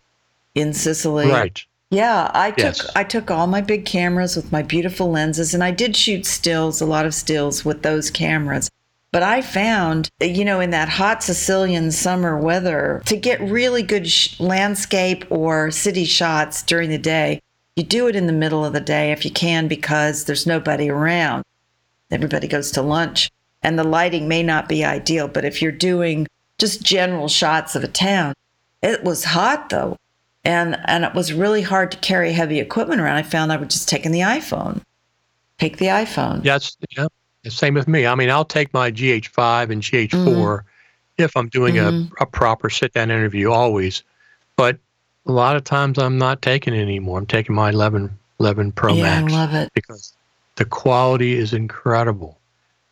in 0.54 0.74
Sicily. 0.74 1.28
right. 1.30 1.64
Yeah, 1.94 2.32
I 2.34 2.50
took 2.50 2.78
Yes. 2.78 2.90
I 2.96 3.04
took 3.04 3.30
all 3.30 3.46
my 3.46 3.62
big 3.62 3.86
cameras 3.86 4.36
with 4.36 4.52
my 4.52 4.64
beautiful 4.64 5.12
lenses 5.12 5.54
and 5.54 5.64
I 5.64 5.70
did 5.70 5.96
shoot 5.96 6.26
stills, 6.26 6.82
a 6.82 6.88
lot 6.88 7.06
of 7.06 7.14
stills 7.14 7.64
with 7.64 7.84
those 7.84 8.10
cameras. 8.10 8.68
But 9.12 9.22
I 9.22 9.44
found, 9.44 10.10
uh, 10.20 10.26
you 10.26 10.44
know, 10.44 10.60
in 10.60 10.72
that 10.72 10.90
hot 10.90 11.22
Sicilian 11.22 11.92
summer 11.92 12.36
weather, 12.36 13.04
to 13.06 13.16
get 13.16 13.40
really 13.42 13.84
good 13.84 14.10
sh- 14.10 14.40
landscape 14.40 15.24
or 15.30 15.70
city 15.70 16.06
shots 16.06 16.64
during 16.64 16.90
the 16.90 16.98
day, 16.98 17.40
you 17.76 17.84
do 17.84 18.08
it 18.08 18.16
in 18.16 18.26
the 18.26 18.34
middle 18.34 18.66
of 18.66 18.74
the 18.74 18.82
day 18.82 19.12
if 19.12 19.24
you 19.24 19.30
can 19.30 19.68
because 19.68 20.26
there's 20.26 20.48
nobody 20.48 20.90
around. 20.90 21.44
Everybody 22.10 22.48
goes 22.48 22.72
to 22.72 22.82
lunch 22.82 23.30
and 23.62 23.78
the 23.78 23.84
lighting 23.84 24.28
may 24.28 24.42
not 24.42 24.68
be 24.68 24.84
ideal, 24.84 25.28
but 25.28 25.46
if 25.46 25.62
you're 25.62 25.72
doing 25.72 26.26
just 26.58 26.82
general 26.82 27.28
shots 27.28 27.76
of 27.76 27.84
a 27.84 27.88
town, 27.88 28.34
it 28.82 29.04
was 29.04 29.26
hot 29.26 29.70
though. 29.70 29.96
And 30.46 30.78
and 30.86 31.06
it 31.06 31.14
was 31.14 31.32
really 31.32 31.62
hard 31.62 31.92
to 31.92 31.98
carry 32.00 32.34
heavy 32.34 32.60
equipment 32.60 33.00
around. 33.00 33.16
I 33.16 33.24
found 33.24 33.52
I 33.52 33.58
would 33.58 33.70
just 33.70 33.88
take 33.88 34.06
in 34.06 34.12
the 34.12 34.20
iPhone. 34.20 34.82
Take 35.58 35.78
the 35.78 35.86
iPhone. 35.86 36.42
It's, 36.44 36.76
yeah, 36.98 37.08
same 37.48 37.74
with 37.76 37.88
me. 37.88 38.06
I 38.06 38.16
mean, 38.16 38.30
I'll 38.30 38.44
take 38.46 38.74
my 38.74 38.92
GH5 38.92 39.70
and 39.72 39.82
GH4 39.82 40.10
Mm-hmm. 40.10 40.68
if 41.18 41.38
I'm 41.38 41.48
doing 41.50 41.78
a, 41.78 42.08
a 42.20 42.26
proper 42.26 42.70
sit 42.70 42.94
down 42.94 43.12
interview, 43.12 43.52
always. 43.52 44.04
But 44.58 44.78
a 45.26 45.32
lot 45.32 45.56
of 45.56 45.64
times 45.64 45.98
I'm 45.98 46.18
not 46.18 46.42
taking 46.42 46.74
it 46.74 46.82
anymore. 46.82 47.20
I'm 47.20 47.26
taking 47.26 47.56
my 47.56 47.70
11, 47.70 48.10
11 48.40 48.72
Pro 48.74 48.94
yeah, 48.94 49.04
Max 49.22 49.34
I 49.34 49.36
love 49.36 49.54
it. 49.54 49.72
because 49.74 50.14
the 50.56 50.66
quality 50.66 51.34
is 51.34 51.54
incredible. 51.54 52.40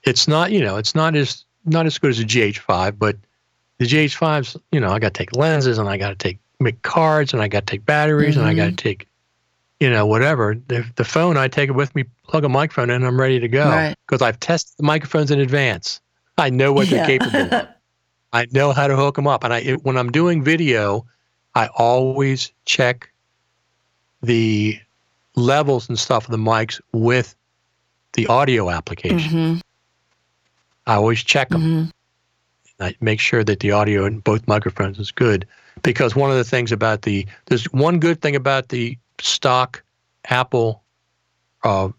It's 0.03 0.27
not, 0.27 0.51
you 0.51 0.61
know, 0.61 0.77
it's 0.77 0.95
not 0.95 1.15
as 1.15 1.43
not 1.65 1.85
as 1.85 1.97
good 1.97 2.09
as 2.11 2.19
a 2.19 2.23
GH5, 2.25 2.97
but 2.97 3.17
the 3.77 3.85
GH5's, 3.85 4.57
you 4.71 4.79
know, 4.79 4.89
I 4.91 4.99
got 4.99 5.13
to 5.13 5.17
take 5.17 5.35
lenses 5.35 5.77
and 5.77 5.87
I 5.89 5.97
got 5.97 6.09
to 6.09 6.15
take 6.15 6.37
make 6.61 6.81
cards 6.83 7.33
and 7.33 7.41
I 7.41 7.47
got 7.47 7.65
to 7.67 7.71
take 7.71 7.85
batteries 7.85 8.37
and 8.37 8.45
I 8.45 8.53
got 8.53 8.65
to 8.65 8.71
take, 8.75 9.07
you 9.79 9.89
know, 9.89 10.05
whatever. 10.05 10.55
The, 10.67 10.85
the 10.95 11.03
phone, 11.03 11.37
I 11.37 11.47
take 11.47 11.69
it 11.69 11.73
with 11.73 11.93
me, 11.95 12.05
plug 12.27 12.43
a 12.43 12.49
microphone 12.49 12.89
in, 12.89 12.97
and 12.97 13.05
I'm 13.05 13.19
ready 13.19 13.39
to 13.39 13.47
go 13.47 13.69
Right. 13.69 13.95
because 14.07 14.21
I've 14.21 14.39
tested 14.39 14.75
the 14.77 14.83
microphones 14.83 15.31
in 15.31 15.39
advance. 15.39 15.99
I 16.37 16.49
know 16.49 16.71
what 16.73 16.87
Yeah. 16.87 16.97
they're 16.97 17.05
capable 17.19 17.53
of. 17.53 17.67
I 18.33 18.47
know 18.51 18.71
how 18.71 18.87
to 18.87 18.95
hook 18.95 19.15
them 19.15 19.27
up. 19.27 19.43
And 19.43 19.53
I, 19.53 19.59
it, 19.59 19.83
when 19.83 19.97
I'm 19.97 20.11
doing 20.11 20.43
video, 20.43 21.05
I 21.55 21.67
always 21.75 22.51
check 22.65 23.11
the 24.21 24.79
levels 25.35 25.89
and 25.89 25.97
stuff 25.99 26.25
of 26.25 26.31
the 26.31 26.37
mics 26.37 26.79
with 26.93 27.35
the 28.13 28.27
audio 28.27 28.69
application. 28.69 29.29
hmm 29.29 29.59
I 30.87 30.95
always 30.95 31.23
check 31.23 31.49
them. 31.49 31.61
hmm 31.61 31.83
I 32.79 32.95
make 32.99 33.19
sure 33.19 33.43
that 33.43 33.59
the 33.59 33.71
audio 33.71 34.05
in 34.05 34.19
both 34.21 34.47
microphones 34.47 34.97
is 34.97 35.11
good 35.11 35.45
because 35.83 36.15
one 36.15 36.31
of 36.31 36.37
the 36.37 36.43
things 36.43 36.71
about 36.71 37.03
the 37.03 37.25
there's 37.47 37.65
one 37.73 37.99
good 37.99 38.21
thing 38.21 38.35
about 38.35 38.69
the 38.69 38.97
stock 39.19 39.81
Apple 40.25 40.81
uh, 41.63 41.89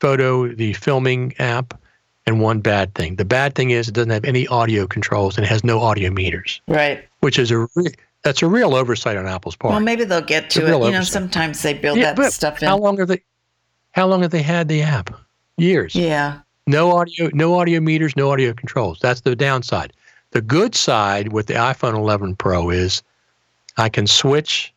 photo 0.00 0.48
the 0.48 0.72
filming 0.74 1.34
app 1.38 1.78
and 2.26 2.40
one 2.40 2.60
bad 2.60 2.94
thing. 2.94 3.16
The 3.16 3.24
bad 3.24 3.54
thing 3.54 3.70
is 3.70 3.88
it 3.88 3.92
doesn't 3.94 4.10
have 4.10 4.24
any 4.24 4.46
audio 4.48 4.86
controls 4.86 5.36
and 5.36 5.44
it 5.44 5.48
has 5.48 5.62
no 5.62 5.80
audio 5.80 6.10
meters, 6.10 6.60
Right. 6.66 7.04
which 7.20 7.38
is 7.38 7.50
a 7.50 7.66
re- 7.76 7.94
that's 8.22 8.42
a 8.42 8.48
real 8.48 8.74
oversight 8.74 9.16
on 9.16 9.26
Apple's 9.26 9.54
part. 9.54 9.70
Well, 9.72 9.80
maybe 9.80 10.02
they'll 10.04 10.20
get 10.20 10.50
to 10.50 10.66
it. 10.66 10.84
You 10.84 10.90
know, 10.90 11.02
sometimes 11.02 11.62
they 11.62 11.74
build 11.74 11.98
Yeah, 11.98 12.12
that 12.14 12.32
stuff 12.32 12.60
in. 12.60 12.68
how 12.68 12.78
long 12.78 12.98
have 12.98 13.08
they 13.08 13.22
how 13.92 14.06
long 14.06 14.22
have 14.22 14.30
they 14.32 14.42
had 14.42 14.68
the 14.68 14.82
app? 14.82 15.10
Years. 15.56 15.94
yeah. 15.94 16.40
No 16.66 16.90
audio, 16.96 17.30
no 17.32 17.58
audio 17.58 17.78
meters, 17.80 18.16
no 18.16 18.30
audio 18.32 18.52
controls. 18.52 18.98
That's 19.00 19.20
the 19.20 19.36
downside. 19.36 19.92
The 20.36 20.42
good 20.42 20.74
side 20.74 21.32
with 21.32 21.46
the 21.46 21.54
iPhone 21.54 21.94
11 21.94 22.36
Pro 22.36 22.68
is 22.68 23.02
I 23.78 23.88
can 23.88 24.06
switch 24.06 24.70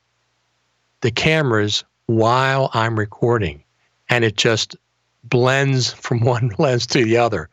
the 1.02 1.12
cameras 1.12 1.84
while 2.06 2.70
I'm 2.74 2.98
recording, 2.98 3.62
and 4.08 4.24
it 4.24 4.38
just 4.38 4.78
blends 5.26 5.92
from 6.06 6.22
one 6.22 6.54
lens 6.60 6.88
to 6.88 7.04
the 7.04 7.18
other. 7.18 7.50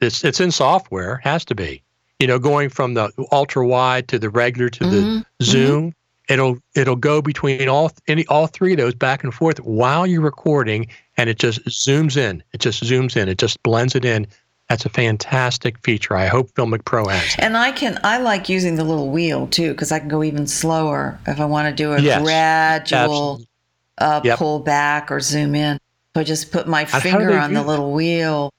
It's 0.00 0.22
it's 0.22 0.38
in 0.38 0.52
software, 0.52 1.16
has 1.24 1.44
to 1.46 1.56
be. 1.56 1.82
You 2.20 2.28
know, 2.28 2.38
going 2.38 2.68
from 2.68 2.94
the 2.94 3.10
ultra 3.32 3.66
wide 3.66 4.06
to 4.06 4.20
the 4.20 4.30
regular 4.30 4.68
to 4.68 4.84
the 4.86 5.02
Mhm. 5.02 5.24
zoom, 5.42 5.94
it'll 6.28 6.56
it'll 6.76 6.94
go 6.94 7.20
between 7.20 7.68
all 7.68 7.90
any 8.06 8.24
all 8.28 8.46
three 8.46 8.74
of 8.74 8.78
those 8.78 8.94
back 8.94 9.24
and 9.24 9.34
forth 9.34 9.58
while 9.58 10.06
you're 10.06 10.20
recording, 10.20 10.86
and 11.16 11.28
it 11.28 11.40
just 11.40 11.64
zooms 11.64 12.16
in. 12.16 12.44
It 12.52 12.60
just 12.60 12.84
zooms 12.84 13.16
in. 13.16 13.28
It 13.28 13.38
just 13.38 13.60
blends 13.64 13.96
it 13.96 14.04
in. 14.04 14.28
That's 14.70 14.86
a 14.86 14.88
fantastic 14.88 15.76
feature. 15.82 16.14
I 16.14 16.26
hope 16.28 16.52
Filmic 16.52 16.84
Pro 16.84 17.08
has. 17.08 17.34
And 17.40 17.56
I 17.56 17.72
can 17.72 17.98
I 18.04 18.18
like 18.18 18.48
using 18.48 18.76
the 18.76 18.84
little 18.84 19.10
wheel 19.10 19.48
too 19.48 19.72
because 19.72 19.90
I 19.90 19.98
can 19.98 20.06
go 20.06 20.22
even 20.22 20.46
slower 20.46 21.18
if 21.26 21.40
I 21.40 21.44
want 21.44 21.68
to 21.68 21.74
do 21.74 21.92
a 21.92 22.00
Yes, 22.00 22.22
gradual 22.22 23.42
uh, 23.98 24.20
Yep. 24.22 24.38
pull 24.38 24.60
back 24.60 25.10
or 25.10 25.18
zoom 25.18 25.56
in. 25.56 25.76
So 26.14 26.20
I 26.20 26.24
just 26.24 26.52
put 26.52 26.68
my 26.68 26.84
finger 26.84 27.36
on 27.36 27.52
the 27.52 27.64
little 27.64 27.90
wheel 27.92 28.50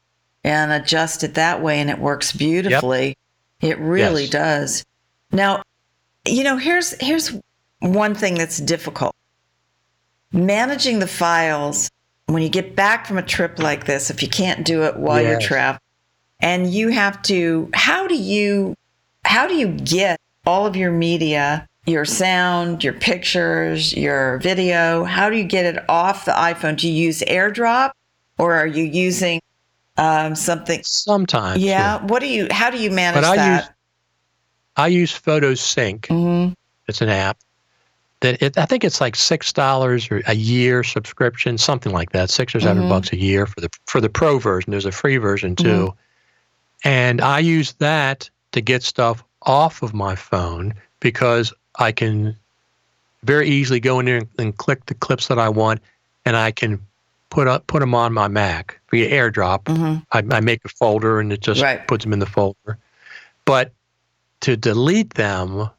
and 0.43 0.73
adjust 0.73 1.23
it 1.23 1.35
that 1.35 1.61
way, 1.63 1.79
and 1.79 1.89
it 1.89 1.97
works 1.97 2.33
beautifully. 2.33 3.15
It 3.61 3.79
really 3.79 4.23
Yes. 4.23 4.31
does. 4.31 4.83
Now, 5.31 5.63
you 6.27 6.43
know, 6.43 6.57
here's 6.57 6.91
here's 6.99 7.31
one 7.79 8.15
thing 8.15 8.35
that's 8.35 8.57
difficult. 8.59 9.13
Managing 10.33 10.99
the 10.99 11.07
files 11.07 11.89
when 12.25 12.43
you 12.43 12.49
get 12.49 12.75
back 12.75 13.05
from 13.07 13.17
a 13.17 13.21
trip 13.23 13.59
like 13.59 13.85
this, 13.85 14.09
if 14.09 14.21
you 14.21 14.27
can't 14.27 14.65
do 14.65 14.83
it 14.83 14.97
while 14.97 15.21
you're 15.21 15.33
Yes. 15.39 15.43
traveling, 15.43 15.79
and 16.41 16.73
you 16.73 16.89
have 16.89 17.21
to, 17.23 17.69
how 17.73 18.07
do 18.07 18.15
you, 18.15 18.75
how 19.25 19.47
do 19.47 19.55
you 19.55 19.69
get 19.69 20.19
all 20.45 20.65
of 20.65 20.75
your 20.75 20.91
media, 20.91 21.67
your 21.85 22.05
sound, 22.05 22.83
your 22.83 22.93
pictures, 22.93 23.93
your 23.93 24.39
video? 24.39 25.03
How 25.03 25.29
do 25.29 25.37
you 25.37 25.43
get 25.43 25.65
it 25.65 25.83
off 25.89 26.25
the 26.25 26.31
iPhone? 26.31 26.77
Do 26.77 26.87
you 26.89 26.93
use 27.05 27.21
AirDrop, 27.21 27.91
or 28.37 28.55
are 28.55 28.67
you 28.67 28.83
using 28.83 29.39
um, 29.97 30.35
something? 30.35 30.81
Sometimes. 30.83 31.61
Yeah. 31.61 32.03
What 32.05 32.19
do 32.21 32.27
you? 32.27 32.47
How 32.51 32.69
do 32.69 32.77
you 32.77 32.91
manage 32.91 33.21
But 33.21 33.25
I 33.25 33.55
use 33.55 33.65
that? 33.65 33.75
I 34.77 34.87
use 34.87 35.11
PhotoSync. 35.19 36.01
Mhm. 36.07 36.55
It's 36.87 37.01
an 37.01 37.09
app 37.09 37.37
that 38.21 38.41
it, 38.41 38.57
I 38.57 38.65
think 38.65 38.83
it's 38.83 39.01
like 39.01 39.15
six 39.15 39.51
dollars 39.53 40.09
or 40.09 40.21
a 40.27 40.35
year 40.35 40.83
subscription, 40.83 41.57
something 41.57 41.91
like 41.91 42.11
that, 42.11 42.29
six 42.29 42.55
or 42.55 42.59
7 42.59 42.83
Mhm. 42.83 42.89
bucks 42.89 43.11
a 43.11 43.17
year 43.17 43.45
for 43.45 43.59
the 43.61 43.69
for 43.85 43.99
the 44.01 44.09
pro 44.09 44.39
version. 44.39 44.71
There's 44.71 44.85
a 44.85 44.91
free 44.91 45.17
version 45.17 45.55
too, 45.55 45.93
and 46.83 47.21
I 47.21 47.39
use 47.39 47.73
that 47.73 48.29
to 48.51 48.61
get 48.61 48.83
stuff 48.83 49.23
off 49.43 49.81
of 49.81 49.93
my 49.93 50.15
phone 50.15 50.73
because 50.99 51.53
I 51.79 51.91
can 51.91 52.35
very 53.23 53.47
easily 53.49 53.79
go 53.79 53.99
in 53.99 54.05
there 54.05 54.17
and, 54.17 54.27
and 54.39 54.57
click 54.57 54.85
the 54.87 54.93
clips 54.95 55.27
that 55.27 55.39
I 55.39 55.49
want, 55.49 55.79
and 56.25 56.35
I 56.35 56.51
can 56.51 56.79
put 57.29 57.47
up 57.47 57.65
put 57.67 57.79
them 57.79 57.95
on 57.95 58.13
my 58.13 58.27
Mac 58.27 58.79
via 58.91 59.09
AirDrop. 59.09 59.63
Mhm. 59.63 60.05
I, 60.11 60.23
I 60.35 60.39
make 60.41 60.65
a 60.65 60.69
folder 60.69 61.19
and 61.19 61.31
it 61.31 61.41
just 61.41 61.61
Right. 61.61 61.85
puts 61.87 62.03
them 62.03 62.13
in 62.13 62.19
the 62.19 62.25
folder. 62.25 62.77
But 63.45 63.71
to 64.41 64.57
delete 64.57 65.13
them, 65.13 65.69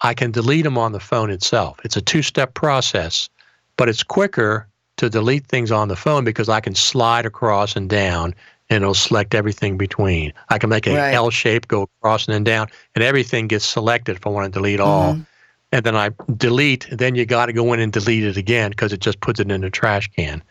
I 0.00 0.14
can 0.14 0.30
delete 0.30 0.64
them 0.64 0.78
on 0.78 0.92
the 0.92 1.00
phone 1.00 1.30
itself. 1.30 1.78
It's 1.84 1.96
a 1.96 2.00
two 2.00 2.22
step 2.22 2.54
process, 2.54 3.28
but 3.76 3.88
it's 3.88 4.02
quicker 4.02 4.66
to 4.96 5.10
delete 5.10 5.46
things 5.46 5.70
on 5.70 5.88
the 5.88 5.96
phone 5.96 6.24
because 6.24 6.48
I 6.48 6.60
can 6.60 6.74
slide 6.74 7.26
across 7.26 7.76
and 7.76 7.88
down 7.90 8.34
and 8.70 8.82
it'll 8.82 8.94
select 8.94 9.34
everything 9.34 9.76
between. 9.76 10.32
I 10.50 10.58
can 10.58 10.70
make 10.70 10.86
a 10.86 10.94
Right. 10.94 11.14
L 11.14 11.30
shape, 11.30 11.68
go 11.68 11.82
across 12.00 12.26
and 12.26 12.34
then 12.34 12.44
down, 12.44 12.68
and 12.94 13.02
everything 13.02 13.46
gets 13.48 13.64
selected 13.64 14.16
if 14.16 14.26
I 14.26 14.30
want 14.30 14.52
to 14.52 14.58
delete 14.58 14.80
all. 14.80 15.14
Mhm. 15.14 15.26
And 15.72 15.84
then 15.84 15.96
I 15.96 16.10
delete, 16.36 16.86
then 16.90 17.14
you 17.14 17.26
got 17.26 17.46
to 17.46 17.52
go 17.52 17.72
in 17.72 17.80
and 17.80 17.92
delete 17.92 18.24
it 18.24 18.36
again 18.36 18.70
because 18.70 18.92
it 18.92 19.00
just 19.00 19.20
puts 19.20 19.38
it 19.40 19.50
in 19.50 19.60
the 19.60 19.70
trash 19.70 20.08
can. 20.16 20.42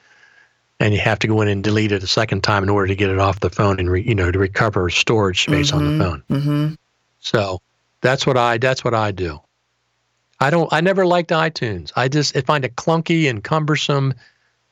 And 0.79 0.93
you 0.93 0.99
have 0.99 1.17
to 1.19 1.27
go 1.27 1.41
in 1.41 1.47
and 1.47 1.63
delete 1.63 1.91
it 1.91 2.03
a 2.03 2.07
second 2.07 2.43
time 2.43 2.61
in 2.61 2.69
order 2.69 2.87
to 2.87 2.95
get 2.95 3.09
it 3.09 3.17
off 3.17 3.39
the 3.39 3.49
phone 3.49 3.79
and 3.79 3.89
re, 3.89 4.01
you 4.01 4.13
know 4.13 4.31
to 4.31 4.37
recover 4.37 4.89
storage 4.91 5.41
space 5.43 5.73
on 5.73 5.85
the 5.85 6.03
phone. 6.03 6.23
hmm 6.29 6.67
So 7.19 7.59
that's 8.01 8.27
what 8.27 8.37
I 8.37 8.57
that's 8.59 8.83
what 8.83 8.93
I 8.93 9.11
do. 9.11 9.39
I 10.39 10.51
don't 10.51 10.71
I 10.71 10.81
never 10.81 11.05
liked 11.05 11.31
iTunes. 11.31 11.91
I 11.95 12.07
just 12.07 12.37
I 12.37 12.41
find 12.41 12.63
it 12.63 12.75
clunky 12.75 13.27
and 13.27 13.43
cumbersome. 13.43 14.13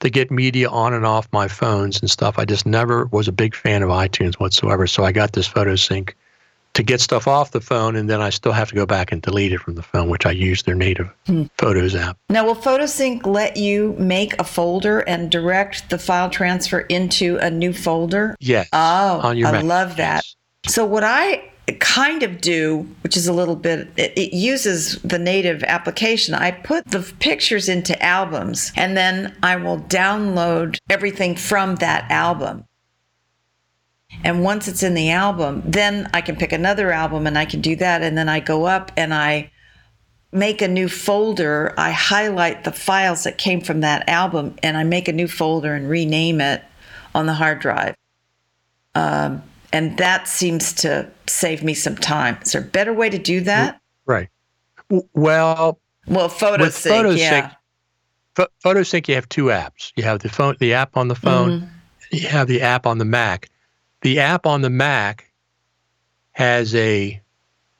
To 0.02 0.10
get 0.10 0.32
media 0.32 0.70
on 0.70 0.94
and 0.94 1.06
off 1.06 1.28
my 1.32 1.48
phones 1.48 2.00
and 2.00 2.10
stuff. 2.10 2.38
I 2.38 2.46
just 2.46 2.66
never 2.66 3.06
was 3.08 3.28
a 3.28 3.32
big 3.32 3.56
fan 3.56 3.82
of 3.82 3.90
iTunes 3.90 4.36
whatsoever. 4.36 4.88
So 4.88 5.04
I 5.04 5.12
got 5.12 5.34
this 5.34 5.48
PhotoSync 5.48 6.14
to 6.74 6.84
get 6.84 7.00
stuff 7.00 7.26
off 7.26 7.52
the 7.52 7.62
phone, 7.62 7.96
and 7.96 8.10
then 8.10 8.22
I 8.22 8.30
still 8.30 8.52
have 8.52 8.68
to 8.70 8.76
go 8.76 8.86
back 8.86 9.12
and 9.12 9.22
delete 9.22 9.54
it 9.54 9.60
from 9.60 9.76
the 9.76 9.82
phone, 9.82 10.10
which 10.10 10.26
I 10.26 10.32
use 10.32 10.64
their 10.64 10.76
native 10.76 11.10
hmm. 11.26 11.44
Photos 11.58 11.96
app. 11.96 12.18
Now, 12.30 12.46
will 12.46 12.56
PhotoSync 12.56 13.26
let 13.26 13.56
you 13.56 13.96
make 13.98 14.38
a 14.40 14.44
folder 14.44 15.00
and 15.00 15.32
direct 15.32 15.90
the 15.90 15.98
file 15.98 16.30
transfer 16.30 16.82
into 16.82 17.38
a 17.38 17.50
new 17.50 17.72
folder? 17.72 18.36
Yes. 18.42 18.68
Oh, 18.74 19.22
I 19.24 19.34
Mac. 19.34 19.64
love 19.64 19.96
that. 19.96 20.26
So, 20.68 20.86
what 20.86 21.06
I 21.06 21.50
kind 21.74 22.22
of 22.22 22.42
do, 22.42 22.88
which 23.02 23.18
is 23.18 23.28
a 23.28 23.34
little 23.34 23.56
bit, 23.56 23.88
it, 23.98 24.14
it, 24.16 24.34
uses 24.36 25.02
the 25.02 25.18
native 25.18 25.64
application. 25.64 26.36
I 26.36 26.52
put 26.52 26.86
the 26.86 27.02
pictures 27.20 27.68
into 27.68 28.02
albums 28.04 28.72
and 28.76 28.96
then 28.96 29.36
I 29.42 29.56
will 29.56 29.80
download 29.80 30.78
everything 30.90 31.36
from 31.36 31.76
that 31.78 32.10
album. 32.12 32.66
And 34.24 34.44
once 34.44 34.68
it's 34.68 34.84
in 34.84 34.94
the 34.94 35.10
album, 35.10 35.64
then 35.66 36.10
I 36.14 36.22
can 36.22 36.36
pick 36.36 36.52
another 36.52 36.92
album 36.92 37.26
and 37.26 37.38
I 37.38 37.46
can 37.46 37.62
do 37.62 37.76
that. 37.78 38.04
And 38.04 38.18
then 38.18 38.30
I 38.30 38.40
go 38.40 38.66
up 38.66 38.92
and 38.96 39.14
I 39.14 39.52
make 40.32 40.62
a 40.62 40.68
new 40.68 40.88
folder. 40.88 41.74
I 41.78 41.92
highlight 41.92 42.64
the 42.64 42.72
files 42.72 43.24
that 43.24 43.38
came 43.38 43.62
from 43.62 43.82
that 43.82 44.08
album 44.08 44.56
and 44.62 44.78
I 44.78 44.84
make 44.84 45.08
a 45.08 45.14
new 45.14 45.28
folder 45.28 45.74
and 45.74 45.90
rename 45.90 46.42
it 46.42 46.64
on 47.16 47.26
the 47.26 47.34
hard 47.34 47.60
drive. 47.60 47.96
Um, 48.94 49.42
and 49.76 49.98
that 49.98 50.26
seems 50.30 50.72
to 50.72 51.06
save 51.28 51.62
me 51.62 51.74
some 51.74 51.98
time. 51.98 52.38
Is 52.42 52.54
there 52.54 52.62
a 52.62 52.64
better 52.66 52.94
way 52.94 53.10
to 53.10 53.18
do 53.18 53.42
that? 53.42 53.82
Right. 54.06 54.30
Well, 54.90 55.80
well, 56.08 56.30
PhotoSync, 56.30 56.92
PhotoSync 56.92 57.18
yeah. 57.18 57.52
PhotoSync, 58.64 59.10
you 59.10 59.16
have 59.16 59.28
two 59.28 59.46
apps. 59.48 59.92
You 59.98 60.04
have 60.06 60.20
the 60.20 60.30
phone, 60.30 60.56
the 60.62 60.74
app 60.74 60.96
on 60.96 61.10
the 61.10 61.16
phone. 61.16 61.50
Mm-hmm. 61.50 61.66
You 62.12 62.28
have 62.30 62.48
the 62.48 62.62
app 62.62 62.88
on 62.88 63.00
the 63.00 63.06
Mac. 63.06 63.50
The 64.02 64.22
app 64.22 64.46
on 64.46 64.62
the 64.62 64.70
Mac 64.70 65.30
has 66.32 66.74
a 66.74 67.22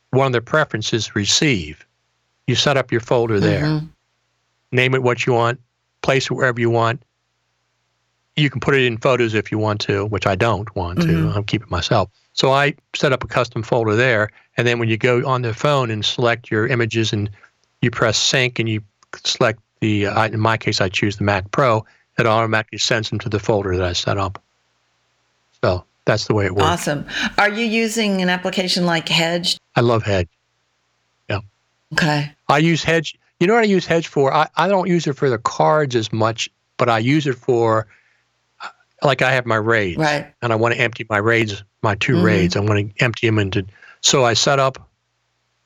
one 0.10 0.28
of 0.28 0.34
the 0.34 0.42
preferences 0.42 1.16
receive. 1.16 1.86
You 2.46 2.56
set 2.56 2.76
up 2.76 2.92
your 2.92 3.02
folder 3.02 3.40
there. 3.40 3.64
Mm-hmm. 3.64 3.86
Name 4.74 4.96
it 4.96 5.04
what 5.04 5.26
you 5.26 5.32
want. 5.32 5.62
Place 6.02 6.26
it 6.26 6.34
wherever 6.34 6.60
you 6.60 6.70
want 6.70 7.02
you 8.36 8.50
can 8.50 8.60
put 8.60 8.76
it 8.76 8.84
in 8.84 8.98
photos 8.98 9.34
if 9.34 9.52
you 9.52 9.58
want 9.58 9.80
to, 9.82 10.06
which 10.06 10.28
I 10.28 10.36
don't 10.36 10.74
want 10.76 11.02
to. 11.02 11.08
Mm-hmm. 11.08 11.38
I'm 11.38 11.44
keeping 11.44 11.70
myself. 11.70 12.10
So 12.34 12.52
I 12.52 12.74
set 12.94 13.14
up 13.14 13.24
a 13.24 13.28
custom 13.28 13.64
folder 13.64 13.96
there, 13.96 14.30
and 14.58 14.68
then 14.68 14.78
when 14.78 14.90
you 14.90 14.98
go 14.98 15.26
on 15.26 15.42
the 15.42 15.54
phone 15.54 15.90
and 15.90 16.04
select 16.04 16.52
your 16.52 16.68
images 16.68 17.14
and 17.14 17.30
you 17.82 17.92
press 17.92 18.18
sync 18.18 18.60
and 18.60 18.68
you 18.68 18.82
select 19.24 19.60
the, 19.80 20.08
uh, 20.08 20.28
in 20.28 20.40
my 20.40 20.58
case, 20.58 20.82
I 20.82 20.90
choose 20.90 21.18
the 21.18 21.24
Mac 21.24 21.50
Pro, 21.52 21.86
it 22.18 22.26
automatically 22.26 22.78
sends 22.78 23.10
them 23.10 23.20
to 23.20 23.30
the 23.30 23.40
folder 23.40 23.76
that 23.78 23.86
I 23.86 23.94
set 23.94 24.18
up. 24.18 24.42
So 25.64 25.86
that's 26.06 26.28
the 26.28 26.34
way 26.34 26.46
it 26.46 26.56
works. 26.56 26.66
Awesome. 26.66 27.06
Are 27.38 27.50
you 27.50 27.66
using 27.66 28.22
an 28.22 28.30
application 28.30 28.86
like 28.86 29.08
Hedge? 29.08 29.58
I 29.76 29.82
love 29.82 30.04
Hedge. 30.04 30.30
Yeah. 31.30 31.40
Okay. 31.94 32.32
I 32.50 32.58
use 32.58 32.84
Hedge. 32.84 33.18
You 33.40 33.48
know 33.48 33.54
what 33.54 33.64
I 33.64 33.68
use 33.68 33.86
Hedge 33.86 34.08
for? 34.08 34.34
I, 34.34 34.48
I 34.56 34.68
don't 34.68 34.88
use 34.88 35.08
it 35.08 35.14
for 35.14 35.30
the 35.30 35.38
cards 35.38 35.96
as 35.96 36.12
much, 36.12 36.50
but 36.78 36.90
I 36.90 37.00
use 37.00 37.28
it 37.28 37.36
for 37.36 37.88
like 39.06 39.22
I 39.22 39.32
have 39.32 39.46
my 39.46 39.56
RAIDs, 39.56 39.98
right? 39.98 40.34
And 40.42 40.52
I 40.52 40.56
want 40.56 40.74
to 40.74 40.80
empty 40.80 41.06
my 41.10 41.18
RAIDs, 41.18 41.64
my 41.82 41.96
2 41.96 42.16
mm-hmm. 42.16 42.26
RAIDs. 42.26 42.56
I 42.56 42.60
want 42.60 42.96
to 42.96 43.04
empty 43.04 43.28
them 43.28 43.40
into. 43.40 43.66
So 44.02 44.26
I 44.26 44.34
set 44.34 44.60
up 44.60 44.90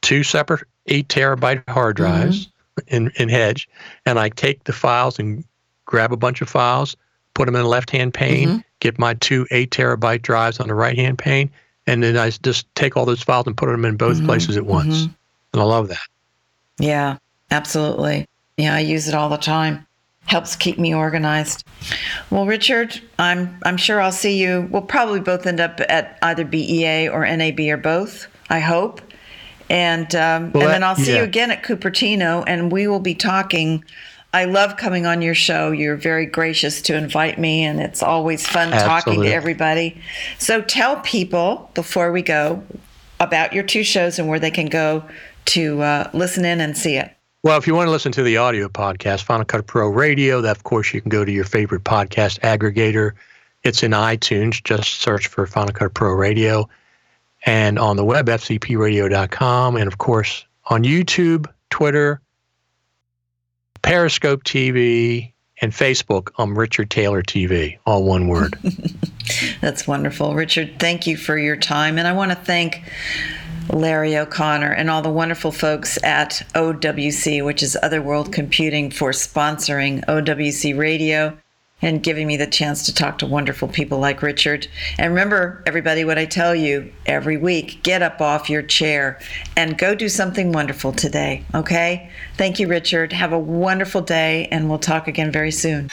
two 0.02 0.24
separate 0.24 0.68
eight 0.88 1.08
terabyte 1.08 1.68
hard 1.70 1.96
drives 1.96 2.48
mm-hmm. 2.48 2.96
in 2.96 3.12
in 3.16 3.30
Hedge, 3.30 3.68
and 4.06 4.20
I 4.20 4.30
take 4.30 4.66
the 4.66 4.74
files 4.74 5.20
and 5.20 5.44
grab 5.86 6.12
a 6.12 6.18
bunch 6.18 6.42
of 6.42 6.50
files, 6.50 6.96
put 7.34 7.46
them 7.46 7.56
in 7.56 7.64
the 7.64 7.68
left 7.68 7.90
hand 7.90 8.14
pane, 8.14 8.48
mm-hmm. 8.48 8.58
get 8.80 9.00
my 9.00 9.14
two 9.16 9.48
eight 9.52 9.72
terabyte 9.72 10.22
drives 10.22 10.60
on 10.60 10.68
the 10.68 10.76
right 10.76 10.98
hand 10.98 11.18
pane, 11.18 11.50
and 11.88 12.04
then 12.04 12.18
I 12.18 12.30
just 12.30 12.74
take 12.76 12.96
all 12.96 13.06
those 13.06 13.24
files 13.24 13.48
and 13.48 13.58
put 13.58 13.68
them 13.68 13.86
in 13.86 13.98
both 13.98 14.18
mm-hmm. 14.18 14.26
places 14.26 14.58
at 14.58 14.66
once. 14.66 15.04
Mm-hmm. 15.04 15.14
And 15.54 15.62
I 15.62 15.66
love 15.66 15.88
that. 15.88 16.08
Yeah, 16.78 17.18
absolutely. 17.52 18.26
Yeah, 18.58 18.76
I 18.76 18.80
use 18.80 19.08
it 19.08 19.16
all 19.16 19.30
the 19.30 19.38
time 19.38 19.88
helps 20.30 20.56
keep 20.56 20.78
me 20.78 20.94
organized. 20.94 21.66
Well, 22.30 22.46
Richard, 22.46 23.02
I'm 23.18 23.60
I'm 23.64 23.78
sure 23.78 24.00
I'll 24.00 24.12
see 24.12 24.40
you. 24.42 24.68
We'll 24.72 24.84
probably 24.84 25.20
both 25.20 25.46
end 25.46 25.60
up 25.60 25.82
at 25.90 26.18
either 26.22 26.46
BEA 26.46 27.10
or 27.10 27.26
NAB 27.26 27.60
or 27.62 27.78
both. 27.78 28.28
I 28.50 28.60
hope, 28.60 29.02
and 29.70 30.14
um, 30.16 30.52
well, 30.52 30.64
and 30.64 30.74
then 30.74 30.84
I'll 30.84 30.96
see 30.96 31.14
yeah. 31.14 31.20
you 31.20 31.24
again 31.24 31.52
at 31.52 31.64
Cupertino, 31.64 32.44
and 32.48 32.72
we 32.72 32.88
will 32.88 33.00
be 33.00 33.16
talking. 33.16 33.84
I 34.32 34.46
love 34.46 34.78
coming 34.78 35.08
on 35.08 35.24
your 35.24 35.34
show. 35.34 35.72
You're 35.72 35.96
very 35.96 36.28
gracious 36.28 36.84
to 36.84 36.96
invite 36.96 37.40
me, 37.40 37.64
and 37.64 37.82
it's 37.82 38.04
always 38.04 38.46
fun 38.46 38.72
Absolutely. 38.72 38.88
talking 38.88 39.24
to 39.24 39.34
everybody. 39.34 40.00
So 40.38 40.62
tell 40.62 41.00
people 41.02 41.72
before 41.74 42.12
we 42.12 42.22
go 42.22 42.64
about 43.20 43.54
your 43.54 43.64
two 43.64 43.84
shows 43.84 44.20
and 44.20 44.30
where 44.30 44.40
they 44.40 44.52
can 44.52 44.68
go 44.68 45.04
to 45.46 45.82
uh, 45.82 46.10
listen 46.14 46.46
in 46.46 46.62
and 46.62 46.78
see 46.78 46.96
it. 46.98 47.12
Well, 47.42 47.58
if 47.58 47.68
you 47.68 47.74
want 47.74 47.88
to 47.88 47.92
listen 47.92 48.12
to 48.14 48.24
the 48.24 48.36
audio 48.36 48.68
podcast, 48.68 49.24
Final 49.24 49.46
Cut 49.46 49.66
Pro 49.66 49.88
Radio, 49.88 50.42
that 50.42 50.58
of 50.58 50.64
course 50.64 50.94
you 50.94 51.00
can 51.00 51.08
go 51.08 51.24
to 51.24 51.32
your 51.32 51.46
favorite 51.46 51.86
podcast 51.86 52.40
aggregator. 52.42 53.14
It's 53.64 53.82
in 53.82 53.92
iTunes. 53.92 54.62
Just 54.62 55.02
search 55.02 55.28
for 55.28 55.48
Final 55.48 55.74
Cut 55.74 55.94
Pro 55.94 56.12
Radio. 56.12 56.68
And 57.46 57.80
on 57.80 57.96
the 57.96 58.04
web, 58.04 58.28
fcpradio.com. 58.28 59.78
And 59.78 59.88
of 59.88 59.98
course, 59.98 60.46
on 60.66 60.84
YouTube, 60.84 61.48
Twitter, 61.70 62.20
Periscope 63.82 64.44
TV, 64.44 65.32
and 65.62 65.72
Facebook, 65.72 66.32
I'm 66.38 66.58
Richard 66.58 66.90
Taylor 66.90 67.22
TV, 67.22 67.78
all 67.86 68.04
one 68.04 68.28
word. 68.28 68.58
That's 69.62 69.88
wonderful. 69.88 70.36
Richard, 70.36 70.80
thank 70.80 71.08
you 71.08 71.16
for 71.18 71.38
your 71.38 71.56
time. 71.56 71.98
And 71.98 72.08
I 72.08 72.14
want 72.14 72.32
to 72.32 72.36
thank 72.36 72.82
Larry 73.72 74.18
O'Connor, 74.18 74.72
and 74.72 74.90
all 74.90 75.02
the 75.02 75.10
wonderful 75.10 75.52
folks 75.52 75.98
at 76.04 76.42
OWC, 76.56 77.44
which 77.46 77.64
is 77.64 77.78
Other 77.82 78.02
World 78.02 78.34
Computing, 78.34 78.92
for 78.92 79.12
sponsoring 79.12 80.04
OWC 80.06 80.78
Radio 80.78 81.38
and 81.82 82.04
giving 82.04 82.28
me 82.28 82.38
the 82.38 82.48
chance 82.48 82.86
to 82.86 82.94
talk 82.94 83.18
to 83.20 83.26
wonderful 83.26 83.68
people 83.68 84.00
like 84.00 84.22
Richard. 84.22 84.68
And 84.98 85.12
remember, 85.14 85.64
everybody, 85.66 86.04
what 86.04 86.18
I 86.18 86.26
tell 86.26 86.54
you 86.54 86.92
every 87.06 87.38
week 87.38 87.82
get 87.84 88.02
up 88.02 88.22
off 88.22 88.50
your 88.50 88.62
chair 88.62 89.20
and 89.56 89.78
go 89.78 89.96
do 89.96 90.10
something 90.10 90.52
wonderful 90.52 90.92
today, 90.92 91.46
okay? 91.56 92.12
Thank 92.36 92.60
you, 92.60 92.68
Richard. 92.68 93.14
Have 93.14 93.32
a 93.32 93.40
wonderful 93.40 94.02
day, 94.02 94.48
and 94.52 94.70
we'll 94.70 94.80
talk 94.80 95.08
again 95.08 95.32
very 95.32 95.52
soon. 95.52 95.90